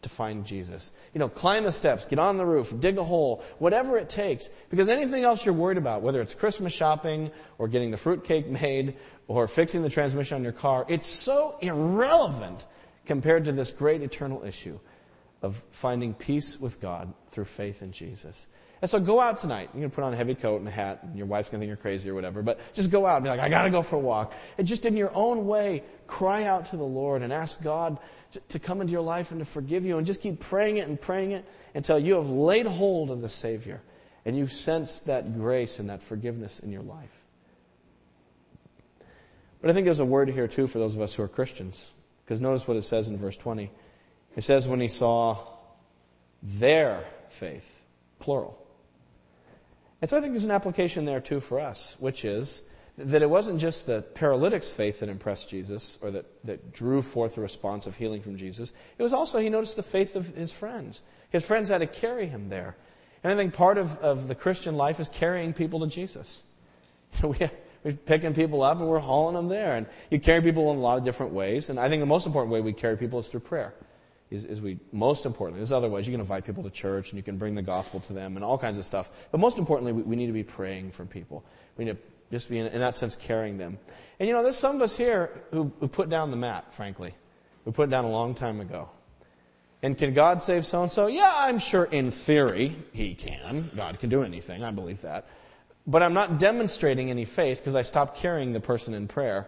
to 0.07 0.13
find 0.13 0.45
Jesus. 0.45 0.91
You 1.13 1.19
know, 1.19 1.29
climb 1.29 1.65
the 1.65 1.71
steps, 1.71 2.05
get 2.05 2.19
on 2.19 2.37
the 2.37 2.45
roof, 2.45 2.73
dig 2.79 2.97
a 2.97 3.03
hole, 3.03 3.43
whatever 3.59 3.97
it 3.97 4.09
takes. 4.09 4.49
Because 4.69 4.89
anything 4.89 5.23
else 5.23 5.45
you're 5.45 5.53
worried 5.53 5.77
about, 5.77 6.01
whether 6.01 6.21
it's 6.21 6.33
Christmas 6.33 6.73
shopping 6.73 7.31
or 7.57 7.67
getting 7.67 7.91
the 7.91 7.97
fruitcake 7.97 8.47
made 8.61 8.95
or 9.27 9.47
fixing 9.47 9.83
the 9.83 9.89
transmission 9.89 10.35
on 10.35 10.43
your 10.43 10.53
car, 10.53 10.85
it's 10.87 11.05
so 11.05 11.57
irrelevant 11.61 12.65
compared 13.05 13.45
to 13.45 13.51
this 13.51 13.71
great 13.71 14.01
eternal 14.01 14.43
issue 14.43 14.79
of 15.41 15.61
finding 15.71 16.13
peace 16.13 16.59
with 16.59 16.79
God 16.79 17.13
through 17.31 17.45
faith 17.45 17.81
in 17.81 17.91
Jesus. 17.91 18.47
And 18.81 18.89
so 18.89 18.99
go 18.99 19.19
out 19.19 19.39
tonight. 19.39 19.69
You're 19.73 19.81
going 19.81 19.89
to 19.89 19.95
put 19.95 20.03
on 20.03 20.13
a 20.13 20.17
heavy 20.17 20.35
coat 20.35 20.59
and 20.59 20.67
a 20.67 20.71
hat, 20.71 20.99
and 21.03 21.17
your 21.17 21.25
wife's 21.25 21.49
going 21.49 21.59
to 21.59 21.61
think 21.63 21.69
you're 21.69 21.77
crazy 21.77 22.09
or 22.09 22.15
whatever, 22.15 22.41
but 22.41 22.59
just 22.73 22.91
go 22.91 23.05
out 23.05 23.17
and 23.17 23.23
be 23.23 23.29
like, 23.29 23.39
I 23.39 23.49
got 23.49 23.63
to 23.63 23.69
go 23.69 23.81
for 23.81 23.95
a 23.95 23.99
walk. 23.99 24.33
And 24.57 24.67
just 24.67 24.85
in 24.85 24.95
your 24.95 25.11
own 25.15 25.47
way, 25.47 25.83
cry 26.05 26.43
out 26.43 26.67
to 26.67 26.77
the 26.77 26.83
Lord 26.83 27.23
and 27.23 27.33
ask 27.33 27.61
God 27.63 27.97
to, 28.33 28.39
to 28.49 28.59
come 28.59 28.81
into 28.81 28.91
your 28.91 29.01
life 29.01 29.31
and 29.31 29.39
to 29.39 29.45
forgive 29.45 29.85
you, 29.85 29.97
and 29.97 30.05
just 30.05 30.21
keep 30.21 30.39
praying 30.39 30.77
it 30.77 30.87
and 30.87 30.99
praying 30.99 31.31
it 31.31 31.45
until 31.73 31.97
you 31.97 32.15
have 32.15 32.29
laid 32.29 32.67
hold 32.67 33.09
of 33.09 33.21
the 33.21 33.29
Savior 33.29 33.81
and 34.25 34.37
you 34.37 34.47
sense 34.47 34.99
that 35.01 35.37
grace 35.37 35.79
and 35.79 35.89
that 35.89 36.03
forgiveness 36.03 36.59
in 36.59 36.71
your 36.71 36.81
life. 36.83 37.09
But 39.61 39.71
I 39.71 39.73
think 39.73 39.85
there's 39.85 39.99
a 39.99 40.05
word 40.05 40.29
here 40.29 40.47
too 40.47 40.67
for 40.67 40.79
those 40.79 40.95
of 40.95 41.01
us 41.01 41.15
who 41.15 41.23
are 41.23 41.27
Christians. 41.27 41.87
Because 42.23 42.41
notice 42.41 42.67
what 42.67 42.75
it 42.75 42.83
says 42.83 43.07
in 43.07 43.17
verse 43.17 43.37
20. 43.37 43.71
It 44.35 44.43
says, 44.43 44.67
when 44.67 44.81
he 44.81 44.89
saw 44.89 45.37
their 46.43 47.05
faith, 47.29 47.81
plural. 48.19 48.61
And 50.01 50.09
so 50.09 50.17
I 50.17 50.21
think 50.21 50.33
there's 50.33 50.43
an 50.43 50.51
application 50.51 51.05
there 51.05 51.19
too 51.19 51.39
for 51.39 51.59
us, 51.59 51.95
which 51.99 52.23
is 52.23 52.63
that 52.97 53.21
it 53.21 53.29
wasn't 53.29 53.59
just 53.59 53.85
the 53.85 54.01
paralytic's 54.01 54.69
faith 54.69 54.99
that 54.99 55.09
impressed 55.09 55.49
Jesus 55.49 55.99
or 56.01 56.11
that, 56.11 56.25
that 56.45 56.73
drew 56.73 57.01
forth 57.01 57.37
a 57.37 57.41
response 57.41 57.85
of 57.85 57.95
healing 57.95 58.21
from 58.21 58.37
Jesus. 58.37 58.73
It 58.97 59.03
was 59.03 59.13
also, 59.13 59.39
he 59.39 59.49
noticed 59.49 59.75
the 59.75 59.83
faith 59.83 60.15
of 60.15 60.27
his 60.35 60.51
friends. 60.51 61.01
His 61.29 61.45
friends 61.45 61.69
had 61.69 61.79
to 61.79 61.87
carry 61.87 62.25
him 62.25 62.49
there. 62.49 62.75
And 63.23 63.31
I 63.31 63.35
think 63.35 63.53
part 63.53 63.77
of, 63.77 63.97
of 63.99 64.27
the 64.27 64.35
Christian 64.35 64.75
life 64.75 64.99
is 64.99 65.09
carrying 65.09 65.53
people 65.53 65.81
to 65.81 65.87
Jesus. 65.87 66.43
We're 67.21 67.51
picking 68.05 68.33
people 68.33 68.63
up 68.63 68.79
and 68.79 68.87
we're 68.89 68.99
hauling 68.99 69.35
them 69.35 69.47
there. 69.47 69.75
And 69.75 69.87
you 70.09 70.19
carry 70.19 70.41
people 70.41 70.71
in 70.71 70.77
a 70.77 70.81
lot 70.81 70.97
of 70.97 71.05
different 71.05 71.31
ways. 71.31 71.69
And 71.69 71.79
I 71.79 71.87
think 71.87 72.01
the 72.01 72.07
most 72.07 72.25
important 72.25 72.51
way 72.51 72.59
we 72.59 72.73
carry 72.73 72.97
people 72.97 73.19
is 73.19 73.27
through 73.27 73.41
prayer 73.41 73.73
is, 74.29 74.43
is 74.45 74.61
we, 74.61 74.79
most 74.91 75.25
importantly, 75.25 75.59
there's 75.59 75.71
other 75.71 75.89
ways. 75.89 76.07
You 76.07 76.13
can 76.13 76.21
invite 76.21 76.45
people 76.45 76.63
to 76.63 76.69
church 76.69 77.11
and 77.11 77.17
you 77.17 77.23
can 77.23 77.37
bring 77.37 77.55
the 77.55 77.61
gospel 77.61 77.99
to 78.01 78.13
them 78.13 78.35
and 78.35 78.43
all 78.43 78.57
kinds 78.57 78.77
of 78.77 78.85
stuff. 78.85 79.09
But 79.31 79.39
most 79.39 79.57
importantly, 79.57 79.93
we, 79.93 80.01
we 80.01 80.15
need 80.15 80.27
to 80.27 80.33
be 80.33 80.43
praying 80.43 80.91
for 80.91 81.05
people. 81.05 81.45
We 81.77 81.85
need 81.85 81.91
to 81.91 81.97
just 82.31 82.49
be, 82.49 82.59
in, 82.59 82.67
in, 82.67 82.79
that 82.79 82.95
sense, 82.95 83.15
carrying 83.15 83.57
them. 83.57 83.77
And 84.19 84.27
you 84.27 84.33
know, 84.33 84.43
there's 84.43 84.57
some 84.57 84.75
of 84.75 84.81
us 84.81 84.97
here 84.97 85.31
who, 85.51 85.71
who 85.79 85.87
put 85.87 86.09
down 86.09 86.31
the 86.31 86.37
mat, 86.37 86.73
frankly. 86.73 87.13
We 87.63 87.71
put 87.71 87.87
it 87.87 87.91
down 87.91 88.05
a 88.05 88.11
long 88.11 88.35
time 88.35 88.59
ago. 88.59 88.89
And 89.81 89.97
can 89.97 90.13
God 90.13 90.41
save 90.41 90.65
so 90.65 90.81
and 90.81 90.91
so? 90.91 91.07
Yeah, 91.07 91.31
I'm 91.31 91.59
sure 91.59 91.85
in 91.85 92.11
theory 92.11 92.75
he 92.93 93.13
can. 93.13 93.69
God 93.75 93.99
can 93.99 94.09
do 94.09 94.23
anything. 94.23 94.63
I 94.63 94.71
believe 94.71 95.01
that. 95.01 95.27
But 95.85 96.03
I'm 96.03 96.13
not 96.13 96.39
demonstrating 96.39 97.09
any 97.09 97.25
faith 97.25 97.59
because 97.59 97.75
I 97.75 97.83
stopped 97.83 98.17
carrying 98.17 98.53
the 98.53 98.59
person 98.59 98.93
in 98.93 99.07
prayer 99.07 99.47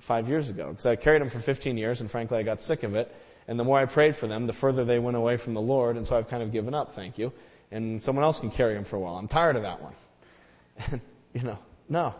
five 0.00 0.28
years 0.28 0.50
ago. 0.50 0.68
Because 0.70 0.86
I 0.86 0.96
carried 0.96 1.22
him 1.22 1.30
for 1.30 1.38
15 1.38 1.78
years 1.78 2.00
and 2.00 2.10
frankly 2.10 2.38
I 2.38 2.42
got 2.42 2.60
sick 2.60 2.82
of 2.82 2.94
it. 2.94 3.14
And 3.46 3.58
the 3.58 3.64
more 3.64 3.78
I 3.78 3.84
prayed 3.84 4.16
for 4.16 4.26
them, 4.26 4.46
the 4.46 4.52
further 4.52 4.84
they 4.84 4.98
went 4.98 5.16
away 5.16 5.36
from 5.36 5.54
the 5.54 5.60
Lord. 5.60 5.96
And 5.96 6.06
so 6.06 6.16
I've 6.16 6.28
kind 6.28 6.42
of 6.42 6.52
given 6.52 6.74
up, 6.74 6.94
thank 6.94 7.18
you. 7.18 7.32
And 7.70 8.02
someone 8.02 8.24
else 8.24 8.40
can 8.40 8.50
carry 8.50 8.74
them 8.74 8.84
for 8.84 8.96
a 8.96 9.00
while. 9.00 9.16
I'm 9.16 9.28
tired 9.28 9.56
of 9.56 9.62
that 9.62 9.82
one. 9.82 9.94
And, 10.90 11.00
you 11.32 11.42
know, 11.42 11.58
no. 11.88 12.14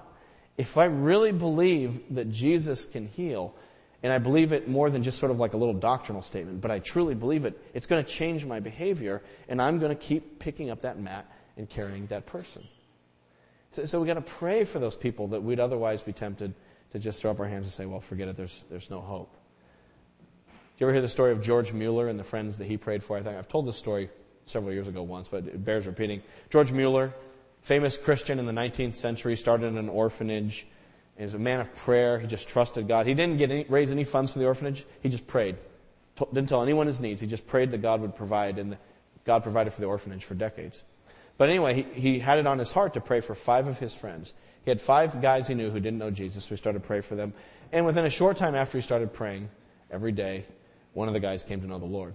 If 0.56 0.76
I 0.76 0.84
really 0.84 1.32
believe 1.32 2.14
that 2.14 2.30
Jesus 2.30 2.84
can 2.84 3.06
heal, 3.06 3.54
and 4.02 4.12
I 4.12 4.18
believe 4.18 4.52
it 4.52 4.68
more 4.68 4.90
than 4.90 5.02
just 5.02 5.18
sort 5.18 5.32
of 5.32 5.40
like 5.40 5.54
a 5.54 5.56
little 5.56 5.74
doctrinal 5.74 6.22
statement, 6.22 6.60
but 6.60 6.70
I 6.70 6.78
truly 6.78 7.14
believe 7.14 7.44
it, 7.44 7.60
it's 7.72 7.86
going 7.86 8.04
to 8.04 8.08
change 8.08 8.44
my 8.44 8.60
behavior, 8.60 9.22
and 9.48 9.62
I'm 9.62 9.78
going 9.78 9.90
to 9.90 10.00
keep 10.00 10.38
picking 10.38 10.70
up 10.70 10.82
that 10.82 11.00
mat 11.00 11.26
and 11.56 11.68
carrying 11.68 12.06
that 12.08 12.26
person. 12.26 12.62
So, 13.72 13.86
so 13.86 14.00
we 14.00 14.06
got 14.06 14.14
to 14.14 14.20
pray 14.20 14.64
for 14.64 14.78
those 14.78 14.94
people 14.94 15.28
that 15.28 15.42
we'd 15.42 15.58
otherwise 15.58 16.02
be 16.02 16.12
tempted 16.12 16.54
to 16.92 16.98
just 16.98 17.20
throw 17.20 17.30
up 17.30 17.40
our 17.40 17.46
hands 17.46 17.66
and 17.66 17.72
say, 17.72 17.86
well, 17.86 18.00
forget 18.00 18.28
it, 18.28 18.36
there's, 18.36 18.64
there's 18.70 18.90
no 18.90 19.00
hope. 19.00 19.36
You 20.78 20.86
ever 20.86 20.92
hear 20.92 21.02
the 21.02 21.08
story 21.08 21.30
of 21.30 21.40
George 21.40 21.72
Mueller 21.72 22.08
and 22.08 22.18
the 22.18 22.24
friends 22.24 22.58
that 22.58 22.64
he 22.64 22.76
prayed 22.76 23.04
for? 23.04 23.16
I 23.16 23.22
think 23.22 23.36
I've 23.36 23.46
told 23.46 23.66
this 23.66 23.76
story 23.76 24.10
several 24.46 24.72
years 24.72 24.88
ago 24.88 25.02
once, 25.02 25.28
but 25.28 25.46
it 25.46 25.64
bears 25.64 25.86
repeating. 25.86 26.20
George 26.50 26.72
Mueller, 26.72 27.14
famous 27.62 27.96
Christian 27.96 28.40
in 28.40 28.46
the 28.46 28.52
19th 28.52 28.94
century, 28.94 29.36
started 29.36 29.74
an 29.74 29.88
orphanage. 29.88 30.66
He 31.16 31.22
was 31.22 31.34
a 31.34 31.38
man 31.38 31.60
of 31.60 31.72
prayer. 31.76 32.18
He 32.18 32.26
just 32.26 32.48
trusted 32.48 32.88
God. 32.88 33.06
He 33.06 33.14
didn't 33.14 33.38
get 33.38 33.52
any, 33.52 33.64
raise 33.68 33.92
any 33.92 34.02
funds 34.02 34.32
for 34.32 34.40
the 34.40 34.46
orphanage. 34.46 34.84
He 35.00 35.08
just 35.08 35.28
prayed. 35.28 35.56
Didn't 36.32 36.48
tell 36.48 36.62
anyone 36.62 36.88
his 36.88 36.98
needs. 36.98 37.20
He 37.20 37.28
just 37.28 37.46
prayed 37.46 37.70
that 37.70 37.80
God 37.80 38.00
would 38.00 38.16
provide, 38.16 38.58
and 38.58 38.76
God 39.24 39.44
provided 39.44 39.72
for 39.72 39.80
the 39.80 39.86
orphanage 39.86 40.24
for 40.24 40.34
decades. 40.34 40.82
But 41.38 41.50
anyway, 41.50 41.74
he, 41.74 42.00
he 42.00 42.18
had 42.18 42.40
it 42.40 42.48
on 42.48 42.58
his 42.58 42.72
heart 42.72 42.94
to 42.94 43.00
pray 43.00 43.20
for 43.20 43.36
five 43.36 43.68
of 43.68 43.78
his 43.78 43.94
friends. 43.94 44.34
He 44.64 44.72
had 44.72 44.80
five 44.80 45.22
guys 45.22 45.46
he 45.46 45.54
knew 45.54 45.70
who 45.70 45.78
didn't 45.78 45.98
know 45.98 46.10
Jesus, 46.10 46.44
so 46.44 46.50
he 46.50 46.56
started 46.56 46.82
praying 46.82 47.02
for 47.02 47.14
them. 47.14 47.32
And 47.70 47.86
within 47.86 48.04
a 48.04 48.10
short 48.10 48.36
time 48.36 48.56
after 48.56 48.76
he 48.76 48.82
started 48.82 49.12
praying, 49.12 49.48
every 49.94 50.12
day, 50.12 50.44
one 50.94 51.08
of 51.08 51.14
the 51.14 51.20
guys 51.20 51.44
came 51.44 51.60
to 51.60 51.66
know 51.66 51.78
the 51.78 51.84
Lord. 51.84 52.14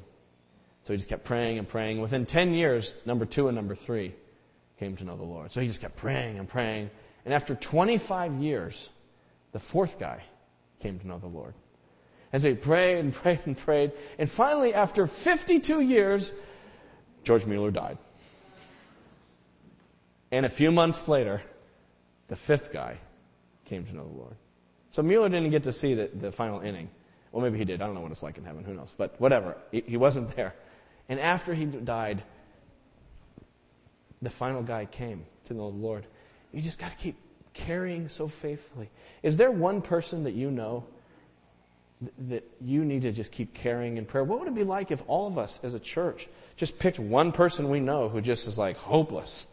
So 0.83 0.93
he 0.93 0.97
just 0.97 1.09
kept 1.09 1.25
praying 1.25 1.59
and 1.59 1.67
praying. 1.67 2.01
Within 2.01 2.25
10 2.25 2.53
years, 2.53 2.95
number 3.05 3.25
two 3.25 3.47
and 3.47 3.55
number 3.55 3.75
three 3.75 4.15
came 4.79 4.95
to 4.95 5.03
know 5.03 5.15
the 5.15 5.23
Lord. 5.23 5.51
So 5.51 5.61
he 5.61 5.67
just 5.67 5.81
kept 5.81 5.97
praying 5.97 6.39
and 6.39 6.47
praying. 6.47 6.89
And 7.25 7.33
after 7.33 7.53
25 7.53 8.35
years, 8.35 8.89
the 9.51 9.59
fourth 9.59 9.99
guy 9.99 10.23
came 10.79 10.97
to 10.99 11.07
know 11.07 11.19
the 11.19 11.27
Lord. 11.27 11.53
And 12.31 12.41
so 12.41 12.49
he 12.49 12.55
prayed 12.55 12.99
and 12.99 13.13
prayed 13.13 13.41
and 13.45 13.57
prayed. 13.57 13.91
And 14.17 14.29
finally, 14.29 14.73
after 14.73 15.05
52 15.05 15.81
years, 15.81 16.33
George 17.23 17.45
Mueller 17.45 17.71
died. 17.71 17.97
And 20.31 20.45
a 20.45 20.49
few 20.49 20.71
months 20.71 21.07
later, 21.07 21.41
the 22.27 22.35
fifth 22.35 22.71
guy 22.71 22.97
came 23.65 23.83
to 23.85 23.95
know 23.95 24.07
the 24.07 24.17
Lord. 24.17 24.35
So 24.91 25.01
Mueller 25.01 25.29
didn't 25.29 25.49
get 25.49 25.63
to 25.63 25.73
see 25.73 25.93
the, 25.93 26.07
the 26.07 26.31
final 26.31 26.61
inning. 26.61 26.89
Well, 27.31 27.43
maybe 27.43 27.57
he 27.57 27.65
did. 27.65 27.81
I 27.81 27.85
don't 27.85 27.95
know 27.95 28.01
what 28.01 28.11
it's 28.11 28.23
like 28.23 28.37
in 28.37 28.43
heaven. 28.43 28.63
Who 28.63 28.73
knows? 28.73 28.93
But 28.97 29.19
whatever. 29.19 29.55
He, 29.71 29.97
wasn't 29.97 30.35
there. 30.35 30.55
And 31.07 31.19
after 31.19 31.53
he 31.53 31.65
died, 31.65 32.23
the 34.21 34.29
final 34.29 34.61
guy 34.61 34.85
came 34.85 35.25
to 35.45 35.53
know 35.53 35.71
the 35.71 35.77
Lord. 35.77 36.05
You 36.51 36.61
just 36.61 36.79
got 36.79 36.91
to 36.91 36.97
keep 36.97 37.15
carrying 37.53 38.09
so 38.09 38.27
faithfully. 38.27 38.89
Is 39.23 39.37
there 39.37 39.51
one 39.51 39.81
person 39.81 40.23
that 40.23 40.33
you 40.33 40.51
know 40.51 40.85
that 42.29 42.49
you 42.61 42.85
need 42.85 43.01
to 43.01 43.11
just 43.11 43.31
keep 43.31 43.53
carrying 43.53 43.97
in 43.97 44.05
prayer? 44.05 44.23
What 44.23 44.39
would 44.39 44.47
it 44.47 44.55
be 44.55 44.63
like 44.63 44.91
if 44.91 45.03
all 45.07 45.27
of 45.27 45.37
us 45.37 45.59
as 45.63 45.73
a 45.73 45.79
church 45.79 46.27
just 46.55 46.79
picked 46.79 46.99
one 46.99 47.31
person 47.31 47.69
we 47.69 47.79
know 47.79 48.09
who 48.09 48.21
just 48.21 48.47
is 48.47 48.57
like 48.57 48.77
hopeless? 48.77 49.47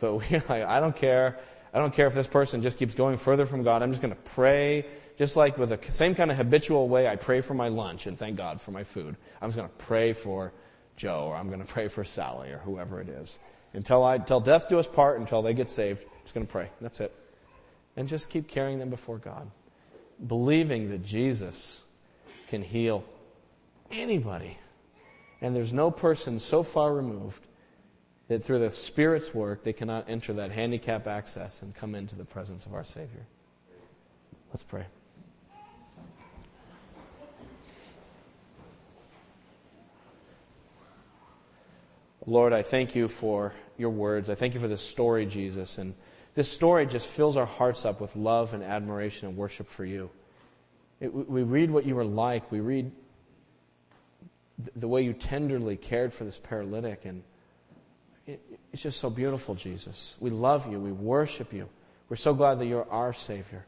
But 0.00 0.14
we're 0.14 0.42
like, 0.48 0.64
I 0.64 0.80
don't 0.80 0.96
care. 0.96 1.38
I 1.72 1.78
don't 1.78 1.92
care 1.92 2.06
if 2.06 2.14
this 2.14 2.26
person 2.26 2.62
just 2.62 2.78
keeps 2.78 2.94
going 2.94 3.18
further 3.18 3.44
from 3.44 3.62
God. 3.62 3.82
I'm 3.82 3.90
just 3.90 4.00
going 4.00 4.14
to 4.14 4.20
pray 4.22 4.86
just 5.18 5.36
like 5.36 5.58
with 5.58 5.70
the 5.70 5.90
same 5.90 6.14
kind 6.14 6.30
of 6.30 6.36
habitual 6.36 6.88
way 6.88 7.08
I 7.08 7.16
pray 7.16 7.40
for 7.40 7.52
my 7.52 7.66
lunch 7.68 8.06
and 8.06 8.16
thank 8.16 8.36
God 8.36 8.60
for 8.60 8.70
my 8.70 8.84
food, 8.84 9.16
I'm 9.42 9.48
just 9.48 9.56
going 9.56 9.68
to 9.68 9.74
pray 9.74 10.12
for 10.12 10.52
Joe 10.96 11.26
or 11.26 11.36
I'm 11.36 11.48
going 11.48 11.60
to 11.60 11.66
pray 11.66 11.88
for 11.88 12.04
Sally 12.04 12.50
or 12.50 12.58
whoever 12.58 13.00
it 13.00 13.08
is. 13.08 13.40
Until 13.74 14.04
I, 14.04 14.14
until 14.14 14.40
death 14.40 14.68
do 14.68 14.78
us 14.78 14.86
part, 14.86 15.18
until 15.18 15.42
they 15.42 15.54
get 15.54 15.68
saved, 15.68 16.04
I'm 16.04 16.22
just 16.22 16.34
going 16.34 16.46
to 16.46 16.50
pray. 16.50 16.70
That's 16.80 17.00
it. 17.00 17.12
And 17.96 18.08
just 18.08 18.30
keep 18.30 18.46
carrying 18.46 18.78
them 18.78 18.90
before 18.90 19.18
God. 19.18 19.50
Believing 20.24 20.88
that 20.90 21.04
Jesus 21.04 21.82
can 22.46 22.62
heal 22.62 23.04
anybody. 23.90 24.56
And 25.40 25.54
there's 25.54 25.72
no 25.72 25.90
person 25.90 26.38
so 26.38 26.62
far 26.62 26.94
removed 26.94 27.44
that 28.28 28.44
through 28.44 28.60
the 28.60 28.70
Spirit's 28.70 29.34
work 29.34 29.64
they 29.64 29.72
cannot 29.72 30.08
enter 30.08 30.32
that 30.34 30.52
handicap 30.52 31.08
access 31.08 31.62
and 31.62 31.74
come 31.74 31.96
into 31.96 32.14
the 32.14 32.24
presence 32.24 32.66
of 32.66 32.74
our 32.74 32.84
Savior. 32.84 33.26
Let's 34.50 34.62
pray. 34.62 34.86
Lord, 42.28 42.52
I 42.52 42.60
thank 42.60 42.94
you 42.94 43.08
for 43.08 43.54
your 43.78 43.88
words. 43.88 44.28
I 44.28 44.34
thank 44.34 44.52
you 44.52 44.60
for 44.60 44.68
this 44.68 44.82
story, 44.82 45.24
Jesus. 45.24 45.78
And 45.78 45.94
this 46.34 46.52
story 46.52 46.84
just 46.84 47.08
fills 47.08 47.38
our 47.38 47.46
hearts 47.46 47.86
up 47.86 48.02
with 48.02 48.14
love 48.16 48.52
and 48.52 48.62
admiration 48.62 49.28
and 49.28 49.36
worship 49.36 49.66
for 49.66 49.84
you. 49.86 50.10
It, 51.00 51.08
we 51.08 51.42
read 51.42 51.70
what 51.70 51.86
you 51.86 51.94
were 51.94 52.04
like. 52.04 52.52
We 52.52 52.60
read 52.60 52.92
the 54.76 54.88
way 54.88 55.02
you 55.02 55.14
tenderly 55.14 55.78
cared 55.78 56.12
for 56.12 56.24
this 56.24 56.36
paralytic. 56.36 57.06
And 57.06 57.22
it, 58.26 58.42
it's 58.74 58.82
just 58.82 59.00
so 59.00 59.08
beautiful, 59.08 59.54
Jesus. 59.54 60.18
We 60.20 60.28
love 60.28 60.70
you. 60.70 60.78
We 60.78 60.92
worship 60.92 61.54
you. 61.54 61.66
We're 62.10 62.16
so 62.16 62.34
glad 62.34 62.58
that 62.58 62.66
you're 62.66 62.90
our 62.90 63.14
Savior. 63.14 63.64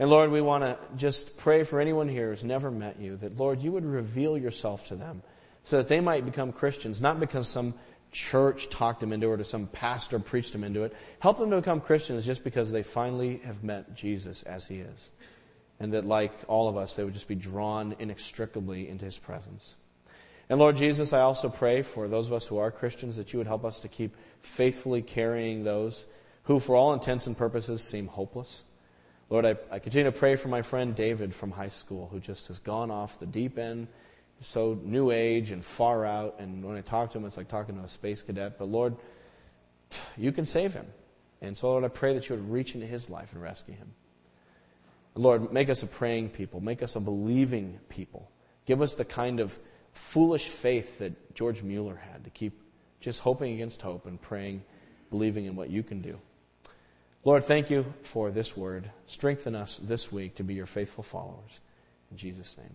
And 0.00 0.10
Lord, 0.10 0.32
we 0.32 0.40
want 0.40 0.64
to 0.64 0.76
just 0.96 1.38
pray 1.38 1.62
for 1.62 1.80
anyone 1.80 2.08
here 2.08 2.30
who's 2.30 2.42
never 2.42 2.72
met 2.72 2.98
you, 2.98 3.16
that 3.18 3.36
Lord, 3.36 3.62
you 3.62 3.70
would 3.70 3.84
reveal 3.84 4.36
yourself 4.36 4.88
to 4.88 4.96
them 4.96 5.22
so 5.68 5.76
that 5.76 5.88
they 5.88 6.00
might 6.00 6.24
become 6.24 6.50
Christians, 6.50 7.02
not 7.02 7.20
because 7.20 7.46
some 7.46 7.74
church 8.10 8.70
talked 8.70 9.00
them 9.00 9.12
into 9.12 9.30
it 9.34 9.38
or 9.38 9.44
some 9.44 9.66
pastor 9.66 10.18
preached 10.18 10.54
them 10.54 10.64
into 10.64 10.84
it. 10.84 10.96
Help 11.18 11.36
them 11.36 11.50
to 11.50 11.56
become 11.56 11.82
Christians 11.82 12.24
just 12.24 12.42
because 12.42 12.72
they 12.72 12.82
finally 12.82 13.42
have 13.44 13.62
met 13.62 13.94
Jesus 13.94 14.44
as 14.44 14.66
he 14.66 14.76
is. 14.76 15.10
And 15.78 15.92
that 15.92 16.06
like 16.06 16.32
all 16.48 16.70
of 16.70 16.78
us, 16.78 16.96
they 16.96 17.04
would 17.04 17.12
just 17.12 17.28
be 17.28 17.34
drawn 17.34 17.94
inextricably 17.98 18.88
into 18.88 19.04
his 19.04 19.18
presence. 19.18 19.76
And 20.48 20.58
Lord 20.58 20.76
Jesus, 20.76 21.12
I 21.12 21.20
also 21.20 21.50
pray 21.50 21.82
for 21.82 22.08
those 22.08 22.28
of 22.28 22.32
us 22.32 22.46
who 22.46 22.56
are 22.56 22.70
Christians 22.70 23.16
that 23.16 23.34
you 23.34 23.38
would 23.38 23.46
help 23.46 23.66
us 23.66 23.80
to 23.80 23.88
keep 23.88 24.16
faithfully 24.40 25.02
carrying 25.02 25.64
those 25.64 26.06
who, 26.44 26.60
for 26.60 26.76
all 26.76 26.94
intents 26.94 27.26
and 27.26 27.36
purposes, 27.36 27.82
seem 27.82 28.06
hopeless. 28.06 28.64
Lord, 29.28 29.44
I, 29.44 29.56
I 29.70 29.80
continue 29.80 30.10
to 30.10 30.18
pray 30.18 30.36
for 30.36 30.48
my 30.48 30.62
friend 30.62 30.94
David 30.94 31.34
from 31.34 31.50
high 31.50 31.68
school 31.68 32.08
who 32.10 32.20
just 32.20 32.46
has 32.46 32.58
gone 32.58 32.90
off 32.90 33.20
the 33.20 33.26
deep 33.26 33.58
end, 33.58 33.88
so 34.40 34.78
new 34.82 35.10
age 35.10 35.50
and 35.50 35.64
far 35.64 36.04
out. 36.04 36.36
And 36.38 36.64
when 36.64 36.76
I 36.76 36.80
talk 36.80 37.10
to 37.12 37.18
him, 37.18 37.24
it's 37.24 37.36
like 37.36 37.48
talking 37.48 37.76
to 37.76 37.84
a 37.84 37.88
space 37.88 38.22
cadet. 38.22 38.58
But 38.58 38.68
Lord, 38.68 38.96
you 40.16 40.32
can 40.32 40.44
save 40.44 40.74
him. 40.74 40.86
And 41.40 41.56
so, 41.56 41.68
Lord, 41.70 41.84
I 41.84 41.88
pray 41.88 42.14
that 42.14 42.28
you 42.28 42.36
would 42.36 42.50
reach 42.50 42.74
into 42.74 42.86
his 42.86 43.08
life 43.08 43.32
and 43.32 43.42
rescue 43.42 43.74
him. 43.74 43.92
Lord, 45.14 45.52
make 45.52 45.68
us 45.68 45.82
a 45.82 45.86
praying 45.86 46.30
people. 46.30 46.60
Make 46.60 46.82
us 46.82 46.96
a 46.96 47.00
believing 47.00 47.78
people. 47.88 48.30
Give 48.66 48.82
us 48.82 48.94
the 48.94 49.04
kind 49.04 49.40
of 49.40 49.58
foolish 49.92 50.46
faith 50.46 50.98
that 50.98 51.34
George 51.34 51.62
Mueller 51.62 51.96
had 52.12 52.24
to 52.24 52.30
keep 52.30 52.60
just 53.00 53.20
hoping 53.20 53.54
against 53.54 53.82
hope 53.82 54.06
and 54.06 54.20
praying, 54.20 54.62
believing 55.10 55.46
in 55.46 55.56
what 55.56 55.70
you 55.70 55.82
can 55.82 56.02
do. 56.02 56.18
Lord, 57.24 57.44
thank 57.44 57.70
you 57.70 57.84
for 58.02 58.30
this 58.30 58.56
word. 58.56 58.90
Strengthen 59.06 59.54
us 59.54 59.80
this 59.82 60.12
week 60.12 60.36
to 60.36 60.44
be 60.44 60.54
your 60.54 60.66
faithful 60.66 61.02
followers. 61.02 61.60
In 62.10 62.16
Jesus' 62.16 62.56
name. 62.56 62.74